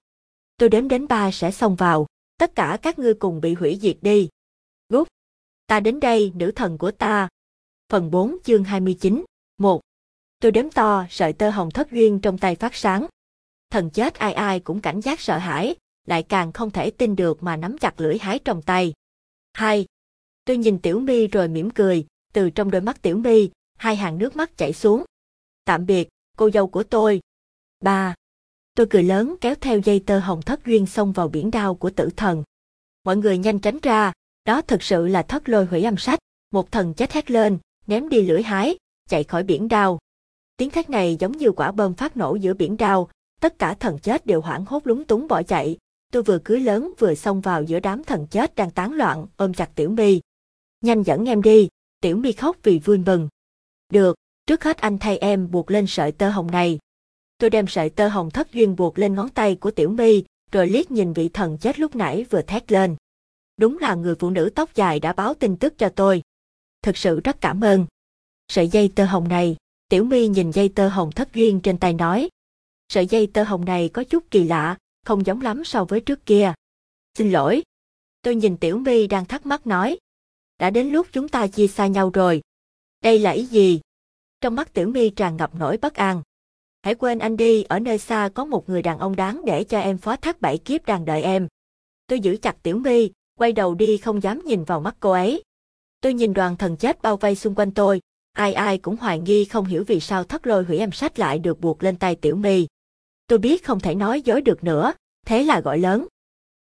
tôi 0.56 0.68
đếm 0.68 0.88
đến 0.88 1.08
ba 1.08 1.30
sẽ 1.30 1.50
xông 1.50 1.74
vào, 1.74 2.06
tất 2.38 2.54
cả 2.54 2.78
các 2.82 2.98
ngươi 2.98 3.14
cùng 3.14 3.40
bị 3.40 3.54
hủy 3.54 3.78
diệt 3.82 3.96
đi. 4.00 4.28
Gút, 4.88 5.08
ta 5.66 5.80
đến 5.80 6.00
đây, 6.00 6.32
nữ 6.34 6.52
thần 6.56 6.78
của 6.78 6.90
ta. 6.90 7.28
Phần 7.88 8.10
4 8.10 8.36
chương 8.44 8.64
29, 8.64 9.24
1. 9.58 9.80
Tôi 10.40 10.52
đếm 10.52 10.70
to, 10.70 11.06
sợi 11.10 11.32
tơ 11.32 11.50
hồng 11.50 11.70
thất 11.70 11.90
duyên 11.90 12.20
trong 12.20 12.38
tay 12.38 12.54
phát 12.54 12.74
sáng. 12.74 13.06
Thần 13.70 13.90
chết 13.90 14.14
ai 14.14 14.32
ai 14.32 14.60
cũng 14.60 14.80
cảnh 14.80 15.00
giác 15.00 15.20
sợ 15.20 15.38
hãi, 15.38 15.74
lại 16.06 16.22
càng 16.22 16.52
không 16.52 16.70
thể 16.70 16.90
tin 16.90 17.16
được 17.16 17.42
mà 17.42 17.56
nắm 17.56 17.78
chặt 17.78 18.00
lưỡi 18.00 18.18
hái 18.18 18.38
trong 18.38 18.62
tay. 18.62 18.92
hai 19.52 19.86
Tôi 20.44 20.56
nhìn 20.56 20.78
Tiểu 20.78 21.00
Mi 21.00 21.26
rồi 21.26 21.48
mỉm 21.48 21.70
cười, 21.70 22.06
từ 22.32 22.50
trong 22.50 22.70
đôi 22.70 22.80
mắt 22.80 23.02
Tiểu 23.02 23.16
Mi, 23.16 23.50
hai 23.78 23.96
hàng 23.96 24.18
nước 24.18 24.36
mắt 24.36 24.56
chảy 24.56 24.72
xuống. 24.72 25.04
Tạm 25.64 25.86
biệt, 25.86 26.08
cô 26.36 26.50
dâu 26.50 26.66
của 26.66 26.82
tôi. 26.82 27.20
ba 27.80 28.14
Tôi 28.74 28.86
cười 28.90 29.02
lớn 29.02 29.34
kéo 29.40 29.54
theo 29.60 29.78
dây 29.78 30.02
tơ 30.06 30.18
hồng 30.18 30.42
thất 30.42 30.66
duyên 30.66 30.86
xông 30.86 31.12
vào 31.12 31.28
biển 31.28 31.50
đao 31.50 31.74
của 31.74 31.90
tử 31.90 32.08
thần. 32.16 32.42
Mọi 33.04 33.16
người 33.16 33.38
nhanh 33.38 33.58
tránh 33.58 33.78
ra, 33.82 34.12
đó 34.44 34.62
thực 34.62 34.82
sự 34.82 35.06
là 35.06 35.22
thất 35.22 35.48
lôi 35.48 35.66
hủy 35.66 35.82
âm 35.82 35.96
sách, 35.96 36.18
một 36.52 36.72
thần 36.72 36.94
chết 36.94 37.12
hét 37.12 37.30
lên, 37.30 37.58
ném 37.86 38.08
đi 38.08 38.22
lưỡi 38.22 38.42
hái, 38.42 38.78
chạy 39.08 39.24
khỏi 39.24 39.42
biển 39.42 39.68
đao. 39.68 39.98
Tiếng 40.56 40.70
thét 40.70 40.90
này 40.90 41.16
giống 41.20 41.32
như 41.32 41.52
quả 41.52 41.72
bom 41.72 41.94
phát 41.94 42.16
nổ 42.16 42.34
giữa 42.34 42.54
biển 42.54 42.76
đao, 42.76 43.08
tất 43.40 43.58
cả 43.58 43.74
thần 43.74 43.98
chết 43.98 44.26
đều 44.26 44.40
hoảng 44.40 44.64
hốt 44.64 44.86
lúng 44.86 45.04
túng 45.04 45.28
bỏ 45.28 45.42
chạy. 45.42 45.76
tôi 46.12 46.22
vừa 46.22 46.38
cưới 46.38 46.60
lớn 46.60 46.92
vừa 46.98 47.14
xông 47.14 47.40
vào 47.40 47.62
giữa 47.62 47.80
đám 47.80 48.04
thần 48.04 48.26
chết 48.26 48.54
đang 48.54 48.70
tán 48.70 48.92
loạn, 48.92 49.26
ôm 49.36 49.54
chặt 49.54 49.70
Tiểu 49.74 49.90
mi 49.90 50.20
Nhanh 50.80 51.02
dẫn 51.02 51.24
em 51.24 51.42
đi, 51.42 51.68
Tiểu 52.00 52.16
mi 52.16 52.32
khóc 52.32 52.56
vì 52.62 52.78
vui 52.78 52.98
mừng. 52.98 53.28
Được, 53.92 54.16
trước 54.46 54.64
hết 54.64 54.78
anh 54.78 54.98
thay 54.98 55.18
em 55.18 55.50
buộc 55.50 55.70
lên 55.70 55.86
sợi 55.86 56.12
tơ 56.12 56.30
hồng 56.30 56.50
này. 56.50 56.78
Tôi 57.38 57.50
đem 57.50 57.66
sợi 57.66 57.90
tơ 57.90 58.08
hồng 58.08 58.30
thất 58.30 58.52
duyên 58.52 58.76
buộc 58.76 58.98
lên 58.98 59.14
ngón 59.14 59.28
tay 59.28 59.54
của 59.54 59.70
Tiểu 59.70 59.90
My, 59.90 60.24
rồi 60.52 60.68
liếc 60.68 60.90
nhìn 60.90 61.12
vị 61.12 61.28
thần 61.28 61.58
chết 61.58 61.78
lúc 61.78 61.96
nãy 61.96 62.24
vừa 62.30 62.42
thét 62.42 62.72
lên. 62.72 62.96
Đúng 63.56 63.78
là 63.78 63.94
người 63.94 64.14
phụ 64.14 64.30
nữ 64.30 64.50
tóc 64.54 64.74
dài 64.74 65.00
đã 65.00 65.12
báo 65.12 65.34
tin 65.34 65.56
tức 65.56 65.78
cho 65.78 65.88
tôi. 65.88 66.22
Thực 66.82 66.96
sự 66.96 67.20
rất 67.20 67.40
cảm 67.40 67.60
ơn. 67.60 67.86
Sợi 68.48 68.68
dây 68.68 68.92
tơ 68.94 69.04
hồng 69.04 69.28
này, 69.28 69.56
Tiểu 69.88 70.04
My 70.04 70.28
nhìn 70.28 70.50
dây 70.50 70.68
tơ 70.68 70.88
hồng 70.88 71.12
thất 71.12 71.34
duyên 71.34 71.60
trên 71.60 71.78
tay 71.78 71.92
nói. 71.92 72.28
Sợi 72.88 73.06
dây 73.06 73.26
tơ 73.26 73.42
hồng 73.42 73.64
này 73.64 73.88
có 73.88 74.04
chút 74.04 74.24
kỳ 74.30 74.44
lạ, 74.44 74.76
không 75.06 75.26
giống 75.26 75.40
lắm 75.40 75.64
so 75.64 75.84
với 75.84 76.00
trước 76.00 76.26
kia. 76.26 76.52
Xin 77.18 77.30
lỗi. 77.30 77.62
Tôi 78.22 78.34
nhìn 78.34 78.56
Tiểu 78.56 78.78
My 78.78 79.06
đang 79.06 79.24
thắc 79.24 79.46
mắc 79.46 79.66
nói. 79.66 79.98
Đã 80.58 80.70
đến 80.70 80.88
lúc 80.88 81.06
chúng 81.12 81.28
ta 81.28 81.46
chia 81.46 81.66
xa 81.66 81.86
nhau 81.86 82.10
rồi. 82.10 82.42
Đây 83.02 83.18
là 83.18 83.30
ý 83.30 83.46
gì? 83.46 83.80
Trong 84.40 84.54
mắt 84.54 84.72
Tiểu 84.72 84.88
My 84.88 85.10
tràn 85.10 85.36
ngập 85.36 85.54
nỗi 85.54 85.76
bất 85.76 85.94
an. 85.94 86.22
Hãy 86.84 86.94
quên 86.94 87.18
anh 87.18 87.36
đi, 87.36 87.62
ở 87.62 87.78
nơi 87.78 87.98
xa 87.98 88.28
có 88.34 88.44
một 88.44 88.68
người 88.68 88.82
đàn 88.82 88.98
ông 88.98 89.16
đáng 89.16 89.44
để 89.44 89.64
cho 89.64 89.80
em 89.80 89.98
phó 89.98 90.16
thác 90.16 90.40
bảy 90.40 90.58
kiếp 90.58 90.86
đang 90.86 91.04
đợi 91.04 91.22
em. 91.22 91.48
Tôi 92.06 92.20
giữ 92.20 92.36
chặt 92.42 92.62
Tiểu 92.62 92.78
My, 92.78 93.10
quay 93.38 93.52
đầu 93.52 93.74
đi 93.74 93.96
không 93.96 94.22
dám 94.22 94.40
nhìn 94.44 94.64
vào 94.64 94.80
mắt 94.80 94.96
cô 95.00 95.10
ấy. 95.10 95.42
Tôi 96.00 96.14
nhìn 96.14 96.32
đoàn 96.32 96.56
thần 96.56 96.76
chết 96.76 97.02
bao 97.02 97.16
vây 97.16 97.34
xung 97.34 97.54
quanh 97.54 97.70
tôi, 97.70 98.00
ai 98.32 98.52
ai 98.52 98.78
cũng 98.78 98.96
hoài 98.96 99.18
nghi 99.18 99.44
không 99.44 99.64
hiểu 99.64 99.84
vì 99.86 100.00
sao 100.00 100.24
thất 100.24 100.46
lôi 100.46 100.64
hủy 100.64 100.78
em 100.78 100.92
sách 100.92 101.18
lại 101.18 101.38
được 101.38 101.60
buộc 101.60 101.82
lên 101.82 101.96
tay 101.96 102.16
Tiểu 102.16 102.36
My. 102.36 102.66
Tôi 103.26 103.38
biết 103.38 103.64
không 103.64 103.80
thể 103.80 103.94
nói 103.94 104.22
dối 104.22 104.40
được 104.40 104.64
nữa, 104.64 104.92
thế 105.26 105.44
là 105.44 105.60
gọi 105.60 105.78
lớn. 105.78 106.06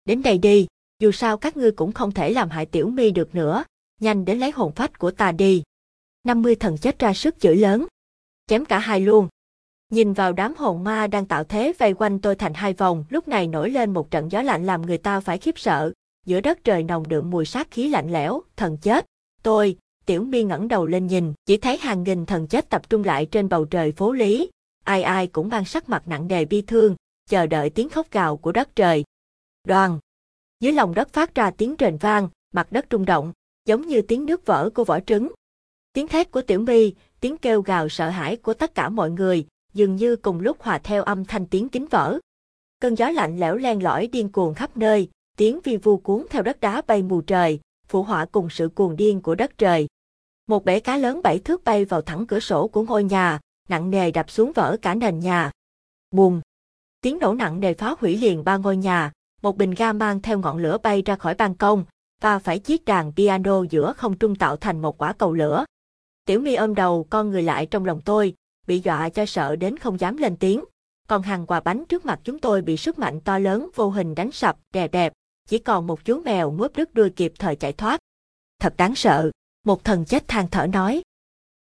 Đến 0.06 0.22
đây 0.22 0.38
đi, 0.38 0.68
dù 1.00 1.12
sao 1.12 1.38
các 1.38 1.58
ngươi 1.58 1.72
cũng 1.72 1.92
không 1.92 2.12
thể 2.12 2.32
làm 2.32 2.50
hại 2.50 2.66
Tiểu 2.66 2.90
My 2.90 3.12
được 3.12 3.36
nữa, 3.36 3.64
nhanh 4.00 4.26
đến 4.26 4.40
lấy 4.40 4.52
hồn 4.52 4.72
phách 4.72 5.00
của 5.00 5.12
ta 5.12 5.32
đi. 5.32 5.64
50 6.24 6.56
thần 6.56 6.78
chết 6.78 7.00
ra 7.00 7.14
sức 7.14 7.40
chửi 7.40 7.56
lớn. 7.56 7.86
Chém 8.48 8.66
cả 8.66 8.80
hai 8.80 9.00
luôn. 9.00 9.28
Nhìn 9.92 10.14
vào 10.14 10.34
đám 10.34 10.56
hồn 10.56 10.84
ma 10.84 11.08
đang 11.08 11.26
tạo 11.26 11.44
thế 11.44 11.74
vây 11.80 11.94
quanh 11.94 12.20
tôi 12.20 12.36
thành 12.36 12.54
hai 12.54 12.74
vòng, 12.74 13.06
lúc 13.10 13.28
này 13.28 13.48
nổi 13.48 13.70
lên 13.70 13.94
một 13.94 14.12
trận 14.12 14.32
gió 14.32 14.42
lạnh 14.42 14.66
làm 14.66 14.82
người 14.82 14.98
ta 14.98 15.20
phải 15.20 15.38
khiếp 15.38 15.60
sợ. 15.60 15.92
Giữa 16.26 16.42
đất 16.42 16.64
trời 16.64 16.84
nồng 16.84 17.08
đượm 17.08 17.30
mùi 17.30 17.46
sát 17.46 17.72
khí 17.72 17.90
lạnh 17.90 18.12
lẽo, 18.12 18.42
thần 18.56 18.78
chết. 18.78 19.06
Tôi, 19.44 19.78
Tiểu 20.06 20.24
Mi 20.24 20.44
ngẩng 20.44 20.68
đầu 20.68 20.86
lên 20.86 21.08
nhìn, 21.08 21.34
chỉ 21.46 21.58
thấy 21.58 21.78
hàng 21.78 22.04
nghìn 22.04 22.26
thần 22.26 22.48
chết 22.48 22.70
tập 22.70 22.90
trung 22.90 23.04
lại 23.04 23.26
trên 23.26 23.50
bầu 23.50 23.66
trời 23.66 23.92
phố 23.92 24.12
lý. 24.12 24.50
Ai 24.84 25.04
ai 25.04 25.28
cũng 25.28 25.50
mang 25.50 25.66
sắc 25.66 25.90
mặt 25.90 26.08
nặng 26.08 26.28
nề 26.28 26.46
bi 26.46 26.62
thương, 26.62 26.96
chờ 27.30 27.48
đợi 27.48 27.70
tiếng 27.70 27.90
khóc 27.90 28.08
gào 28.12 28.38
của 28.38 28.52
đất 28.52 28.76
trời. 28.76 29.04
Đoàn. 29.68 30.00
Dưới 30.60 30.74
lòng 30.74 30.94
đất 30.94 31.10
phát 31.10 31.36
ra 31.36 31.52
tiếng 31.52 31.76
rền 31.80 31.98
vang, 31.98 32.30
mặt 32.54 32.72
đất 32.72 32.86
rung 32.92 33.06
động, 33.06 33.34
giống 33.66 33.88
như 33.88 34.02
tiếng 34.02 34.26
nước 34.26 34.46
vỡ 34.46 34.70
của 34.74 34.84
vỏ 34.84 35.00
trứng. 35.00 35.32
Tiếng 35.94 36.08
thét 36.08 36.32
của 36.32 36.42
Tiểu 36.42 36.60
Mi, 36.60 36.94
tiếng 37.20 37.38
kêu 37.38 37.62
gào 37.62 37.90
sợ 37.90 38.10
hãi 38.10 38.36
của 38.36 38.54
tất 38.54 38.76
cả 38.76 38.90
mọi 38.90 39.12
người, 39.12 39.46
dường 39.74 39.96
như 39.96 40.16
cùng 40.16 40.40
lúc 40.40 40.62
hòa 40.62 40.80
theo 40.84 41.04
âm 41.04 41.26
thanh 41.26 41.46
tiếng 41.46 41.70
kính 41.70 41.86
vỡ. 41.86 42.20
Cơn 42.80 42.96
gió 42.96 43.10
lạnh 43.10 43.40
lẽo 43.40 43.56
len 43.56 43.84
lỏi 43.84 44.08
điên 44.08 44.30
cuồng 44.32 44.54
khắp 44.54 44.78
nơi, 44.78 45.10
tiếng 45.38 45.60
vi 45.64 45.78
vu 45.78 45.98
cuốn 45.98 46.26
theo 46.30 46.44
đất 46.44 46.60
đá 46.60 46.82
bay 46.88 47.04
mù 47.04 47.22
trời, 47.22 47.60
phụ 47.88 48.04
họa 48.04 48.26
cùng 48.26 48.50
sự 48.50 48.70
cuồng 48.70 48.96
điên 48.96 49.22
của 49.22 49.36
đất 49.36 49.58
trời. 49.58 49.88
Một 50.48 50.66
bể 50.66 50.80
cá 50.80 50.98
lớn 50.98 51.22
bảy 51.24 51.40
thước 51.40 51.64
bay 51.64 51.86
vào 51.86 52.02
thẳng 52.02 52.28
cửa 52.28 52.40
sổ 52.40 52.68
của 52.68 52.84
ngôi 52.84 53.04
nhà, 53.04 53.40
nặng 53.70 53.92
nề 53.92 54.12
đập 54.12 54.32
xuống 54.32 54.52
vỡ 54.56 54.78
cả 54.82 54.96
nền 54.96 55.20
nhà. 55.20 55.52
Bùm! 56.12 56.42
Tiếng 57.02 57.20
nổ 57.20 57.34
nặng 57.34 57.60
nề 57.60 57.74
phá 57.74 57.96
hủy 58.00 58.18
liền 58.18 58.44
ba 58.44 58.58
ngôi 58.58 58.78
nhà, 58.78 59.12
một 59.42 59.58
bình 59.58 59.72
ga 59.72 59.94
mang 59.94 60.22
theo 60.22 60.40
ngọn 60.40 60.58
lửa 60.58 60.78
bay 60.84 61.02
ra 61.02 61.16
khỏi 61.16 61.36
ban 61.36 61.56
công, 61.56 61.86
và 62.22 62.40
phải 62.40 62.60
chiếc 62.60 62.86
đàn 62.86 63.14
piano 63.14 63.64
giữa 63.70 63.94
không 63.94 64.18
trung 64.18 64.36
tạo 64.36 64.56
thành 64.56 64.82
một 64.82 64.98
quả 64.98 65.14
cầu 65.14 65.34
lửa. 65.34 65.66
Tiểu 66.26 66.40
mi 66.40 66.56
ôm 66.56 66.76
đầu 66.76 67.08
con 67.10 67.30
người 67.30 67.44
lại 67.44 67.66
trong 67.66 67.86
lòng 67.86 68.02
tôi, 68.06 68.34
bị 68.68 68.80
dọa 68.80 69.10
cho 69.10 69.26
sợ 69.26 69.56
đến 69.56 69.78
không 69.78 70.00
dám 70.00 70.18
lên 70.18 70.36
tiếng. 70.36 70.64
Còn 71.08 71.22
hàng 71.22 71.46
quà 71.46 71.60
bánh 71.60 71.86
trước 71.90 72.06
mặt 72.06 72.20
chúng 72.24 72.40
tôi 72.40 72.62
bị 72.62 72.78
sức 72.78 73.00
mạnh 73.00 73.22
to 73.22 73.40
lớn 73.40 73.70
vô 73.76 73.90
hình 73.90 74.16
đánh 74.16 74.32
sập, 74.32 74.58
đè 74.74 74.88
đẹp, 74.88 75.14
chỉ 75.50 75.58
còn 75.58 75.88
một 75.88 76.06
chú 76.06 76.22
mèo 76.22 76.52
ngớp 76.52 76.72
đứt 76.76 76.94
đuôi 76.94 77.10
kịp 77.10 77.34
thời 77.40 77.56
chạy 77.56 77.74
thoát. 77.74 78.00
Thật 78.60 78.74
đáng 78.78 78.96
sợ, 78.96 79.32
một 79.66 79.84
thần 79.84 80.06
chết 80.06 80.28
than 80.28 80.48
thở 80.48 80.68
nói. 80.68 81.02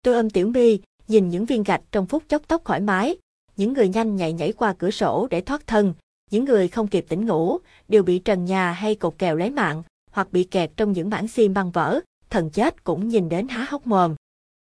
Tôi 0.03 0.15
ôm 0.15 0.29
Tiểu 0.29 0.47
mi, 0.47 0.79
nhìn 1.07 1.29
những 1.29 1.45
viên 1.45 1.63
gạch 1.63 1.81
trong 1.91 2.05
phút 2.05 2.23
chốc 2.29 2.41
tóc 2.47 2.63
khỏi 2.63 2.79
mái, 2.79 3.17
những 3.57 3.73
người 3.73 3.89
nhanh 3.89 4.15
nhảy 4.15 4.33
nhảy 4.33 4.53
qua 4.53 4.73
cửa 4.73 4.91
sổ 4.91 5.27
để 5.29 5.41
thoát 5.41 5.67
thân, 5.67 5.93
những 6.31 6.45
người 6.45 6.67
không 6.67 6.87
kịp 6.87 7.05
tỉnh 7.09 7.25
ngủ, 7.25 7.57
đều 7.87 8.03
bị 8.03 8.19
trần 8.19 8.45
nhà 8.45 8.71
hay 8.71 8.95
cột 8.95 9.15
kèo 9.17 9.35
lấy 9.35 9.49
mạng, 9.49 9.83
hoặc 10.11 10.31
bị 10.31 10.43
kẹt 10.43 10.71
trong 10.77 10.91
những 10.91 11.09
mảng 11.09 11.27
xi 11.27 11.49
măng 11.49 11.71
vỡ, 11.71 11.99
thần 12.29 12.49
chết 12.49 12.83
cũng 12.83 13.07
nhìn 13.07 13.29
đến 13.29 13.47
há 13.47 13.65
hốc 13.69 13.87
mồm. 13.87 14.15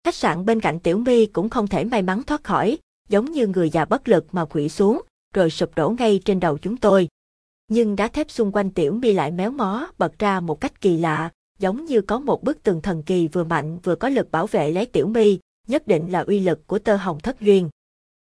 Khách 0.09 0.15
sạn 0.15 0.45
bên 0.45 0.61
cạnh 0.61 0.79
Tiểu 0.79 0.97
My 0.97 1.25
cũng 1.25 1.49
không 1.49 1.67
thể 1.67 1.83
may 1.83 2.01
mắn 2.01 2.23
thoát 2.23 2.43
khỏi, 2.43 2.77
giống 3.09 3.31
như 3.31 3.47
người 3.47 3.69
già 3.69 3.85
bất 3.85 4.07
lực 4.07 4.25
mà 4.31 4.45
quỵ 4.45 4.69
xuống, 4.69 5.01
rồi 5.33 5.49
sụp 5.49 5.75
đổ 5.75 5.89
ngay 5.89 6.21
trên 6.25 6.39
đầu 6.39 6.57
chúng 6.57 6.77
tôi. 6.77 7.07
Nhưng 7.67 7.95
đá 7.95 8.07
thép 8.07 8.31
xung 8.31 8.51
quanh 8.51 8.71
Tiểu 8.71 8.93
My 8.93 9.13
lại 9.13 9.31
méo 9.31 9.51
mó 9.51 9.87
bật 9.97 10.19
ra 10.19 10.39
một 10.39 10.61
cách 10.61 10.81
kỳ 10.81 10.97
lạ, 10.97 11.31
giống 11.59 11.85
như 11.85 12.01
có 12.01 12.19
một 12.19 12.43
bức 12.43 12.63
tường 12.63 12.81
thần 12.81 13.03
kỳ 13.03 13.27
vừa 13.27 13.43
mạnh 13.43 13.79
vừa 13.83 13.95
có 13.95 14.09
lực 14.09 14.31
bảo 14.31 14.47
vệ 14.47 14.71
lấy 14.71 14.85
Tiểu 14.85 15.07
My, 15.07 15.39
nhất 15.67 15.87
định 15.87 16.11
là 16.11 16.19
uy 16.19 16.39
lực 16.39 16.67
của 16.67 16.79
tơ 16.79 16.95
hồng 16.95 17.19
thất 17.19 17.39
duyên. 17.41 17.69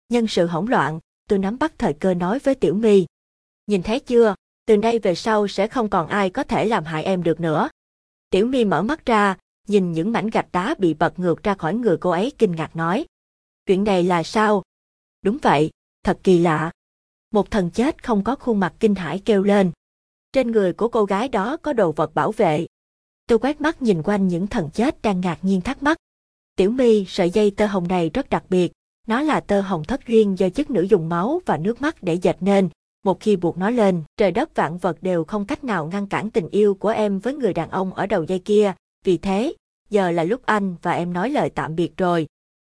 Nhân 0.10 0.28
sự 0.28 0.48
hỗn 0.48 0.66
loạn, 0.66 1.00
tôi 1.30 1.40
nắm 1.40 1.58
bắt 1.60 1.74
thời 1.78 1.94
cơ 1.94 2.14
nói 2.14 2.40
với 2.40 2.56
Tiểu 2.56 2.74
My. 2.74 3.06
Nhìn 3.68 3.84
thấy 3.84 4.00
chưa, 4.00 4.36
từ 4.66 4.78
nay 4.78 5.00
về 5.00 5.16
sau 5.16 5.48
sẽ 5.48 5.68
không 5.68 5.90
còn 5.90 6.08
ai 6.08 6.30
có 6.30 6.44
thể 6.44 6.66
làm 6.66 6.86
hại 6.86 7.04
em 7.04 7.24
được 7.24 7.40
nữa. 7.40 7.70
Tiểu 8.30 8.48
My 8.48 8.66
mở 8.66 8.82
mắt 8.82 9.06
ra, 9.06 9.38
nhìn 9.68 9.92
những 9.92 10.12
mảnh 10.12 10.30
gạch 10.30 10.52
đá 10.52 10.76
bị 10.80 10.94
bật 10.94 11.20
ngược 11.20 11.44
ra 11.44 11.54
khỏi 11.54 11.74
người 11.74 11.98
cô 11.98 12.10
ấy 12.10 12.32
kinh 12.38 12.52
ngạc 12.52 12.76
nói. 12.76 13.06
Chuyện 13.66 13.84
này 13.84 14.04
là 14.04 14.24
sao? 14.24 14.64
Đúng 15.22 15.38
vậy, 15.42 15.70
thật 16.04 16.20
kỳ 16.24 16.40
lạ. 16.40 16.72
Một 17.32 17.52
thần 17.52 17.72
chết 17.72 18.04
không 18.04 18.24
có 18.24 18.36
khuôn 18.36 18.60
mặt 18.60 18.74
kinh 18.80 18.96
hãi 18.96 19.22
kêu 19.26 19.44
lên. 19.44 19.72
Trên 20.34 20.52
người 20.52 20.74
của 20.74 20.88
cô 20.88 21.06
gái 21.06 21.30
đó 21.30 21.58
có 21.58 21.74
đồ 21.74 21.92
vật 21.92 22.16
bảo 22.16 22.32
vệ. 22.32 22.66
Tôi 23.28 23.40
quét 23.40 23.62
mắt 23.62 23.82
nhìn 23.82 24.04
quanh 24.04 24.28
những 24.28 24.48
thần 24.48 24.70
chết 24.74 25.02
đang 25.02 25.22
ngạc 25.22 25.38
nhiên 25.42 25.62
thắc 25.62 25.84
mắc. 25.84 25.98
Tiểu 26.56 26.72
My, 26.72 27.06
sợi 27.08 27.30
dây 27.30 27.52
tơ 27.52 27.66
hồng 27.66 27.88
này 27.88 28.10
rất 28.14 28.30
đặc 28.30 28.44
biệt. 28.50 28.72
Nó 29.08 29.22
là 29.22 29.40
tơ 29.40 29.62
hồng 29.62 29.84
thất 29.84 30.08
duyên 30.08 30.40
do 30.40 30.50
chức 30.50 30.70
nữ 30.70 30.82
dùng 30.82 31.10
máu 31.10 31.42
và 31.46 31.58
nước 31.58 31.82
mắt 31.82 32.04
để 32.04 32.14
dệt 32.14 32.38
nên. 32.40 32.70
Một 33.04 33.20
khi 33.20 33.36
buộc 33.36 33.58
nó 33.58 33.70
lên, 33.70 34.04
trời 34.18 34.32
đất 34.32 34.56
vạn 34.56 34.78
vật 34.78 34.98
đều 35.02 35.24
không 35.24 35.46
cách 35.46 35.64
nào 35.64 35.88
ngăn 35.88 36.08
cản 36.08 36.32
tình 36.32 36.50
yêu 36.50 36.74
của 36.74 36.90
em 36.90 37.20
với 37.20 37.34
người 37.34 37.54
đàn 37.54 37.70
ông 37.70 37.94
ở 37.94 38.06
đầu 38.06 38.24
dây 38.24 38.40
kia, 38.40 38.74
vì 39.08 39.18
thế, 39.18 39.54
giờ 39.90 40.12
là 40.12 40.24
lúc 40.24 40.42
anh 40.46 40.76
và 40.82 40.92
em 40.92 41.14
nói 41.14 41.30
lời 41.30 41.50
tạm 41.50 41.76
biệt 41.76 41.98
rồi. 41.98 42.28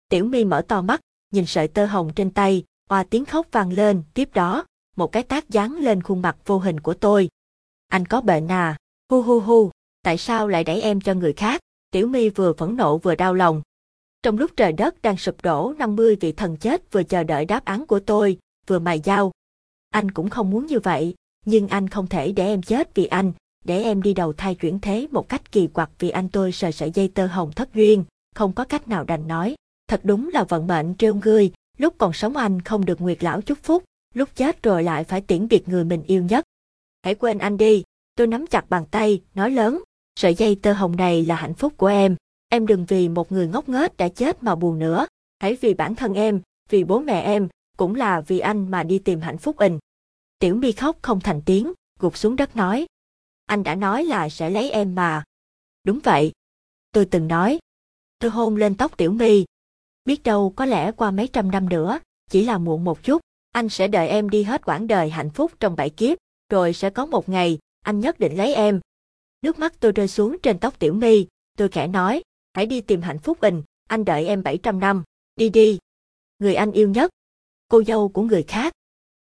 Tiểu 0.09 0.25
My 0.25 0.45
mở 0.45 0.63
to 0.69 0.83
mắt, 0.83 1.01
nhìn 1.33 1.47
sợi 1.47 1.69
tơ 1.69 1.87
hồng 1.87 2.11
trên 2.17 2.31
tay, 2.31 2.65
hoa 2.89 3.05
tiếng 3.05 3.25
khóc 3.25 3.47
vang 3.53 3.73
lên, 3.73 4.03
tiếp 4.15 4.35
đó, 4.35 4.65
một 4.97 5.13
cái 5.13 5.23
tác 5.23 5.49
dán 5.49 5.77
lên 5.77 6.03
khuôn 6.03 6.23
mặt 6.23 6.37
vô 6.47 6.59
hình 6.59 6.81
của 6.81 6.95
tôi. 6.95 7.29
Anh 7.89 8.07
có 8.07 8.21
bệnh 8.21 8.49
à? 8.49 8.77
Hu 9.09 9.23
hu 9.23 9.41
hu, 9.41 9.71
tại 10.03 10.19
sao 10.19 10.49
lại 10.49 10.65
đẩy 10.65 10.81
em 10.81 11.01
cho 11.01 11.15
người 11.15 11.33
khác? 11.33 11.61
Tiểu 11.91 12.07
My 12.07 12.29
vừa 12.29 12.53
phẫn 12.53 12.77
nộ 12.77 12.99
vừa 12.99 13.15
đau 13.15 13.35
lòng. 13.35 13.63
Trong 14.23 14.39
lúc 14.39 14.51
trời 14.57 14.73
đất 14.73 15.03
đang 15.03 15.17
sụp 15.17 15.43
đổ 15.43 15.75
50 15.79 16.17
vị 16.21 16.33
thần 16.33 16.57
chết 16.57 16.93
vừa 16.93 17.03
chờ 17.03 17.25
đợi 17.25 17.45
đáp 17.45 17.65
án 17.65 17.87
của 17.87 18.01
tôi, 18.01 18.39
vừa 18.67 18.79
mài 18.79 19.01
dao. 19.05 19.33
Anh 19.91 20.11
cũng 20.11 20.31
không 20.31 20.51
muốn 20.51 20.67
như 20.67 20.81
vậy, 20.81 21.15
nhưng 21.45 21.69
anh 21.69 21.89
không 21.89 22.07
thể 22.07 22.33
để 22.33 22.47
em 22.47 22.63
chết 22.63 22.95
vì 22.95 23.07
anh, 23.07 23.33
để 23.65 23.83
em 23.83 24.03
đi 24.03 24.15
đầu 24.15 24.33
thai 24.33 24.55
chuyển 24.55 24.81
thế 24.81 25.07
một 25.11 25.29
cách 25.29 25.53
kỳ 25.53 25.67
quặc 25.67 25.91
vì 25.99 26.11
anh 26.11 26.29
tôi 26.29 26.53
sờ 26.53 26.71
sợi 26.71 26.91
dây 26.91 27.09
tơ 27.09 27.27
hồng 27.27 27.53
thất 27.53 27.75
duyên, 27.75 28.05
không 28.35 28.53
có 28.53 28.65
cách 28.65 28.89
nào 28.89 29.05
đành 29.05 29.29
nói. 29.29 29.55
Thật 29.89 30.01
đúng 30.05 30.31
là 30.33 30.45
vận 30.45 30.67
mệnh 30.67 30.95
trêu 30.95 31.15
ngươi, 31.15 31.51
lúc 31.79 31.95
còn 31.99 32.13
sống 32.13 32.37
anh 32.37 32.63
không 32.63 32.85
được 32.85 33.01
nguyệt 33.01 33.25
lão 33.25 33.41
chúc 33.41 33.59
phúc, 33.63 33.85
lúc 34.15 34.29
chết 34.35 34.63
rồi 34.63 34.83
lại 34.83 35.05
phải 35.05 35.21
tiễn 35.21 35.49
biệt 35.49 35.69
người 35.69 35.85
mình 35.85 36.03
yêu 36.03 36.23
nhất. 36.23 36.45
Hãy 37.03 37.15
quên 37.15 37.39
anh 37.39 37.57
đi, 37.57 37.83
tôi 38.15 38.27
nắm 38.27 38.47
chặt 38.47 38.71
bàn 38.71 38.85
tay, 38.91 39.23
nói 39.35 39.51
lớn, 39.51 39.83
sợi 40.17 40.35
dây 40.35 40.55
tơ 40.55 40.73
hồng 40.73 40.97
này 40.97 41.25
là 41.27 41.35
hạnh 41.35 41.55
phúc 41.55 41.73
của 41.77 41.87
em, 41.87 42.17
em 42.49 42.67
đừng 42.67 42.85
vì 42.85 43.09
một 43.09 43.33
người 43.33 43.49
ngốc 43.49 43.69
nghếch 43.69 43.97
đã 43.97 44.09
chết 44.09 44.43
mà 44.43 44.55
buồn 44.55 44.79
nữa, 44.79 45.07
hãy 45.39 45.57
vì 45.61 45.75
bản 45.75 45.95
thân 45.95 46.15
em, 46.15 46.41
vì 46.69 46.85
bố 46.85 47.01
mẹ 47.01 47.21
em, 47.21 47.49
cũng 47.77 47.95
là 47.95 48.21
vì 48.21 48.39
anh 48.39 48.71
mà 48.71 48.83
đi 48.83 48.99
tìm 48.99 49.21
hạnh 49.21 49.39
phúc 49.39 49.57
ình. 49.57 49.79
Tiểu 50.39 50.55
mi 50.55 50.73
khóc 50.73 50.97
không 51.03 51.21
thành 51.21 51.43
tiếng, 51.43 51.73
gục 51.99 52.17
xuống 52.17 52.37
đất 52.37 52.57
nói, 52.57 52.87
anh 53.51 53.63
đã 53.63 53.75
nói 53.75 54.05
là 54.05 54.29
sẽ 54.29 54.51
lấy 54.51 54.71
em 54.71 54.95
mà. 54.95 55.25
Đúng 55.85 56.01
vậy. 56.05 56.33
Tôi 56.93 57.05
từng 57.05 57.29
nói. 57.29 57.59
Tôi 58.19 58.31
hôn 58.31 58.57
lên 58.57 58.77
tóc 58.77 58.97
Tiểu 58.97 59.13
My. 59.13 59.45
Biết 60.05 60.23
đâu 60.23 60.53
có 60.57 60.67
lẽ 60.67 60.93
qua 60.93 61.11
mấy 61.11 61.29
trăm 61.29 61.51
năm 61.51 61.69
nữa, 61.69 61.99
chỉ 62.31 62.45
là 62.45 62.59
muộn 62.59 62.85
một 62.85 63.03
chút, 63.03 63.21
anh 63.53 63.69
sẽ 63.69 63.89
đợi 63.89 64.09
em 64.09 64.31
đi 64.31 64.43
hết 64.43 64.67
quãng 64.67 64.87
đời 64.87 65.11
hạnh 65.11 65.31
phúc 65.31 65.53
trong 65.61 65.77
bảy 65.77 65.91
kiếp, 65.91 66.19
rồi 66.49 66.73
sẽ 66.73 66.91
có 66.91 67.07
một 67.07 67.29
ngày, 67.29 67.59
anh 67.85 68.01
nhất 68.01 68.19
định 68.19 68.37
lấy 68.37 68.55
em. 68.55 68.81
Nước 69.43 69.59
mắt 69.59 69.75
tôi 69.81 69.93
rơi 69.93 70.09
xuống 70.09 70.37
trên 70.43 70.59
tóc 70.59 70.79
Tiểu 70.79 70.95
My, 70.95 71.27
tôi 71.59 71.69
khẽ 71.69 71.87
nói, 71.87 72.23
hãy 72.55 72.67
đi 72.67 72.81
tìm 72.81 73.03
hạnh 73.03 73.19
phúc 73.19 73.39
bình, 73.41 73.63
anh 73.89 74.05
đợi 74.05 74.27
em 74.27 74.43
700 74.43 74.81
năm, 74.81 75.03
đi 75.37 75.49
đi. 75.49 75.79
Người 76.39 76.55
anh 76.55 76.73
yêu 76.73 76.89
nhất, 76.89 77.11
cô 77.69 77.85
dâu 77.85 78.09
của 78.09 78.23
người 78.23 78.43
khác. 78.43 78.73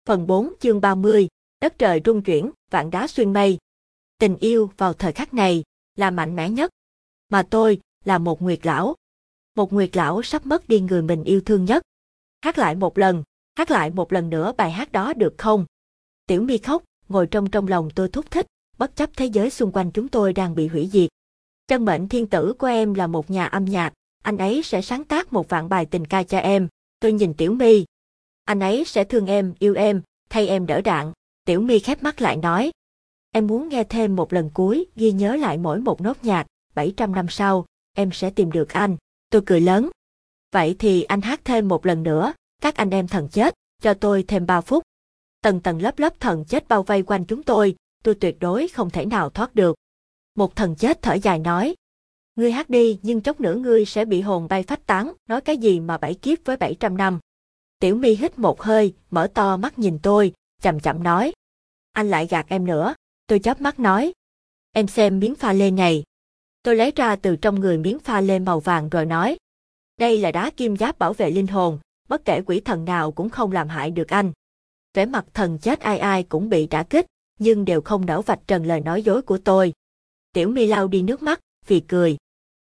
Phần 0.07 0.27
4 0.27 0.53
chương 0.61 0.81
30, 0.81 1.29
Đất 1.61 1.79
trời 1.79 2.01
rung 2.05 2.23
chuyển, 2.23 2.51
vạn 2.71 2.91
đá 2.91 3.07
xuyên 3.07 3.33
mây. 3.33 3.59
Tình 4.19 4.37
yêu 4.37 4.71
vào 4.77 4.93
thời 4.93 5.13
khắc 5.13 5.35
này 5.35 5.65
là 5.97 6.11
mạnh 6.11 6.37
mẽ 6.37 6.51
nhất. 6.51 6.71
Mà 7.29 7.43
tôi 7.51 7.81
là 8.05 8.19
một 8.19 8.43
nguyệt 8.43 8.67
lão. 8.67 8.95
Một 9.57 9.73
nguyệt 9.73 9.97
lão 9.97 10.23
sắp 10.23 10.47
mất 10.47 10.69
đi 10.69 10.81
người 10.81 11.03
mình 11.03 11.25
yêu 11.25 11.41
thương 11.41 11.65
nhất. 11.65 11.83
Hát 12.41 12.59
lại 12.59 12.75
một 12.75 12.99
lần, 12.99 13.23
hát 13.57 13.71
lại 13.71 13.91
một 13.91 14.13
lần 14.13 14.31
nữa 14.31 14.53
bài 14.57 14.71
hát 14.71 14.93
đó 14.93 15.13
được 15.13 15.35
không? 15.39 15.67
Tiểu 16.27 16.43
mi 16.43 16.59
khóc, 16.59 16.83
ngồi 17.09 17.27
trong 17.27 17.51
trong 17.51 17.69
lòng 17.69 17.89
tôi 17.95 18.09
thúc 18.09 18.31
thích, 18.31 18.47
bất 18.79 18.97
chấp 18.97 19.11
thế 19.17 19.27
giới 19.27 19.51
xung 19.51 19.73
quanh 19.73 19.91
chúng 19.91 20.09
tôi 20.09 20.33
đang 20.33 20.55
bị 20.55 20.67
hủy 20.67 20.89
diệt. 20.93 21.11
Chân 21.67 21.85
mệnh 21.85 22.09
thiên 22.09 22.27
tử 22.27 22.53
của 22.59 22.67
em 22.67 22.95
là 22.95 23.07
một 23.07 23.31
nhà 23.31 23.47
âm 23.47 23.65
nhạc, 23.65 23.93
anh 24.23 24.39
ấy 24.39 24.63
sẽ 24.63 24.83
sáng 24.83 25.05
tác 25.05 25.33
một 25.33 25.49
vạn 25.49 25.69
bài 25.69 25.87
tình 25.87 26.05
ca 26.05 26.23
cho 26.23 26.39
em. 26.39 26.69
Tôi 27.01 27.13
nhìn 27.13 27.35
Tiểu 27.35 27.53
My. 27.53 27.85
Anh 28.45 28.61
ấy 28.61 28.85
sẽ 28.85 29.05
thương 29.05 29.27
em, 29.27 29.55
yêu 29.59 29.75
em, 29.75 30.03
thay 30.29 30.49
em 30.49 30.67
đỡ 30.67 30.81
đạn. 30.81 31.13
Tiểu 31.45 31.61
My 31.61 31.79
khép 31.79 32.03
mắt 32.03 32.21
lại 32.21 32.37
nói. 32.37 32.71
Em 33.37 33.47
muốn 33.47 33.69
nghe 33.69 33.85
thêm 33.85 34.17
một 34.17 34.33
lần 34.33 34.51
cuối, 34.55 34.87
ghi 34.97 35.13
nhớ 35.13 35.37
lại 35.37 35.59
mỗi 35.59 35.81
một 35.81 36.01
nốt 36.01 36.25
nhạc, 36.25 36.47
700 36.75 37.15
năm 37.15 37.27
sau, 37.29 37.67
em 37.97 38.11
sẽ 38.13 38.31
tìm 38.31 38.53
được 38.53 38.73
anh. 38.73 38.97
Tôi 39.31 39.43
cười 39.47 39.61
lớn. 39.61 39.91
Vậy 40.53 40.77
thì 40.79 41.03
anh 41.03 41.21
hát 41.21 41.41
thêm 41.45 41.69
một 41.69 41.87
lần 41.87 42.03
nữa, 42.03 42.33
các 42.63 42.77
anh 42.77 42.91
em 42.91 43.09
thần 43.09 43.29
chết, 43.29 43.55
cho 43.83 43.95
tôi 43.95 44.25
thêm 44.29 44.47
3 44.47 44.61
phút. 44.61 44.83
Tầng 45.43 45.61
tầng 45.61 45.83
lớp 45.83 45.99
lớp 45.99 46.21
thần 46.21 46.45
chết 46.45 46.69
bao 46.69 46.83
vây 46.83 47.03
quanh 47.03 47.25
chúng 47.25 47.43
tôi, 47.43 47.77
tôi 48.05 48.15
tuyệt 48.15 48.37
đối 48.41 48.69
không 48.69 48.91
thể 48.91 49.07
nào 49.07 49.31
thoát 49.31 49.55
được. 49.55 49.77
Một 50.35 50.57
thần 50.57 50.77
chết 50.77 51.03
thở 51.03 51.15
dài 51.15 51.39
nói. 51.39 51.75
Ngươi 52.37 52.53
hát 52.53 52.71
đi 52.71 52.99
nhưng 53.03 53.21
chốc 53.21 53.41
nữa 53.41 53.55
ngươi 53.55 53.85
sẽ 53.85 54.05
bị 54.05 54.21
hồn 54.21 54.49
bay 54.49 54.63
phách 54.63 54.87
tán, 54.87 55.13
nói 55.29 55.41
cái 55.41 55.57
gì 55.57 55.81
mà 55.81 55.99
bảy 55.99 56.15
kiếp 56.15 56.39
với 56.45 56.57
700 56.57 56.97
năm. 56.97 57.19
Tiểu 57.79 57.97
mi 57.97 58.15
hít 58.15 58.39
một 58.39 58.63
hơi, 58.63 58.95
mở 59.11 59.27
to 59.35 59.57
mắt 59.57 59.79
nhìn 59.79 59.99
tôi, 60.03 60.33
chậm 60.63 60.81
chậm 60.81 61.03
nói. 61.03 61.33
Anh 61.93 62.11
lại 62.11 62.27
gạt 62.27 62.47
em 62.49 62.67
nữa, 62.67 62.95
tôi 63.27 63.39
chớp 63.39 63.61
mắt 63.61 63.81
nói. 63.81 64.13
Em 64.73 64.87
xem 64.87 65.19
miếng 65.19 65.35
pha 65.35 65.53
lê 65.53 65.71
này. 65.71 66.05
Tôi 66.63 66.77
lấy 66.77 66.93
ra 66.97 67.17
từ 67.17 67.37
trong 67.37 67.61
người 67.61 67.79
miếng 67.79 67.99
pha 67.99 68.21
lê 68.21 68.39
màu 68.39 68.61
vàng 68.61 68.89
rồi 68.89 69.07
nói. 69.07 69.37
Đây 69.97 70.19
là 70.19 70.33
đá 70.33 70.51
kim 70.51 70.77
giáp 70.77 70.99
bảo 70.99 71.13
vệ 71.13 71.31
linh 71.31 71.47
hồn, 71.47 71.79
bất 72.09 72.25
kể 72.25 72.43
quỷ 72.47 72.61
thần 72.61 72.85
nào 72.85 73.13
cũng 73.13 73.29
không 73.29 73.53
làm 73.53 73.69
hại 73.69 73.91
được 73.91 74.09
anh. 74.09 74.33
Vẻ 74.95 75.07
mặt 75.07 75.25
thần 75.35 75.59
chết 75.59 75.81
ai 75.81 75.99
ai 75.99 76.23
cũng 76.23 76.49
bị 76.49 76.67
đả 76.67 76.83
kích, 76.83 77.07
nhưng 77.39 77.65
đều 77.65 77.81
không 77.81 78.07
nở 78.07 78.21
vạch 78.21 78.41
trần 78.47 78.67
lời 78.67 78.81
nói 78.81 79.03
dối 79.03 79.23
của 79.23 79.39
tôi. 79.39 79.73
Tiểu 80.33 80.49
mi 80.49 80.67
lau 80.67 80.89
đi 80.89 81.03
nước 81.03 81.23
mắt, 81.23 81.41
vì 81.67 81.81
cười. 81.81 82.17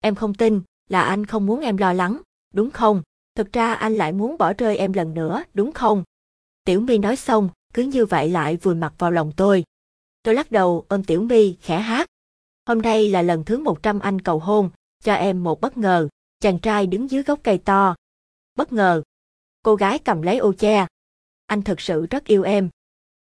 Em 0.01 0.15
không 0.15 0.35
tin, 0.35 0.61
là 0.89 1.03
anh 1.03 1.27
không 1.27 1.47
muốn 1.47 1.61
em 1.61 1.77
lo 1.77 1.93
lắng, 1.93 2.21
đúng 2.55 2.71
không? 2.71 3.03
Thực 3.35 3.53
ra 3.53 3.75
anh 3.75 3.95
lại 3.95 4.13
muốn 4.13 4.39
bỏ 4.39 4.53
rơi 4.53 4.77
em 4.77 4.93
lần 4.93 5.15
nữa, 5.15 5.43
đúng 5.55 5.73
không? 5.73 6.05
Tiểu 6.65 6.81
mi 6.81 6.99
nói 6.99 7.17
xong, 7.17 7.49
cứ 7.75 7.83
như 7.83 8.07
vậy 8.07 8.29
lại 8.29 8.57
vùi 8.57 8.75
mặt 8.75 8.95
vào 8.99 9.11
lòng 9.11 9.33
tôi. 9.37 9.65
Tôi 10.29 10.35
lắc 10.35 10.53
đầu 10.53 10.85
ôm 10.89 11.05
Tiểu 11.05 11.23
My 11.23 11.57
khẽ 11.61 11.79
hát. 11.79 12.07
Hôm 12.67 12.83
nay 12.83 13.09
là 13.09 13.23
lần 13.23 13.45
thứ 13.45 13.59
100 13.59 14.01
anh 14.01 14.21
cầu 14.21 14.39
hôn, 14.39 14.71
cho 15.05 15.15
em 15.15 15.45
một 15.45 15.61
bất 15.61 15.77
ngờ. 15.77 16.09
Chàng 16.41 16.59
trai 16.59 16.87
đứng 16.87 17.11
dưới 17.11 17.23
gốc 17.23 17.41
cây 17.43 17.59
to. 17.59 17.95
Bất 18.55 18.73
ngờ. 18.73 19.03
Cô 19.63 19.75
gái 19.75 19.99
cầm 19.99 20.23
lấy 20.23 20.39
ô 20.39 20.53
che. 20.53 20.87
Anh 21.47 21.63
thật 21.63 21.81
sự 21.81 22.07
rất 22.07 22.25
yêu 22.25 22.43
em. 22.43 22.69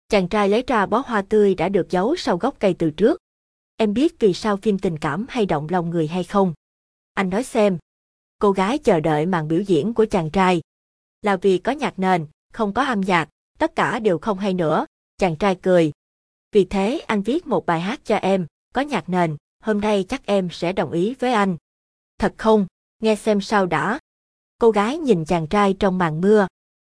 Chàng 0.08 0.28
trai 0.28 0.48
lấy 0.48 0.64
ra 0.66 0.86
bó 0.86 1.02
hoa 1.06 1.22
tươi 1.22 1.54
đã 1.54 1.68
được 1.68 1.90
giấu 1.90 2.16
sau 2.16 2.36
gốc 2.36 2.56
cây 2.58 2.74
từ 2.78 2.90
trước. 2.90 3.20
Em 3.76 3.94
biết 3.94 4.20
vì 4.20 4.32
sao 4.32 4.56
phim 4.56 4.78
tình 4.78 4.98
cảm 4.98 5.26
hay 5.28 5.46
động 5.46 5.66
lòng 5.70 5.90
người 5.90 6.06
hay 6.06 6.24
không? 6.24 6.54
Anh 7.14 7.30
nói 7.30 7.44
xem. 7.44 7.78
Cô 8.38 8.52
gái 8.52 8.78
chờ 8.78 9.00
đợi 9.00 9.26
màn 9.26 9.48
biểu 9.48 9.60
diễn 9.60 9.94
của 9.94 10.06
chàng 10.10 10.30
trai. 10.30 10.60
Là 11.22 11.36
vì 11.36 11.58
có 11.58 11.72
nhạc 11.72 11.98
nền, 11.98 12.26
không 12.52 12.72
có 12.72 12.84
âm 12.84 13.00
nhạc, 13.00 13.28
tất 13.58 13.76
cả 13.76 13.98
đều 13.98 14.18
không 14.18 14.38
hay 14.38 14.54
nữa. 14.54 14.86
Chàng 15.18 15.36
trai 15.36 15.54
cười. 15.54 15.92
Vì 16.56 16.64
thế 16.64 16.98
anh 17.06 17.22
viết 17.22 17.46
một 17.46 17.66
bài 17.66 17.80
hát 17.80 18.00
cho 18.04 18.16
em, 18.16 18.46
có 18.74 18.80
nhạc 18.80 19.08
nền, 19.08 19.36
hôm 19.62 19.80
nay 19.80 20.04
chắc 20.08 20.26
em 20.26 20.48
sẽ 20.50 20.72
đồng 20.72 20.92
ý 20.92 21.14
với 21.14 21.32
anh. 21.32 21.56
Thật 22.18 22.34
không? 22.36 22.66
Nghe 23.02 23.16
xem 23.16 23.40
sao 23.40 23.66
đã. 23.66 23.98
Cô 24.58 24.70
gái 24.70 24.98
nhìn 24.98 25.24
chàng 25.24 25.46
trai 25.46 25.74
trong 25.78 25.98
màn 25.98 26.20
mưa. 26.20 26.46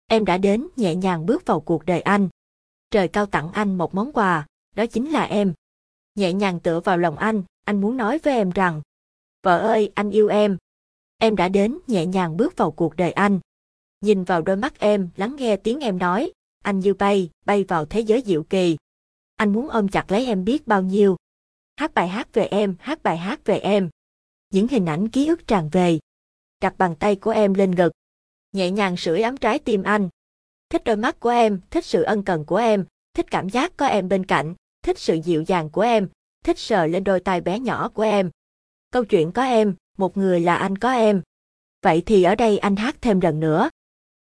Em 0.07 0.25
đã 0.25 0.39
đến 0.39 0.69
nhẹ 0.77 0.95
nhàng 0.95 1.27
bước 1.27 1.47
vào 1.47 1.61
cuộc 1.61 1.85
đời 1.85 2.01
anh. 2.01 2.29
Trời 2.91 3.09
cao 3.09 3.27
tặng 3.27 3.53
anh 3.53 3.79
một 3.79 3.95
món 3.95 4.13
quà, 4.13 4.47
đó 4.75 4.87
chính 4.87 5.11
là 5.11 5.25
em. 5.25 5.53
Nhẹ 6.15 6.33
nhàng 6.33 6.61
tựa 6.61 6.81
vào 6.81 6.99
lòng 6.99 7.17
anh, 7.17 7.43
anh 7.65 7.81
muốn 7.81 7.97
nói 7.97 8.19
với 8.19 8.35
em 8.35 8.51
rằng, 8.51 8.83
vợ 9.43 9.59
ơi 9.59 9.93
anh 9.95 10.11
yêu 10.11 10.29
em. 10.29 10.57
Em 11.19 11.37
đã 11.37 11.49
đến 11.49 11.79
nhẹ 11.87 12.07
nhàng 12.07 12.37
bước 12.37 12.57
vào 12.57 12.71
cuộc 12.71 12.97
đời 12.97 13.13
anh. 13.13 13.41
Nhìn 14.01 14.25
vào 14.25 14.43
đôi 14.43 14.57
mắt 14.57 14.79
em, 14.79 15.09
lắng 15.17 15.37
nghe 15.39 15.57
tiếng 15.57 15.81
em 15.81 15.99
nói, 15.99 16.33
anh 16.65 16.81
như 16.81 16.95
bay, 16.95 17.31
bay 17.45 17.65
vào 17.65 17.85
thế 17.85 18.01
giới 18.01 18.23
diệu 18.27 18.43
kỳ. 18.43 18.77
Anh 19.37 19.53
muốn 19.53 19.69
ôm 19.69 19.89
chặt 19.89 20.11
lấy 20.11 20.27
em 20.27 20.45
biết 20.45 20.67
bao 20.67 20.83
nhiêu. 20.83 21.17
Hát 21.77 21.95
bài 21.95 22.09
hát 22.09 22.29
về 22.33 22.47
em, 22.47 22.77
hát 22.81 23.03
bài 23.03 23.17
hát 23.17 23.41
về 23.45 23.59
em. 23.59 23.91
Những 24.51 24.69
hình 24.69 24.87
ảnh 24.87 25.09
ký 25.09 25.27
ức 25.27 25.47
tràn 25.47 25.69
về. 25.73 25.99
Đặt 26.61 26.79
bàn 26.79 26.97
tay 26.97 27.17
của 27.17 27.31
em 27.31 27.55
lên 27.55 27.71
ngực. 27.71 27.93
Nhẹ 28.53 28.71
nhàng 28.71 28.97
sưởi 28.97 29.23
ấm 29.23 29.37
trái 29.37 29.59
tim 29.59 29.83
anh. 29.83 30.09
Thích 30.69 30.85
đôi 30.85 30.97
mắt 30.97 31.21
của 31.21 31.29
em, 31.29 31.61
thích 31.71 31.85
sự 31.85 32.03
ân 32.03 32.23
cần 32.23 32.45
của 32.45 32.57
em, 32.57 32.85
thích 33.15 33.27
cảm 33.31 33.49
giác 33.49 33.77
có 33.77 33.87
em 33.87 34.09
bên 34.09 34.27
cạnh, 34.27 34.55
thích 34.83 34.99
sự 34.99 35.15
dịu 35.15 35.43
dàng 35.43 35.71
của 35.71 35.81
em, 35.81 36.09
thích 36.45 36.59
sờ 36.59 36.87
lên 36.87 37.05
đôi 37.05 37.21
tay 37.21 37.41
bé 37.41 37.59
nhỏ 37.59 37.89
của 37.89 38.03
em. 38.03 38.31
Câu 38.91 39.05
chuyện 39.05 39.33
có 39.33 39.43
em, 39.43 39.75
một 39.99 40.17
người 40.17 40.41
là 40.41 40.57
anh 40.57 40.79
có 40.79 40.93
em. 40.93 41.23
Vậy 41.83 42.03
thì 42.07 42.23
ở 42.23 42.35
đây 42.35 42.59
anh 42.59 42.77
hát 42.77 42.97
thêm 43.01 43.21
lần 43.21 43.41
nữa. 43.41 43.71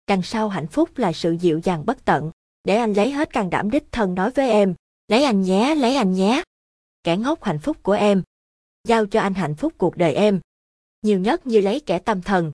Đằng 0.07 0.21
sau 0.21 0.49
hạnh 0.49 0.67
phúc 0.67 0.89
là 0.97 1.13
sự 1.13 1.31
dịu 1.31 1.59
dàng 1.63 1.85
bất 1.85 2.05
tận, 2.05 2.31
để 2.63 2.75
anh 2.75 2.93
lấy 2.93 3.11
hết 3.11 3.33
can 3.33 3.49
đảm 3.49 3.71
đích 3.71 3.91
thân 3.91 4.15
nói 4.15 4.31
với 4.31 4.49
em, 4.49 4.73
lấy 5.07 5.23
anh 5.23 5.41
nhé, 5.41 5.75
lấy 5.75 5.95
anh 5.95 6.13
nhé. 6.13 6.43
Kẻ 7.03 7.17
ngốc 7.17 7.43
hạnh 7.43 7.59
phúc 7.59 7.77
của 7.83 7.91
em. 7.91 8.23
Giao 8.87 9.05
cho 9.05 9.21
anh 9.21 9.33
hạnh 9.33 9.55
phúc 9.55 9.73
cuộc 9.77 9.97
đời 9.97 10.13
em. 10.13 10.39
Nhiều 11.01 11.19
nhất 11.19 11.47
như 11.47 11.61
lấy 11.61 11.79
kẻ 11.79 11.99
tâm 11.99 12.21
thần. 12.21 12.51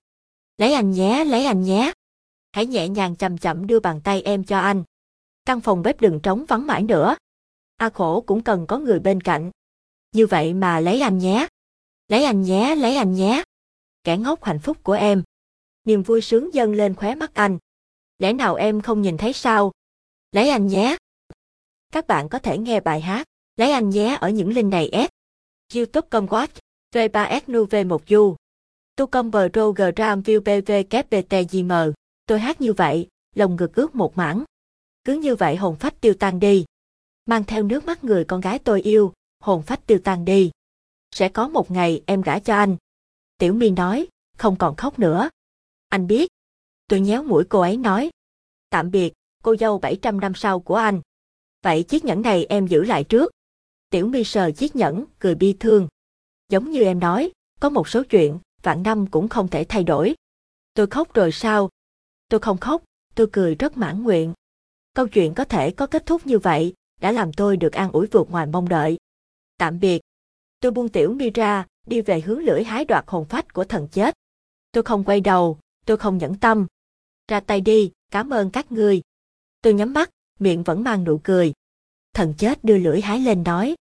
Lấy 0.57 0.73
anh 0.73 0.91
nhé, 0.91 1.25
lấy 1.25 1.45
anh 1.45 1.61
nhé. 1.61 1.93
Hãy 2.51 2.65
nhẹ 2.65 2.87
nhàng 2.87 3.15
chậm 3.15 3.37
chậm 3.37 3.67
đưa 3.67 3.79
bàn 3.79 4.01
tay 4.03 4.21
em 4.21 4.43
cho 4.43 4.59
anh. 4.59 4.83
Căn 5.45 5.61
phòng 5.61 5.81
bếp 5.81 6.01
đừng 6.01 6.19
trống 6.23 6.45
vắng 6.47 6.67
mãi 6.67 6.83
nữa. 6.83 7.15
A 7.77 7.89
khổ 7.89 8.23
cũng 8.27 8.43
cần 8.43 8.65
có 8.67 8.79
người 8.79 8.99
bên 8.99 9.21
cạnh. 9.21 9.51
Như 10.11 10.27
vậy 10.27 10.53
mà 10.53 10.79
lấy 10.79 11.01
anh 11.01 11.17
nhé. 11.17 11.47
Lấy 12.07 12.23
anh 12.23 12.41
nhé, 12.41 12.75
lấy 12.75 12.95
anh 12.95 13.13
nhé. 13.13 13.43
Kẻ 14.03 14.17
ngốc 14.17 14.43
hạnh 14.43 14.59
phúc 14.59 14.77
của 14.83 14.93
em. 14.93 15.23
Niềm 15.85 16.03
vui 16.03 16.21
sướng 16.21 16.53
dâng 16.53 16.73
lên 16.73 16.95
khóe 16.95 17.15
mắt 17.15 17.33
anh. 17.33 17.57
Lẽ 18.19 18.33
nào 18.33 18.55
em 18.55 18.81
không 18.81 19.01
nhìn 19.01 19.17
thấy 19.17 19.33
sao? 19.33 19.71
Lấy 20.31 20.49
anh 20.49 20.67
nhé. 20.67 20.97
Các 21.93 22.07
bạn 22.07 22.29
có 22.29 22.39
thể 22.39 22.57
nghe 22.57 22.79
bài 22.79 23.01
hát 23.01 23.27
Lấy 23.55 23.71
anh 23.71 23.89
nhé 23.89 24.17
ở 24.21 24.29
những 24.29 24.49
link 24.49 24.71
này 24.71 24.89
S. 24.93 25.09
youtube.com 25.75 26.25
watch 26.25 26.59
V3S 26.95 27.41
NUV1 27.47 27.99
Du. 28.07 28.35
Tu 28.95 29.07
công 29.07 29.31
bờ 29.31 29.49
rô 29.53 29.71
g 29.71 29.81
ram 29.97 30.21
view 30.21 30.41
bv. 30.41 31.93
Tôi 32.25 32.39
hát 32.39 32.61
như 32.61 32.73
vậy, 32.73 33.07
lòng 33.35 33.55
ngực 33.55 33.75
ướt 33.75 33.95
một 33.95 34.17
mảng. 34.17 34.43
Cứ 35.03 35.13
như 35.13 35.35
vậy 35.35 35.55
hồn 35.55 35.75
phách 35.75 36.01
tiêu 36.01 36.13
tan 36.13 36.39
đi. 36.39 36.65
Mang 37.25 37.43
theo 37.43 37.63
nước 37.63 37.85
mắt 37.85 38.03
người 38.03 38.25
con 38.25 38.41
gái 38.41 38.59
tôi 38.59 38.81
yêu, 38.81 39.13
hồn 39.39 39.61
phách 39.61 39.87
tiêu 39.87 39.99
tan 40.03 40.25
đi. 40.25 40.51
Sẽ 41.11 41.29
có 41.29 41.47
một 41.47 41.71
ngày 41.71 42.01
em 42.05 42.21
gả 42.21 42.39
cho 42.39 42.55
anh. 42.55 42.77
Tiểu 43.37 43.53
mi 43.53 43.69
nói, 43.69 44.07
không 44.37 44.55
còn 44.55 44.75
khóc 44.75 44.99
nữa. 44.99 45.29
Anh 45.89 46.07
biết. 46.07 46.29
Tôi 46.87 46.99
nhéo 46.99 47.23
mũi 47.23 47.43
cô 47.49 47.59
ấy 47.59 47.77
nói. 47.77 48.09
Tạm 48.69 48.91
biệt, 48.91 49.13
cô 49.43 49.55
dâu 49.55 49.79
700 49.79 50.19
năm 50.19 50.33
sau 50.35 50.59
của 50.59 50.75
anh. 50.75 51.01
Vậy 51.63 51.83
chiếc 51.83 52.05
nhẫn 52.05 52.21
này 52.21 52.45
em 52.45 52.67
giữ 52.67 52.83
lại 52.83 53.03
trước. 53.03 53.31
Tiểu 53.89 54.07
mi 54.07 54.23
sờ 54.23 54.51
chiếc 54.51 54.75
nhẫn, 54.75 55.05
cười 55.19 55.35
bi 55.35 55.55
thương. 55.59 55.87
Giống 56.49 56.71
như 56.71 56.83
em 56.83 56.99
nói, 56.99 57.31
có 57.59 57.69
một 57.69 57.87
số 57.87 58.03
chuyện, 58.03 58.39
vạn 58.63 58.83
năm 58.83 59.07
cũng 59.07 59.27
không 59.27 59.47
thể 59.47 59.65
thay 59.69 59.83
đổi. 59.83 60.15
Tôi 60.73 60.87
khóc 60.87 61.13
rồi 61.13 61.31
sao? 61.31 61.69
Tôi 62.29 62.39
không 62.39 62.57
khóc, 62.57 62.83
tôi 63.15 63.27
cười 63.31 63.55
rất 63.55 63.77
mãn 63.77 64.03
nguyện. 64.03 64.33
Câu 64.93 65.07
chuyện 65.07 65.33
có 65.33 65.45
thể 65.45 65.71
có 65.71 65.87
kết 65.87 66.05
thúc 66.05 66.27
như 66.27 66.39
vậy, 66.39 66.73
đã 67.01 67.11
làm 67.11 67.33
tôi 67.33 67.57
được 67.57 67.73
an 67.73 67.91
ủi 67.91 68.07
vượt 68.07 68.31
ngoài 68.31 68.45
mong 68.45 68.69
đợi. 68.69 68.97
Tạm 69.57 69.79
biệt. 69.79 70.01
Tôi 70.59 70.71
buông 70.71 70.89
tiểu 70.89 71.13
mi 71.13 71.29
ra, 71.29 71.65
đi 71.87 72.01
về 72.01 72.21
hướng 72.21 72.39
lưỡi 72.39 72.63
hái 72.63 72.85
đoạt 72.85 73.03
hồn 73.07 73.25
phách 73.25 73.53
của 73.53 73.63
thần 73.63 73.87
chết. 73.87 74.15
Tôi 74.71 74.83
không 74.83 75.03
quay 75.03 75.21
đầu, 75.21 75.59
tôi 75.85 75.97
không 75.97 76.17
nhẫn 76.17 76.35
tâm. 76.39 76.67
Ra 77.27 77.39
tay 77.39 77.61
đi, 77.61 77.91
cảm 78.11 78.29
ơn 78.29 78.51
các 78.51 78.71
ngươi. 78.71 79.01
Tôi 79.61 79.73
nhắm 79.73 79.93
mắt, 79.93 80.09
miệng 80.39 80.63
vẫn 80.63 80.83
mang 80.83 81.03
nụ 81.03 81.19
cười. 81.23 81.53
Thần 82.13 82.33
chết 82.37 82.63
đưa 82.63 82.77
lưỡi 82.77 83.01
hái 83.01 83.19
lên 83.19 83.43
nói. 83.43 83.75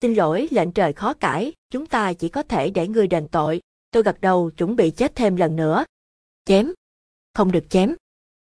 Xin 0.00 0.14
lỗi 0.14 0.48
lệnh 0.50 0.72
trời 0.72 0.92
khó 0.92 1.14
cãi, 1.14 1.52
chúng 1.70 1.86
ta 1.86 2.12
chỉ 2.12 2.28
có 2.28 2.42
thể 2.42 2.70
để 2.70 2.88
ngươi 2.88 3.06
đền 3.06 3.28
tội. 3.28 3.60
Tôi 3.90 4.02
gật 4.02 4.20
đầu 4.20 4.50
chuẩn 4.50 4.76
bị 4.76 4.90
chết 4.90 5.14
thêm 5.14 5.36
lần 5.36 5.56
nữa. 5.56 5.84
Chém. 6.44 6.72
Không 7.34 7.52
được 7.52 7.70
chém. 7.70 7.94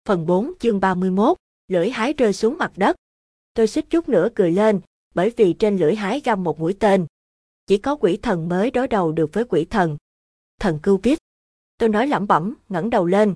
Phần 0.05 0.27
4 0.27 0.53
chương 0.61 0.81
31, 0.81 1.37
lưỡi 1.69 1.91
hái 1.91 2.13
rơi 2.13 2.33
xuống 2.33 2.59
mặt 2.59 2.73
đất. 2.77 2.97
Tôi 3.55 3.67
xích 3.67 3.91
chút 3.91 4.09
nữa 4.09 4.29
cười 4.35 4.53
lên, 4.53 4.81
bởi 5.15 5.33
vì 5.37 5.53
trên 5.53 5.77
lưỡi 5.77 5.95
hái 5.95 6.21
găm 6.21 6.45
một 6.45 6.61
mũi 6.61 6.77
tên. 6.81 7.07
Chỉ 7.67 7.79
có 7.79 7.97
quỷ 7.97 8.19
thần 8.23 8.49
mới 8.49 8.71
đối 8.71 8.89
đầu 8.89 9.13
được 9.13 9.31
với 9.33 9.45
quỷ 9.45 9.65
thần. 9.65 9.97
Thần 10.61 10.79
cưu 10.83 10.99
biết. 10.99 11.19
Tôi 11.79 11.89
nói 11.89 12.07
lẩm 12.07 12.27
bẩm, 12.27 12.55
ngẩng 12.69 12.91
đầu 12.91 13.07
lên. 13.07 13.35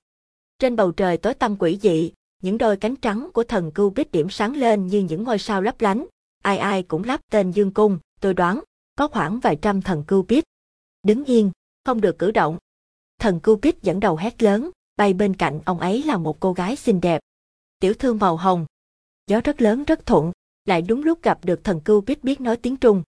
Trên 0.59 0.77
bầu 0.77 0.93
trời 0.93 1.17
tối 1.17 1.35
tăm 1.35 1.57
quỷ 1.59 1.79
dị, 1.83 2.13
những 2.43 2.59
đôi 2.59 2.77
cánh 2.77 2.97
trắng 2.97 3.31
của 3.35 3.45
thần 3.45 3.71
cưu 3.71 3.91
bích 3.91 4.13
điểm 4.13 4.31
sáng 4.31 4.57
lên 4.57 4.87
như 4.87 5.01
những 5.01 5.25
ngôi 5.25 5.39
sao 5.39 5.63
lấp 5.63 5.81
lánh. 5.81 6.07
Ai 6.43 6.59
ai 6.59 6.83
cũng 6.83 7.05
lắp 7.05 7.21
tên 7.31 7.51
Dương 7.51 7.75
Cung, 7.75 7.99
tôi 8.21 8.35
đoán, 8.35 8.61
có 8.97 9.09
khoảng 9.09 9.41
vài 9.41 9.57
trăm 9.63 9.83
thần 9.83 10.05
cưu 10.05 10.23
bích. 10.23 10.45
Đứng 11.03 11.25
yên, 11.25 11.51
không 11.85 12.01
được 12.01 12.19
cử 12.19 12.31
động. 12.31 12.59
Thần 13.19 13.41
cưu 13.41 13.57
bích 13.57 13.83
dẫn 13.83 14.01
đầu 14.01 14.17
hét 14.17 14.43
lớn, 14.43 14.71
bay 14.97 15.15
bên 15.15 15.37
cạnh 15.37 15.61
ông 15.65 15.79
ấy 15.79 16.03
là 16.03 16.17
một 16.17 16.41
cô 16.41 16.53
gái 16.53 16.77
xinh 16.77 17.01
đẹp. 17.01 17.21
Tiểu 17.81 17.95
thư 17.95 18.15
màu 18.15 18.37
hồng. 18.37 18.67
Gió 19.27 19.41
rất 19.45 19.63
lớn 19.63 19.85
rất 19.85 20.07
thuận, 20.07 20.33
lại 20.65 20.83
đúng 20.83 21.05
lúc 21.05 21.23
gặp 21.23 21.45
được 21.45 21.65
thần 21.65 21.81
cưu 21.81 22.01
bích 22.01 22.25
biết 22.25 22.41
nói 22.41 22.57
tiếng 22.57 22.77
Trung. 22.77 23.03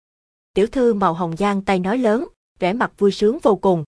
Tiểu 0.55 0.67
thư 0.67 0.95
màu 0.95 1.15
hồng 1.15 1.37
giang 1.37 1.63
tay 1.63 1.79
nói 1.79 1.99
lớn, 1.99 2.29
vẻ 2.59 2.73
mặt 2.73 2.93
vui 2.99 3.13
sướng 3.13 3.39
vô 3.43 3.57
cùng. 3.57 3.85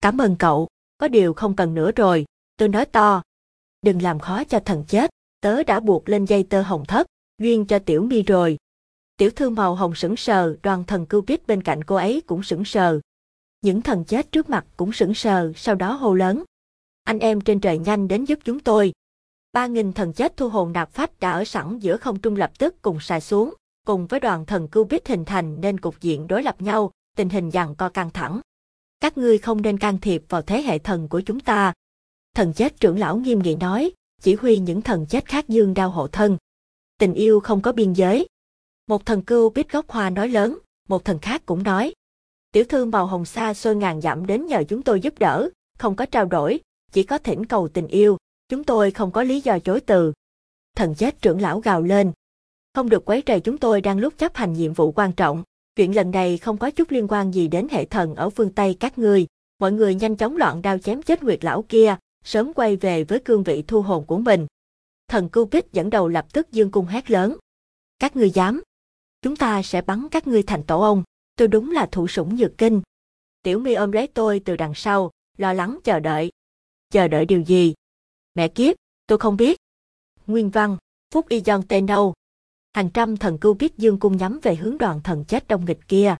Cảm 0.00 0.20
ơn 0.20 0.36
cậu, 0.38 0.68
có 0.98 1.08
điều 1.08 1.34
không 1.34 1.56
cần 1.56 1.74
nữa 1.74 1.92
rồi, 1.96 2.24
tôi 2.56 2.68
nói 2.68 2.84
to. 2.84 3.22
Đừng 3.82 4.02
làm 4.02 4.18
khó 4.18 4.44
cho 4.44 4.60
thần 4.60 4.84
chết, 4.88 5.10
tớ 5.40 5.62
đã 5.62 5.80
buộc 5.80 6.08
lên 6.08 6.24
dây 6.24 6.42
tơ 6.42 6.62
hồng 6.62 6.84
thất, 6.84 7.06
duyên 7.38 7.66
cho 7.66 7.78
tiểu 7.78 8.02
mi 8.02 8.22
rồi. 8.22 8.58
Tiểu 9.16 9.30
thư 9.30 9.50
màu 9.50 9.74
hồng 9.74 9.94
sững 9.94 10.16
sờ, 10.16 10.56
đoàn 10.62 10.84
thần 10.84 11.06
cưu 11.06 11.20
biết 11.20 11.46
bên 11.46 11.62
cạnh 11.62 11.84
cô 11.84 11.96
ấy 11.96 12.22
cũng 12.26 12.42
sững 12.42 12.64
sờ. 12.64 13.00
Những 13.60 13.82
thần 13.82 14.04
chết 14.04 14.32
trước 14.32 14.50
mặt 14.50 14.66
cũng 14.76 14.92
sững 14.92 15.14
sờ, 15.14 15.52
sau 15.56 15.74
đó 15.74 15.92
hô 15.92 16.14
lớn. 16.14 16.44
Anh 17.04 17.18
em 17.18 17.40
trên 17.40 17.60
trời 17.60 17.78
nhanh 17.78 18.08
đến 18.08 18.24
giúp 18.24 18.38
chúng 18.44 18.60
tôi. 18.60 18.92
Ba 19.52 19.66
nghìn 19.66 19.92
thần 19.92 20.12
chết 20.12 20.36
thu 20.36 20.48
hồn 20.48 20.72
nạp 20.72 20.90
phách 20.90 21.20
đã 21.20 21.32
ở 21.32 21.44
sẵn 21.44 21.78
giữa 21.78 21.96
không 21.96 22.18
trung 22.18 22.36
lập 22.36 22.58
tức 22.58 22.82
cùng 22.82 23.00
xài 23.00 23.20
xuống, 23.20 23.54
cùng 23.86 24.06
với 24.06 24.20
đoàn 24.20 24.46
thần 24.46 24.68
cưu 24.68 24.84
biết 24.84 25.08
hình 25.08 25.24
thành 25.24 25.60
nên 25.60 25.80
cục 25.80 26.00
diện 26.00 26.26
đối 26.26 26.42
lập 26.42 26.62
nhau, 26.62 26.90
tình 27.16 27.28
hình 27.28 27.50
giằng 27.50 27.74
co 27.74 27.88
căng 27.88 28.10
thẳng. 28.10 28.40
Các 29.00 29.18
ngươi 29.18 29.38
không 29.38 29.62
nên 29.62 29.78
can 29.78 29.98
thiệp 29.98 30.24
vào 30.28 30.42
thế 30.42 30.62
hệ 30.62 30.78
thần 30.78 31.08
của 31.08 31.20
chúng 31.20 31.40
ta. 31.40 31.72
Thần 32.34 32.52
chết 32.52 32.80
trưởng 32.80 32.98
lão 32.98 33.16
nghiêm 33.16 33.38
nghị 33.38 33.56
nói, 33.56 33.92
chỉ 34.22 34.34
huy 34.34 34.58
những 34.58 34.82
thần 34.82 35.06
chết 35.06 35.24
khác 35.24 35.48
dương 35.48 35.74
đao 35.74 35.90
hộ 35.90 36.08
thân. 36.08 36.36
Tình 36.98 37.14
yêu 37.14 37.40
không 37.40 37.60
có 37.62 37.72
biên 37.72 37.92
giới. 37.92 38.26
Một 38.86 39.06
thần 39.06 39.22
cưu 39.22 39.50
biết 39.50 39.72
gốc 39.72 39.90
hoa 39.90 40.10
nói 40.10 40.28
lớn, 40.28 40.58
một 40.88 41.04
thần 41.04 41.18
khác 41.18 41.42
cũng 41.46 41.62
nói. 41.62 41.94
Tiểu 42.52 42.64
thư 42.64 42.84
màu 42.84 43.06
hồng 43.06 43.24
xa 43.24 43.54
xôi 43.54 43.76
ngàn 43.76 44.00
dặm 44.00 44.26
đến 44.26 44.46
nhờ 44.46 44.64
chúng 44.68 44.82
tôi 44.82 45.00
giúp 45.00 45.18
đỡ, 45.18 45.50
không 45.78 45.96
có 45.96 46.06
trao 46.06 46.24
đổi, 46.24 46.60
chỉ 46.92 47.02
có 47.02 47.18
thỉnh 47.18 47.46
cầu 47.46 47.68
tình 47.68 47.86
yêu, 47.86 48.16
chúng 48.48 48.64
tôi 48.64 48.90
không 48.90 49.10
có 49.10 49.22
lý 49.22 49.40
do 49.40 49.58
chối 49.58 49.80
từ. 49.80 50.12
Thần 50.76 50.94
chết 50.94 51.22
trưởng 51.22 51.40
lão 51.40 51.60
gào 51.60 51.82
lên. 51.82 52.12
Không 52.74 52.88
được 52.88 53.04
quấy 53.04 53.22
rầy 53.26 53.40
chúng 53.40 53.58
tôi 53.58 53.80
đang 53.80 53.98
lúc 53.98 54.18
chấp 54.18 54.34
hành 54.34 54.52
nhiệm 54.52 54.72
vụ 54.72 54.92
quan 54.92 55.12
trọng. 55.12 55.42
Chuyện 55.76 55.96
lần 55.96 56.10
này 56.10 56.38
không 56.38 56.58
có 56.58 56.70
chút 56.70 56.90
liên 56.90 57.08
quan 57.08 57.34
gì 57.34 57.48
đến 57.48 57.66
hệ 57.70 57.84
thần 57.84 58.14
ở 58.14 58.30
phương 58.30 58.52
Tây 58.52 58.76
các 58.80 58.98
ngươi. 58.98 59.26
Mọi 59.58 59.72
người 59.72 59.94
nhanh 59.94 60.16
chóng 60.16 60.36
loạn 60.36 60.62
đao 60.62 60.78
chém 60.78 61.02
chết 61.02 61.22
nguyệt 61.22 61.44
lão 61.44 61.62
kia, 61.62 61.96
sớm 62.24 62.52
quay 62.54 62.76
về 62.76 63.04
với 63.04 63.18
cương 63.24 63.42
vị 63.42 63.64
thu 63.66 63.82
hồn 63.82 64.06
của 64.06 64.18
mình. 64.18 64.46
Thần 65.08 65.28
Cưu 65.28 65.44
Bích 65.44 65.72
dẫn 65.72 65.90
đầu 65.90 66.08
lập 66.08 66.32
tức 66.32 66.52
dương 66.52 66.70
cung 66.70 66.86
hét 66.86 67.10
lớn. 67.10 67.36
Các 67.98 68.16
ngươi 68.16 68.30
dám. 68.30 68.62
Chúng 69.22 69.36
ta 69.36 69.62
sẽ 69.62 69.82
bắn 69.82 70.08
các 70.10 70.26
ngươi 70.26 70.42
thành 70.42 70.62
tổ 70.62 70.80
ông. 70.80 71.02
Tôi 71.36 71.48
đúng 71.48 71.70
là 71.70 71.88
thủ 71.92 72.08
sủng 72.08 72.36
nhược 72.36 72.58
kinh. 72.58 72.82
Tiểu 73.42 73.58
mi 73.58 73.74
ôm 73.74 73.92
lấy 73.92 74.06
tôi 74.06 74.40
từ 74.44 74.56
đằng 74.56 74.74
sau, 74.74 75.10
lo 75.38 75.52
lắng 75.52 75.78
chờ 75.84 76.00
đợi. 76.00 76.30
Chờ 76.90 77.08
đợi 77.08 77.26
điều 77.26 77.40
gì? 77.40 77.74
Mẹ 78.34 78.48
kiếp, 78.48 78.76
tôi 79.06 79.18
không 79.18 79.36
biết. 79.36 79.58
Nguyên 80.26 80.50
văn, 80.50 80.76
Phúc 81.10 81.28
Y 81.28 81.40
Dân 81.40 81.62
tên 81.68 81.86
đâu? 81.86 82.14
Hàng 82.72 82.90
trăm 82.90 83.16
thần 83.16 83.38
cưu 83.38 83.54
biết 83.54 83.76
dương 83.76 83.98
cung 83.98 84.16
nhắm 84.16 84.40
về 84.42 84.54
hướng 84.54 84.78
đoàn 84.78 85.00
thần 85.04 85.24
chết 85.24 85.48
đông 85.48 85.64
nghịch 85.64 85.88
kia. 85.88 86.16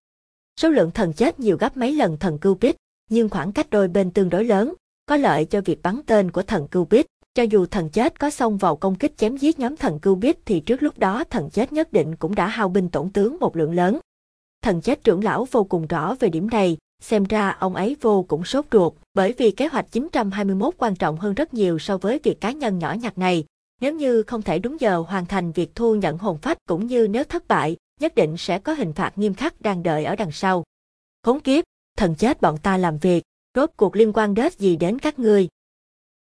Số 0.61 0.69
lượng 0.69 0.91
thần 0.91 1.13
chết 1.13 1.41
nhiều 1.41 1.57
gấp 1.57 1.77
mấy 1.77 1.93
lần 1.95 2.17
thần 2.19 2.39
cưu 2.39 2.55
biết, 2.55 2.77
nhưng 3.11 3.29
khoảng 3.29 3.53
cách 3.53 3.71
đôi 3.71 3.89
bên 3.89 4.11
tương 4.11 4.31
đối 4.31 4.45
lớn, 4.45 4.75
có 5.13 5.17
lợi 5.17 5.45
cho 5.45 5.61
việc 5.61 5.83
bắn 5.83 6.01
tên 6.07 6.31
của 6.31 6.43
thần 6.43 6.69
cưu 6.69 6.85
bít. 6.85 7.07
Cho 7.35 7.43
dù 7.43 7.67
thần 7.67 7.89
chết 7.89 8.21
có 8.21 8.31
xông 8.31 8.57
vào 8.57 8.77
công 8.77 8.95
kích 8.95 9.19
chém 9.19 9.37
giết 9.37 9.59
nhóm 9.59 9.77
thần 9.77 9.99
cưu 9.99 10.15
bít 10.15 10.39
thì 10.45 10.61
trước 10.61 10.83
lúc 10.83 10.99
đó 10.99 11.25
thần 11.31 11.51
chết 11.51 11.73
nhất 11.73 11.93
định 11.93 12.17
cũng 12.17 12.35
đã 12.35 12.47
hao 12.47 12.69
binh 12.69 12.89
tổn 12.89 13.11
tướng 13.11 13.37
một 13.41 13.57
lượng 13.57 13.73
lớn. 13.73 13.99
Thần 14.63 14.81
chết 14.81 15.05
trưởng 15.05 15.25
lão 15.25 15.47
vô 15.51 15.65
cùng 15.65 15.87
rõ 15.87 16.15
về 16.21 16.29
điểm 16.29 16.51
này, 16.51 16.77
xem 17.03 17.25
ra 17.25 17.51
ông 17.51 17.75
ấy 17.75 17.97
vô 18.01 18.23
cũng 18.23 18.45
sốt 18.45 18.65
ruột, 18.73 18.93
bởi 19.15 19.35
vì 19.39 19.51
kế 19.51 19.67
hoạch 19.67 19.93
921 19.93 20.75
quan 20.79 20.97
trọng 20.97 21.17
hơn 21.17 21.35
rất 21.35 21.55
nhiều 21.55 21.79
so 21.79 21.99
với 21.99 22.21
việc 22.23 22.41
cá 22.41 22.53
nhân 22.53 22.79
nhỏ 22.79 22.93
nhặt 22.93 23.19
này. 23.19 23.45
Nếu 23.81 23.95
như 23.95 24.23
không 24.23 24.43
thể 24.43 24.59
đúng 24.59 24.81
giờ 24.81 25.05
hoàn 25.09 25.27
thành 25.27 25.53
việc 25.53 25.75
thu 25.75 25.95
nhận 25.95 26.19
hồn 26.19 26.39
phách 26.39 26.59
cũng 26.69 26.87
như 26.87 27.09
nếu 27.09 27.25
thất 27.25 27.49
bại, 27.49 27.77
nhất 28.01 28.15
định 28.15 28.37
sẽ 28.37 28.59
có 28.59 28.73
hình 28.73 28.93
phạt 28.93 29.19
nghiêm 29.19 29.35
khắc 29.35 29.61
đang 29.61 29.83
đợi 29.83 30.05
ở 30.05 30.17
đằng 30.17 30.33
sau. 30.33 30.65
Khốn 31.23 31.41
kiếp, 31.41 31.65
thần 31.97 32.15
chết 32.15 32.41
bọn 32.41 32.59
ta 32.59 32.77
làm 32.77 32.99
việc, 32.99 33.23
rốt 33.55 33.71
cuộc 33.77 33.97
liên 33.97 34.13
quan 34.13 34.35
đến 34.35 34.53
gì 34.59 34.77
đến 34.77 34.99
các 34.99 35.19
ngươi. 35.19 35.49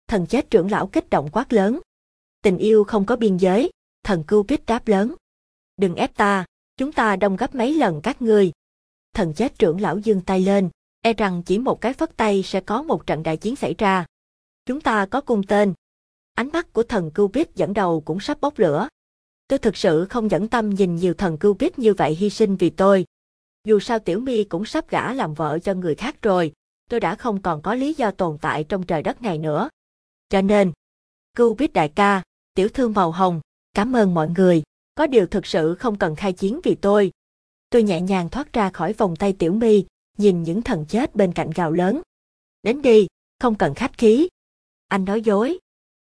Thần 0.08 0.26
chết 0.26 0.50
trưởng 0.50 0.70
lão 0.70 0.86
kích 0.86 1.10
động 1.10 1.28
quát 1.32 1.52
lớn. 1.52 1.80
Tình 2.42 2.58
yêu 2.58 2.84
không 2.84 3.06
có 3.06 3.16
biên 3.16 3.36
giới, 3.36 3.70
thần 4.04 4.24
cưu 4.24 4.42
kích 4.42 4.66
đáp 4.66 4.88
lớn. 4.88 5.14
Đừng 5.76 5.94
ép 5.94 6.16
ta, 6.16 6.44
chúng 6.76 6.92
ta 6.92 7.16
đông 7.16 7.36
gấp 7.36 7.54
mấy 7.54 7.74
lần 7.74 8.00
các 8.02 8.22
ngươi. 8.22 8.52
Thần 9.14 9.34
chết 9.34 9.58
trưởng 9.58 9.80
lão 9.80 9.98
dương 9.98 10.20
tay 10.20 10.40
lên, 10.40 10.70
e 11.02 11.12
rằng 11.12 11.42
chỉ 11.46 11.58
một 11.58 11.80
cái 11.80 11.92
phất 11.92 12.16
tay 12.16 12.42
sẽ 12.42 12.60
có 12.60 12.82
một 12.82 13.06
trận 13.06 13.22
đại 13.22 13.36
chiến 13.36 13.56
xảy 13.56 13.74
ra. 13.78 14.06
Chúng 14.66 14.80
ta 14.80 15.06
có 15.06 15.20
cung 15.20 15.42
tên. 15.42 15.74
Ánh 16.34 16.50
mắt 16.52 16.72
của 16.72 16.82
thần 16.82 17.10
cưu 17.10 17.28
bích 17.28 17.54
dẫn 17.54 17.74
đầu 17.74 18.00
cũng 18.00 18.20
sắp 18.20 18.40
bốc 18.40 18.58
lửa. 18.58 18.88
Tôi 19.48 19.58
thực 19.58 19.76
sự 19.76 20.06
không 20.10 20.30
dẫn 20.30 20.48
tâm 20.48 20.70
nhìn 20.70 20.96
nhiều 20.96 21.14
thần 21.14 21.38
cưu 21.38 21.54
bích 21.54 21.78
như 21.78 21.94
vậy 21.94 22.14
hy 22.14 22.30
sinh 22.30 22.56
vì 22.56 22.70
tôi. 22.70 23.04
Dù 23.64 23.80
sao 23.80 23.98
tiểu 23.98 24.20
mi 24.20 24.44
cũng 24.44 24.64
sắp 24.64 24.88
gả 24.88 25.12
làm 25.12 25.34
vợ 25.34 25.58
cho 25.58 25.74
người 25.74 25.94
khác 25.94 26.22
rồi, 26.22 26.52
tôi 26.92 27.00
đã 27.00 27.14
không 27.14 27.42
còn 27.42 27.62
có 27.62 27.74
lý 27.74 27.94
do 27.94 28.10
tồn 28.10 28.38
tại 28.40 28.64
trong 28.64 28.86
trời 28.86 29.02
đất 29.02 29.22
này 29.22 29.38
nữa. 29.38 29.68
Cho 30.28 30.42
nên, 30.42 30.72
cưu 31.36 31.54
biết 31.54 31.72
đại 31.72 31.88
ca, 31.88 32.22
tiểu 32.54 32.68
thư 32.68 32.88
màu 32.88 33.10
hồng, 33.10 33.40
cảm 33.74 33.96
ơn 33.96 34.14
mọi 34.14 34.30
người, 34.36 34.62
có 34.94 35.06
điều 35.06 35.26
thực 35.26 35.46
sự 35.46 35.74
không 35.74 35.98
cần 35.98 36.16
khai 36.16 36.32
chiến 36.32 36.60
vì 36.64 36.74
tôi. 36.74 37.12
Tôi 37.70 37.82
nhẹ 37.82 38.00
nhàng 38.00 38.28
thoát 38.28 38.52
ra 38.52 38.70
khỏi 38.70 38.92
vòng 38.92 39.16
tay 39.16 39.32
tiểu 39.32 39.52
mi, 39.52 39.84
nhìn 40.18 40.42
những 40.42 40.62
thần 40.62 40.86
chết 40.88 41.14
bên 41.14 41.32
cạnh 41.32 41.50
gào 41.50 41.72
lớn. 41.72 42.00
Đến 42.62 42.82
đi, 42.82 43.06
không 43.40 43.54
cần 43.54 43.74
khách 43.74 43.98
khí. 43.98 44.28
Anh 44.88 45.04
nói 45.04 45.20
dối. 45.20 45.58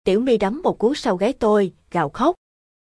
Tiểu 0.03 0.19
mi 0.19 0.37
đấm 0.37 0.61
một 0.63 0.77
cú 0.77 0.95
sau 0.95 1.17
gáy 1.17 1.33
tôi, 1.33 1.73
gào 1.91 2.09
khóc. 2.09 2.35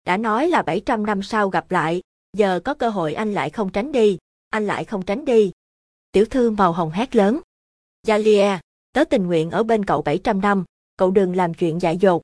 Đã 0.05 0.17
nói 0.17 0.49
là 0.49 0.63
700 0.63 1.07
năm 1.07 1.23
sau 1.23 1.49
gặp 1.49 1.71
lại, 1.71 2.03
giờ 2.37 2.61
có 2.65 2.75
cơ 2.75 2.89
hội 2.89 3.15
anh 3.15 3.33
lại 3.33 3.51
không 3.51 3.73
tránh 3.73 3.93
đi, 3.93 4.19
anh 4.51 4.67
lại 4.67 4.85
không 4.85 5.03
tránh 5.03 5.25
đi. 5.25 5.53
Tiểu 6.13 6.25
thư 6.31 6.51
màu 6.51 6.73
hồng 6.73 6.91
hét 6.91 7.17
lớn. 7.17 7.41
Jalia, 8.07 8.59
tớ 8.93 9.05
tình 9.05 9.27
nguyện 9.27 9.51
ở 9.51 9.63
bên 9.63 9.85
cậu 9.85 10.03
700 10.03 10.41
năm, 10.41 10.65
cậu 10.97 11.11
đừng 11.11 11.37
làm 11.37 11.55
chuyện 11.55 11.81
dại 11.81 11.97
dột. 11.97 12.23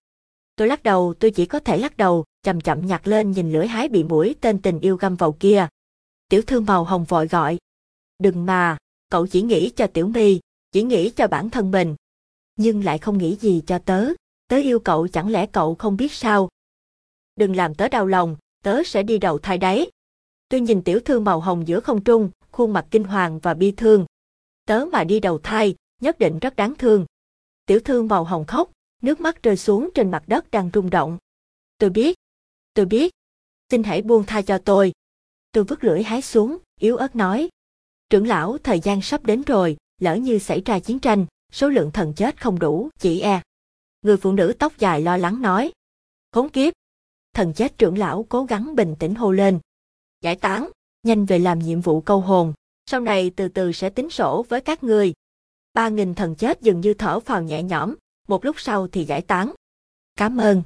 Tôi 0.56 0.68
lắc 0.68 0.82
đầu, 0.82 1.14
tôi 1.14 1.30
chỉ 1.30 1.46
có 1.46 1.58
thể 1.58 1.78
lắc 1.78 1.96
đầu, 1.96 2.24
chậm 2.42 2.60
chậm 2.60 2.86
nhặt 2.86 3.06
lên 3.06 3.30
nhìn 3.30 3.52
lưỡi 3.52 3.66
hái 3.66 3.88
bị 3.88 4.04
mũi 4.04 4.34
tên 4.40 4.62
tình 4.62 4.80
yêu 4.80 4.96
găm 4.96 5.16
vào 5.16 5.32
kia. 5.32 5.66
Tiểu 6.28 6.42
thư 6.42 6.60
màu 6.60 6.84
hồng 6.84 7.04
vội 7.04 7.28
gọi. 7.28 7.58
Đừng 8.18 8.46
mà, 8.46 8.76
cậu 9.10 9.26
chỉ 9.26 9.42
nghĩ 9.42 9.70
cho 9.70 9.86
tiểu 9.86 10.08
mi, 10.08 10.40
chỉ 10.72 10.82
nghĩ 10.82 11.10
cho 11.10 11.26
bản 11.26 11.50
thân 11.50 11.70
mình. 11.70 11.96
Nhưng 12.56 12.84
lại 12.84 12.98
không 12.98 13.18
nghĩ 13.18 13.36
gì 13.36 13.62
cho 13.66 13.78
tớ, 13.78 14.06
tớ 14.48 14.56
yêu 14.56 14.78
cậu 14.78 15.08
chẳng 15.08 15.28
lẽ 15.28 15.46
cậu 15.46 15.74
không 15.74 15.96
biết 15.96 16.12
sao. 16.12 16.48
Đừng 17.36 17.56
làm 17.56 17.74
tớ 17.74 17.88
đau 17.88 18.06
lòng, 18.06 18.36
tớ 18.64 18.82
sẽ 18.82 19.02
đi 19.02 19.18
đầu 19.18 19.38
thai 19.38 19.58
đấy. 19.58 19.90
Tôi 20.48 20.60
nhìn 20.60 20.82
tiểu 20.82 21.00
thư 21.04 21.20
màu 21.20 21.40
hồng 21.40 21.68
giữa 21.68 21.80
không 21.80 22.04
trung, 22.04 22.30
khuôn 22.50 22.72
mặt 22.72 22.86
kinh 22.90 23.04
hoàng 23.04 23.38
và 23.38 23.54
bi 23.54 23.72
thương. 23.76 24.06
Tớ 24.64 24.84
mà 24.92 25.04
đi 25.04 25.20
đầu 25.20 25.38
thai, 25.38 25.74
nhất 26.00 26.18
định 26.18 26.38
rất 26.38 26.56
đáng 26.56 26.74
thương. 26.74 27.06
Tiểu 27.66 27.80
thư 27.84 28.02
màu 28.02 28.24
hồng 28.24 28.44
khóc, 28.46 28.70
nước 29.02 29.20
mắt 29.20 29.42
rơi 29.42 29.56
xuống 29.56 29.90
trên 29.94 30.10
mặt 30.10 30.22
đất 30.26 30.50
đang 30.50 30.70
rung 30.74 30.90
động. 30.90 31.18
Tôi 31.78 31.90
biết, 31.90 32.18
tôi 32.74 32.86
biết, 32.86 33.12
xin 33.70 33.82
hãy 33.82 34.02
buông 34.02 34.24
tha 34.26 34.42
cho 34.42 34.58
tôi. 34.58 34.92
Tôi 35.52 35.64
vứt 35.64 35.84
lưỡi 35.84 36.02
hái 36.02 36.22
xuống, 36.22 36.58
yếu 36.80 36.96
ớt 36.96 37.16
nói. 37.16 37.48
Trưởng 38.10 38.26
lão, 38.26 38.58
thời 38.58 38.80
gian 38.80 39.02
sắp 39.02 39.24
đến 39.24 39.42
rồi, 39.42 39.76
lỡ 40.00 40.14
như 40.14 40.38
xảy 40.38 40.62
ra 40.64 40.78
chiến 40.78 40.98
tranh, 40.98 41.26
số 41.52 41.68
lượng 41.68 41.90
thần 41.90 42.12
chết 42.14 42.40
không 42.40 42.58
đủ, 42.58 42.88
chỉ 42.98 43.20
e. 43.20 43.42
Người 44.02 44.16
phụ 44.16 44.32
nữ 44.32 44.54
tóc 44.58 44.72
dài 44.78 45.00
lo 45.02 45.16
lắng 45.16 45.42
nói. 45.42 45.72
Khốn 46.32 46.48
kiếp. 46.48 46.72
Thần 47.34 47.52
chết 47.52 47.78
trưởng 47.78 47.98
lão 47.98 48.26
cố 48.28 48.44
gắng 48.44 48.74
bình 48.76 48.96
tĩnh 48.98 49.14
hô 49.14 49.32
lên. 49.32 49.58
Giải 50.20 50.36
tán, 50.36 50.70
nhanh 51.02 51.26
về 51.26 51.38
làm 51.38 51.58
nhiệm 51.58 51.80
vụ 51.80 52.00
câu 52.00 52.20
hồn, 52.20 52.52
sau 52.86 53.00
này 53.00 53.30
từ 53.36 53.48
từ 53.48 53.72
sẽ 53.72 53.90
tính 53.90 54.10
sổ 54.10 54.44
với 54.48 54.60
các 54.60 54.84
người. 54.84 55.12
Ba 55.74 55.88
nghìn 55.88 56.14
thần 56.14 56.34
chết 56.34 56.62
dường 56.62 56.80
như 56.80 56.94
thở 56.94 57.20
phào 57.20 57.42
nhẹ 57.42 57.62
nhõm, 57.62 57.94
một 58.28 58.44
lúc 58.44 58.60
sau 58.60 58.88
thì 58.88 59.04
giải 59.04 59.22
tán. 59.22 59.52
Cảm 60.16 60.36
ơn. 60.36 60.62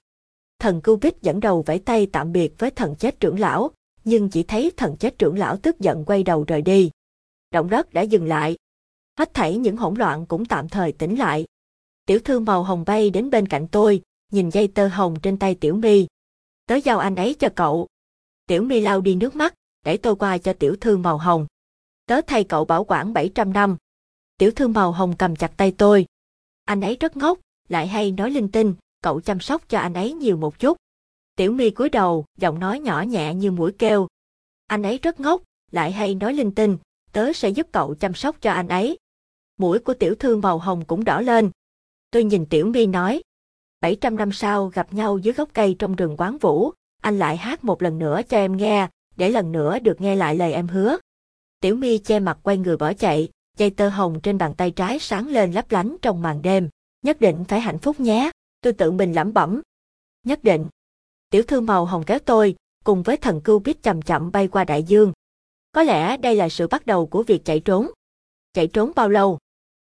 Thần 0.58 0.80
Cưu 0.80 0.96
Bích 0.96 1.22
dẫn 1.22 1.40
đầu 1.40 1.62
vẫy 1.66 1.78
tay 1.78 2.06
tạm 2.12 2.32
biệt 2.32 2.52
với 2.58 2.70
thần 2.70 2.94
chết 2.94 3.20
trưởng 3.20 3.38
lão, 3.38 3.70
nhưng 4.04 4.28
chỉ 4.28 4.42
thấy 4.42 4.72
thần 4.76 4.96
chết 4.96 5.18
trưởng 5.18 5.38
lão 5.38 5.56
tức 5.56 5.80
giận 5.80 6.04
quay 6.04 6.22
đầu 6.22 6.44
rời 6.44 6.62
đi. 6.62 6.90
Động 7.50 7.70
đất 7.70 7.92
đã 7.92 8.02
dừng 8.02 8.26
lại. 8.26 8.56
Hết 9.18 9.34
thảy 9.34 9.56
những 9.56 9.76
hỗn 9.76 9.94
loạn 9.94 10.26
cũng 10.26 10.44
tạm 10.44 10.68
thời 10.68 10.92
tĩnh 10.92 11.18
lại. 11.18 11.44
Tiểu 12.06 12.18
thư 12.18 12.40
màu 12.40 12.62
hồng 12.62 12.84
bay 12.86 13.10
đến 13.10 13.30
bên 13.30 13.48
cạnh 13.48 13.68
tôi, 13.68 14.02
nhìn 14.32 14.50
dây 14.50 14.68
tơ 14.68 14.88
hồng 14.88 15.20
trên 15.22 15.38
tay 15.38 15.54
Tiểu 15.54 15.74
mi 15.74 16.06
Tớ 16.66 16.74
giao 16.74 16.98
anh 16.98 17.16
ấy 17.16 17.34
cho 17.34 17.48
cậu. 17.54 17.86
Tiểu 18.46 18.62
mi 18.62 18.80
lau 18.80 19.00
đi 19.00 19.14
nước 19.14 19.36
mắt, 19.36 19.54
để 19.84 19.96
tôi 19.96 20.16
qua 20.16 20.38
cho 20.38 20.52
tiểu 20.52 20.76
thư 20.80 20.96
màu 20.96 21.18
hồng. 21.18 21.46
Tớ 22.06 22.20
thay 22.26 22.44
cậu 22.44 22.64
bảo 22.64 22.84
quản 22.84 23.12
700 23.12 23.52
năm. 23.52 23.76
Tiểu 24.38 24.50
thư 24.50 24.68
màu 24.68 24.92
hồng 24.92 25.16
cầm 25.16 25.36
chặt 25.36 25.52
tay 25.56 25.72
tôi. 25.78 26.06
Anh 26.64 26.80
ấy 26.80 26.96
rất 27.00 27.16
ngốc, 27.16 27.38
lại 27.68 27.86
hay 27.86 28.12
nói 28.12 28.30
linh 28.30 28.50
tinh, 28.50 28.74
cậu 29.02 29.20
chăm 29.20 29.40
sóc 29.40 29.68
cho 29.68 29.78
anh 29.78 29.94
ấy 29.94 30.12
nhiều 30.12 30.36
một 30.36 30.58
chút. 30.58 30.76
Tiểu 31.36 31.52
My 31.52 31.70
cúi 31.70 31.88
đầu, 31.88 32.24
giọng 32.38 32.58
nói 32.58 32.80
nhỏ 32.80 33.02
nhẹ 33.02 33.34
như 33.34 33.50
mũi 33.50 33.72
kêu. 33.78 34.08
Anh 34.66 34.82
ấy 34.82 34.98
rất 34.98 35.20
ngốc, 35.20 35.42
lại 35.70 35.92
hay 35.92 36.14
nói 36.14 36.34
linh 36.34 36.54
tinh, 36.54 36.78
tớ 37.12 37.32
sẽ 37.32 37.48
giúp 37.48 37.66
cậu 37.72 37.94
chăm 37.94 38.14
sóc 38.14 38.36
cho 38.40 38.52
anh 38.52 38.68
ấy. 38.68 38.98
Mũi 39.56 39.78
của 39.78 39.94
tiểu 39.94 40.14
thư 40.14 40.36
màu 40.36 40.58
hồng 40.58 40.84
cũng 40.84 41.04
đỏ 41.04 41.20
lên. 41.20 41.50
Tôi 42.10 42.24
nhìn 42.24 42.46
tiểu 42.46 42.66
My 42.66 42.86
nói. 42.86 43.22
700 43.80 44.16
năm 44.16 44.32
sau 44.32 44.66
gặp 44.68 44.94
nhau 44.94 45.18
dưới 45.18 45.34
gốc 45.34 45.48
cây 45.52 45.76
trong 45.78 45.96
rừng 45.96 46.14
quán 46.18 46.38
vũ, 46.38 46.72
anh 47.02 47.18
lại 47.18 47.36
hát 47.36 47.64
một 47.64 47.82
lần 47.82 47.98
nữa 47.98 48.20
cho 48.28 48.36
em 48.36 48.56
nghe, 48.56 48.88
để 49.16 49.30
lần 49.30 49.52
nữa 49.52 49.78
được 49.78 50.00
nghe 50.00 50.16
lại 50.16 50.36
lời 50.36 50.52
em 50.52 50.68
hứa. 50.68 50.96
Tiểu 51.66 51.76
My 51.76 51.98
che 51.98 52.18
mặt 52.18 52.38
quay 52.42 52.58
người 52.58 52.76
bỏ 52.76 52.92
chạy, 52.92 53.28
dây 53.56 53.70
tơ 53.70 53.88
hồng 53.88 54.20
trên 54.22 54.38
bàn 54.38 54.54
tay 54.54 54.70
trái 54.70 54.98
sáng 54.98 55.28
lên 55.28 55.52
lấp 55.52 55.72
lánh 55.72 55.96
trong 56.02 56.22
màn 56.22 56.42
đêm. 56.42 56.68
Nhất 57.02 57.20
định 57.20 57.44
phải 57.48 57.60
hạnh 57.60 57.78
phúc 57.78 58.00
nhé, 58.00 58.30
tôi 58.60 58.72
tự 58.72 58.90
mình 58.90 59.12
lẩm 59.12 59.32
bẩm. 59.32 59.62
Nhất 60.24 60.44
định. 60.44 60.66
Tiểu 61.30 61.42
thư 61.42 61.60
màu 61.60 61.84
hồng 61.84 62.04
kéo 62.06 62.18
tôi, 62.18 62.56
cùng 62.84 63.02
với 63.02 63.16
thần 63.16 63.40
cưu 63.40 63.58
biết 63.58 63.82
chậm 63.82 64.02
chậm 64.02 64.32
bay 64.32 64.48
qua 64.48 64.64
đại 64.64 64.82
dương. 64.82 65.12
Có 65.72 65.82
lẽ 65.82 66.16
đây 66.16 66.36
là 66.36 66.48
sự 66.48 66.68
bắt 66.68 66.86
đầu 66.86 67.06
của 67.06 67.22
việc 67.22 67.44
chạy 67.44 67.60
trốn. 67.60 67.86
Chạy 68.52 68.66
trốn 68.66 68.92
bao 68.96 69.08
lâu? 69.08 69.38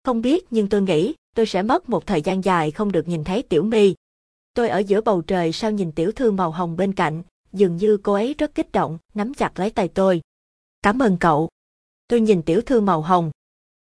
Không 0.05 0.23
biết 0.23 0.45
nhưng 0.51 0.69
tôi 0.69 0.83
nghĩ 0.83 1.15
tôi 1.37 1.47
sẽ 1.47 1.63
mất 1.63 1.89
một 1.89 2.07
thời 2.07 2.23
gian 2.23 2.45
dài 2.45 2.71
không 2.71 2.93
được 2.93 3.09
nhìn 3.09 3.25
thấy 3.25 3.43
Tiểu 3.43 3.63
My. 3.63 3.95
Tôi 4.55 4.69
ở 4.69 4.79
giữa 4.79 5.01
bầu 5.01 5.23
trời 5.23 5.53
sao 5.53 5.71
nhìn 5.71 5.93
tiểu 5.93 6.13
thư 6.13 6.31
màu 6.31 6.51
hồng 6.51 6.77
bên 6.77 6.93
cạnh, 6.93 7.23
dường 7.53 7.77
như 7.77 7.97
cô 8.03 8.13
ấy 8.13 8.35
rất 8.39 8.55
kích 8.55 8.73
động, 8.73 8.99
nắm 9.15 9.35
chặt 9.35 9.59
lấy 9.59 9.71
tay 9.71 9.89
tôi. 9.89 10.21
Cảm 10.83 11.03
ơn 11.03 11.17
cậu. 11.17 11.49
Tôi 12.13 12.21
nhìn 12.21 12.43
tiểu 12.43 12.61
thư 12.61 12.81
màu 12.81 13.01
hồng. 13.01 13.31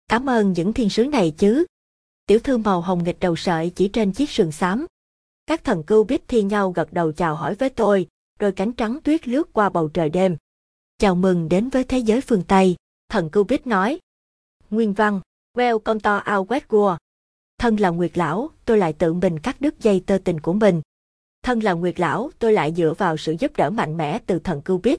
Cảm 0.09 0.29
ơn 0.29 0.53
những 0.53 0.73
thiên 0.73 0.91
sứ 0.91 1.05
này 1.05 1.35
chứ. 1.39 1.67
Tiểu 2.27 2.39
thư 2.39 2.59
màu 2.59 2.81
hồng 2.81 3.05
nghịch 3.05 3.21
đầu 3.21 3.37
sợi 3.37 3.71
chỉ 3.71 3.89
trên 3.89 4.13
chiếc 4.13 4.31
sườn 4.31 4.53
xám. 4.53 4.87
Các 5.47 5.65
thần 5.65 5.83
cưu 5.83 6.05
biết 6.05 6.23
thi 6.29 6.43
nhau 6.43 6.71
gật 6.71 6.93
đầu 6.93 7.13
chào 7.13 7.35
hỏi 7.35 7.55
với 7.55 7.71
tôi, 7.71 8.07
rồi 8.39 8.53
cánh 8.53 8.73
trắng 8.73 8.99
tuyết 9.05 9.29
lướt 9.29 9.53
qua 9.53 9.69
bầu 9.69 9.89
trời 9.89 10.11
đêm. 10.11 10.37
Chào 10.99 11.15
mừng 11.15 11.49
đến 11.49 11.69
với 11.69 11.85
thế 11.85 11.99
giới 11.99 12.21
phương 12.21 12.43
Tây, 12.49 12.77
thần 13.09 13.31
cưu 13.31 13.45
biết 13.45 13.67
nói. 13.67 13.99
Nguyên 14.71 14.93
văn, 14.93 15.21
Well 15.57 15.79
con 15.79 16.01
to 16.01 16.25
out 16.37 16.49
west 16.49 16.69
war. 16.69 16.97
Thân 17.59 17.77
là 17.77 17.89
Nguyệt 17.89 18.19
Lão, 18.19 18.51
tôi 18.65 18.79
lại 18.79 18.93
tự 18.93 19.13
mình 19.13 19.39
cắt 19.39 19.61
đứt 19.61 19.81
dây 19.81 20.03
tơ 20.07 20.19
tình 20.25 20.41
của 20.41 20.53
mình. 20.53 20.83
Thân 21.43 21.61
là 21.61 21.73
Nguyệt 21.73 22.01
Lão, 22.01 22.31
tôi 22.39 22.53
lại 22.53 22.75
dựa 22.77 22.95
vào 22.99 23.17
sự 23.17 23.37
giúp 23.39 23.57
đỡ 23.57 23.71
mạnh 23.71 23.97
mẽ 23.97 24.19
từ 24.27 24.39
thần 24.39 24.61
cưu 24.61 24.79
biết. 24.79 24.99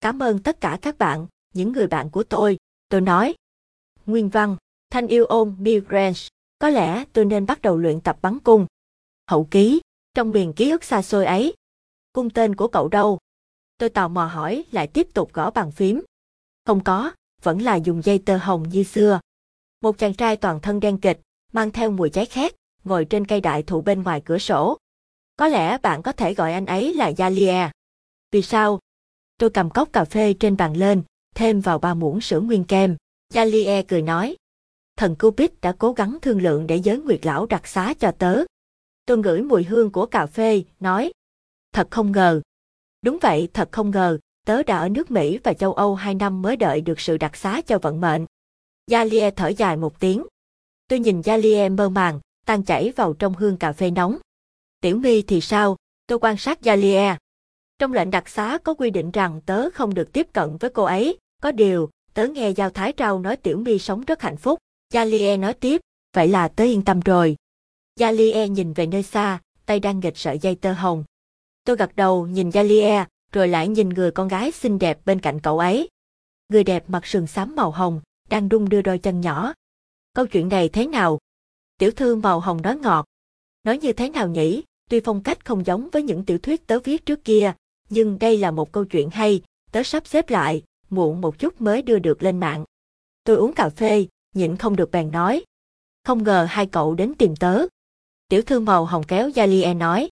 Cảm 0.00 0.22
ơn 0.22 0.38
tất 0.38 0.60
cả 0.60 0.78
các 0.82 0.98
bạn, 0.98 1.26
những 1.54 1.72
người 1.72 1.86
bạn 1.86 2.10
của 2.10 2.22
tôi, 2.22 2.58
tôi 2.92 3.00
nói. 3.00 3.34
Nguyên 4.06 4.28
văn, 4.28 4.56
thanh 4.90 5.06
yêu 5.06 5.26
ôm 5.26 5.56
Bill 5.58 5.86
Grange, 5.88 6.20
có 6.58 6.68
lẽ 6.68 7.04
tôi 7.12 7.24
nên 7.24 7.46
bắt 7.46 7.62
đầu 7.62 7.76
luyện 7.76 8.00
tập 8.00 8.18
bắn 8.22 8.38
cung. 8.38 8.66
Hậu 9.30 9.44
ký, 9.44 9.80
trong 10.14 10.30
miền 10.30 10.52
ký 10.52 10.70
ức 10.70 10.84
xa 10.84 11.02
xôi 11.02 11.26
ấy. 11.26 11.54
Cung 12.12 12.30
tên 12.30 12.54
của 12.54 12.68
cậu 12.68 12.88
đâu? 12.88 13.18
Tôi 13.78 13.88
tò 13.88 14.08
mò 14.08 14.24
hỏi 14.24 14.64
lại 14.70 14.86
tiếp 14.86 15.08
tục 15.14 15.32
gõ 15.32 15.50
bàn 15.50 15.70
phím. 15.72 16.02
Không 16.66 16.84
có, 16.84 17.12
vẫn 17.42 17.62
là 17.62 17.76
dùng 17.76 18.02
dây 18.02 18.18
tơ 18.18 18.36
hồng 18.36 18.68
như 18.68 18.82
xưa. 18.82 19.20
Một 19.80 19.98
chàng 19.98 20.14
trai 20.14 20.36
toàn 20.36 20.60
thân 20.60 20.80
đen 20.80 20.98
kịch, 20.98 21.20
mang 21.52 21.70
theo 21.70 21.90
mùi 21.90 22.10
cháy 22.10 22.26
khét, 22.26 22.54
ngồi 22.84 23.04
trên 23.04 23.26
cây 23.26 23.40
đại 23.40 23.62
thụ 23.62 23.80
bên 23.80 24.02
ngoài 24.02 24.22
cửa 24.24 24.38
sổ. 24.38 24.78
Có 25.36 25.48
lẽ 25.48 25.78
bạn 25.78 26.02
có 26.02 26.12
thể 26.12 26.34
gọi 26.34 26.52
anh 26.52 26.66
ấy 26.66 26.94
là 26.94 27.12
Yalia. 27.18 27.70
Vì 28.30 28.42
sao? 28.42 28.78
Tôi 29.38 29.50
cầm 29.50 29.70
cốc 29.70 29.88
cà 29.92 30.04
phê 30.04 30.34
trên 30.40 30.56
bàn 30.56 30.76
lên, 30.76 31.02
thêm 31.34 31.60
vào 31.60 31.78
ba 31.78 31.94
muỗng 31.94 32.20
sữa 32.20 32.40
nguyên 32.40 32.64
kem. 32.64 32.96
Yalia 33.34 33.82
cười 33.82 34.02
nói. 34.02 34.36
Thần 34.96 35.16
Cupid 35.16 35.50
đã 35.62 35.72
cố 35.78 35.92
gắng 35.92 36.18
thương 36.22 36.42
lượng 36.42 36.66
để 36.66 36.76
giới 36.76 36.98
nguyệt 36.98 37.26
lão 37.26 37.46
đặc 37.46 37.66
xá 37.66 37.94
cho 37.94 38.12
tớ. 38.18 38.42
Tôi 39.06 39.18
ngửi 39.18 39.42
mùi 39.42 39.64
hương 39.64 39.90
của 39.90 40.06
cà 40.06 40.26
phê, 40.26 40.62
nói. 40.80 41.12
Thật 41.72 41.88
không 41.90 42.12
ngờ. 42.12 42.40
Đúng 43.02 43.18
vậy, 43.22 43.48
thật 43.54 43.68
không 43.72 43.90
ngờ, 43.90 44.18
tớ 44.46 44.62
đã 44.62 44.78
ở 44.78 44.88
nước 44.88 45.10
Mỹ 45.10 45.38
và 45.44 45.54
châu 45.54 45.72
Âu 45.72 45.94
hai 45.94 46.14
năm 46.14 46.42
mới 46.42 46.56
đợi 46.56 46.80
được 46.80 47.00
sự 47.00 47.18
đặc 47.18 47.36
xá 47.36 47.60
cho 47.66 47.78
vận 47.78 48.00
mệnh. 48.00 48.26
Yalia 48.90 49.30
thở 49.30 49.48
dài 49.48 49.76
một 49.76 50.00
tiếng. 50.00 50.26
Tôi 50.88 50.98
nhìn 50.98 51.22
Yalie 51.24 51.68
mơ 51.68 51.88
màng, 51.88 52.20
tan 52.46 52.62
chảy 52.62 52.92
vào 52.96 53.14
trong 53.14 53.34
hương 53.34 53.56
cà 53.56 53.72
phê 53.72 53.90
nóng. 53.90 54.18
Tiểu 54.80 54.96
My 54.96 55.22
thì 55.22 55.40
sao? 55.40 55.76
Tôi 56.06 56.18
quan 56.18 56.36
sát 56.36 56.64
Yalie. 56.64 57.16
Trong 57.78 57.92
lệnh 57.92 58.10
đặc 58.10 58.28
xá 58.28 58.58
có 58.64 58.74
quy 58.74 58.90
định 58.90 59.10
rằng 59.10 59.40
tớ 59.46 59.70
không 59.70 59.94
được 59.94 60.12
tiếp 60.12 60.26
cận 60.32 60.56
với 60.56 60.70
cô 60.70 60.84
ấy, 60.84 61.18
có 61.42 61.52
điều, 61.52 61.90
tớ 62.14 62.26
nghe 62.26 62.50
Giao 62.50 62.70
Thái 62.70 62.92
Trao 62.92 63.18
nói 63.18 63.36
Tiểu 63.36 63.58
mi 63.58 63.78
sống 63.78 64.04
rất 64.04 64.22
hạnh 64.22 64.36
phúc. 64.36 64.58
Yalie 64.94 65.36
nói 65.36 65.54
tiếp, 65.54 65.80
vậy 66.14 66.28
là 66.28 66.48
tớ 66.48 66.64
yên 66.64 66.82
tâm 66.82 67.00
rồi. 67.00 67.36
Yalie 68.00 68.48
nhìn 68.48 68.72
về 68.72 68.86
nơi 68.86 69.02
xa, 69.02 69.38
tay 69.66 69.80
đang 69.80 70.00
nghịch 70.00 70.16
sợi 70.16 70.38
dây 70.38 70.54
tơ 70.54 70.72
hồng. 70.72 71.04
Tôi 71.64 71.76
gật 71.76 71.96
đầu 71.96 72.26
nhìn 72.26 72.50
Yalie, 72.50 73.04
rồi 73.32 73.48
lại 73.48 73.68
nhìn 73.68 73.88
người 73.88 74.10
con 74.10 74.28
gái 74.28 74.52
xinh 74.52 74.78
đẹp 74.78 74.98
bên 75.04 75.20
cạnh 75.20 75.40
cậu 75.40 75.58
ấy. 75.58 75.88
Người 76.48 76.64
đẹp 76.64 76.84
mặc 76.88 77.06
sườn 77.06 77.26
xám 77.26 77.56
màu 77.56 77.70
hồng, 77.70 78.00
đang 78.30 78.48
đung 78.48 78.68
đưa 78.68 78.82
đôi 78.82 78.98
chân 78.98 79.20
nhỏ, 79.20 79.52
Câu 80.14 80.26
chuyện 80.26 80.48
này 80.48 80.68
thế 80.68 80.86
nào? 80.86 81.18
Tiểu 81.78 81.90
thư 81.90 82.16
màu 82.16 82.40
hồng 82.40 82.62
nói 82.62 82.78
ngọt. 82.78 83.06
Nói 83.64 83.78
như 83.78 83.92
thế 83.92 84.08
nào 84.08 84.28
nhỉ? 84.28 84.62
Tuy 84.90 85.00
phong 85.00 85.22
cách 85.22 85.44
không 85.44 85.66
giống 85.66 85.88
với 85.92 86.02
những 86.02 86.24
tiểu 86.24 86.38
thuyết 86.38 86.66
tớ 86.66 86.78
viết 86.78 87.06
trước 87.06 87.24
kia, 87.24 87.52
nhưng 87.88 88.18
đây 88.18 88.38
là 88.38 88.50
một 88.50 88.72
câu 88.72 88.84
chuyện 88.84 89.10
hay, 89.10 89.42
tớ 89.72 89.82
sắp 89.82 90.06
xếp 90.06 90.30
lại, 90.30 90.62
muộn 90.92 91.20
một 91.20 91.38
chút 91.38 91.60
mới 91.60 91.82
đưa 91.82 91.98
được 91.98 92.22
lên 92.22 92.40
mạng. 92.40 92.64
Tôi 93.24 93.36
uống 93.36 93.52
cà 93.52 93.68
phê, 93.68 94.06
nhịn 94.34 94.56
không 94.56 94.76
được 94.76 94.90
bèn 94.90 95.10
nói. 95.10 95.44
Không 96.04 96.22
ngờ 96.22 96.46
hai 96.50 96.66
cậu 96.66 96.94
đến 96.94 97.14
tìm 97.18 97.36
tớ. 97.36 97.66
Tiểu 98.28 98.42
thư 98.42 98.60
màu 98.60 98.84
hồng 98.84 99.02
kéo 99.08 99.30
Yalie 99.36 99.74
nói. 99.74 100.08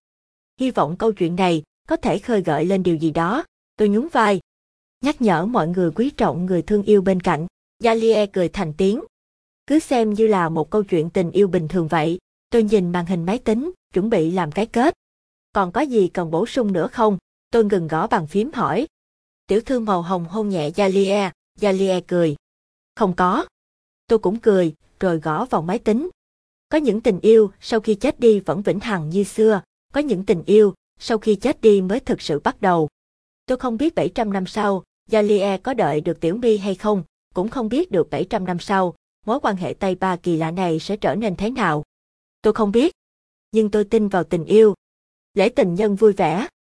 Hy 0.60 0.70
vọng 0.70 0.96
câu 0.96 1.12
chuyện 1.12 1.36
này 1.36 1.62
có 1.88 1.96
thể 1.96 2.18
khơi 2.18 2.42
gợi 2.42 2.64
lên 2.64 2.82
điều 2.82 2.96
gì 2.96 3.10
đó. 3.10 3.44
Tôi 3.76 3.88
nhún 3.88 4.08
vai. 4.08 4.40
Nhắc 5.00 5.22
nhở 5.22 5.46
mọi 5.46 5.68
người 5.68 5.90
quý 5.90 6.10
trọng 6.10 6.46
người 6.46 6.62
thương 6.62 6.82
yêu 6.82 7.02
bên 7.02 7.20
cạnh. 7.20 7.46
Yalie 7.84 8.26
cười 8.26 8.48
thành 8.48 8.72
tiếng, 8.72 9.00
cứ 9.66 9.78
xem 9.78 10.14
như 10.14 10.26
là 10.26 10.48
một 10.48 10.70
câu 10.70 10.82
chuyện 10.82 11.10
tình 11.10 11.30
yêu 11.30 11.48
bình 11.48 11.68
thường 11.68 11.88
vậy. 11.88 12.18
Tôi 12.50 12.62
nhìn 12.62 12.92
màn 12.92 13.06
hình 13.06 13.24
máy 13.24 13.38
tính, 13.38 13.72
chuẩn 13.94 14.10
bị 14.10 14.30
làm 14.30 14.52
cái 14.52 14.66
kết. 14.66 14.94
Còn 15.52 15.72
có 15.72 15.80
gì 15.80 16.08
cần 16.08 16.30
bổ 16.30 16.46
sung 16.46 16.72
nữa 16.72 16.88
không? 16.92 17.18
Tôi 17.50 17.64
ngừng 17.64 17.88
gõ 17.88 18.06
bàn 18.06 18.26
phím 18.26 18.50
hỏi. 18.52 18.86
Tiểu 19.50 19.60
thư 19.60 19.80
màu 19.80 20.02
hồng 20.02 20.24
hôn 20.24 20.48
nhẹ 20.48 20.70
Yalie, 20.76 21.30
Yalie 21.60 22.00
cười. 22.00 22.36
Không 22.96 23.16
có. 23.16 23.46
Tôi 24.06 24.18
cũng 24.18 24.40
cười, 24.40 24.74
rồi 25.00 25.18
gõ 25.18 25.44
vào 25.44 25.62
máy 25.62 25.78
tính. 25.78 26.10
Có 26.68 26.78
những 26.78 27.00
tình 27.00 27.20
yêu 27.20 27.50
sau 27.60 27.80
khi 27.80 27.94
chết 27.94 28.20
đi 28.20 28.40
vẫn 28.40 28.62
vĩnh 28.62 28.80
hằng 28.80 29.10
như 29.10 29.24
xưa, 29.24 29.62
có 29.92 30.00
những 30.00 30.26
tình 30.26 30.42
yêu 30.46 30.74
sau 30.98 31.18
khi 31.18 31.34
chết 31.34 31.60
đi 31.60 31.80
mới 31.80 32.00
thực 32.00 32.20
sự 32.20 32.40
bắt 32.40 32.60
đầu. 32.60 32.88
Tôi 33.46 33.58
không 33.58 33.76
biết 33.76 33.94
700 33.94 34.32
năm 34.32 34.46
sau, 34.46 34.84
Yalie 35.10 35.56
có 35.56 35.74
đợi 35.74 36.00
được 36.00 36.20
Tiểu 36.20 36.36
My 36.36 36.56
hay 36.56 36.74
không, 36.74 37.02
cũng 37.34 37.48
không 37.48 37.68
biết 37.68 37.90
được 37.90 38.10
700 38.10 38.44
năm 38.44 38.58
sau, 38.58 38.94
mối 39.26 39.40
quan 39.40 39.56
hệ 39.56 39.74
Tây 39.74 39.94
Ba 39.94 40.16
kỳ 40.16 40.36
lạ 40.36 40.50
này 40.50 40.78
sẽ 40.78 40.96
trở 40.96 41.14
nên 41.14 41.36
thế 41.36 41.50
nào. 41.50 41.84
Tôi 42.42 42.52
không 42.52 42.72
biết, 42.72 42.92
nhưng 43.52 43.70
tôi 43.70 43.84
tin 43.84 44.08
vào 44.08 44.24
tình 44.24 44.44
yêu. 44.44 44.74
Lễ 45.34 45.48
tình 45.48 45.74
nhân 45.74 45.96
vui 45.96 46.12
vẻ, 46.12 46.48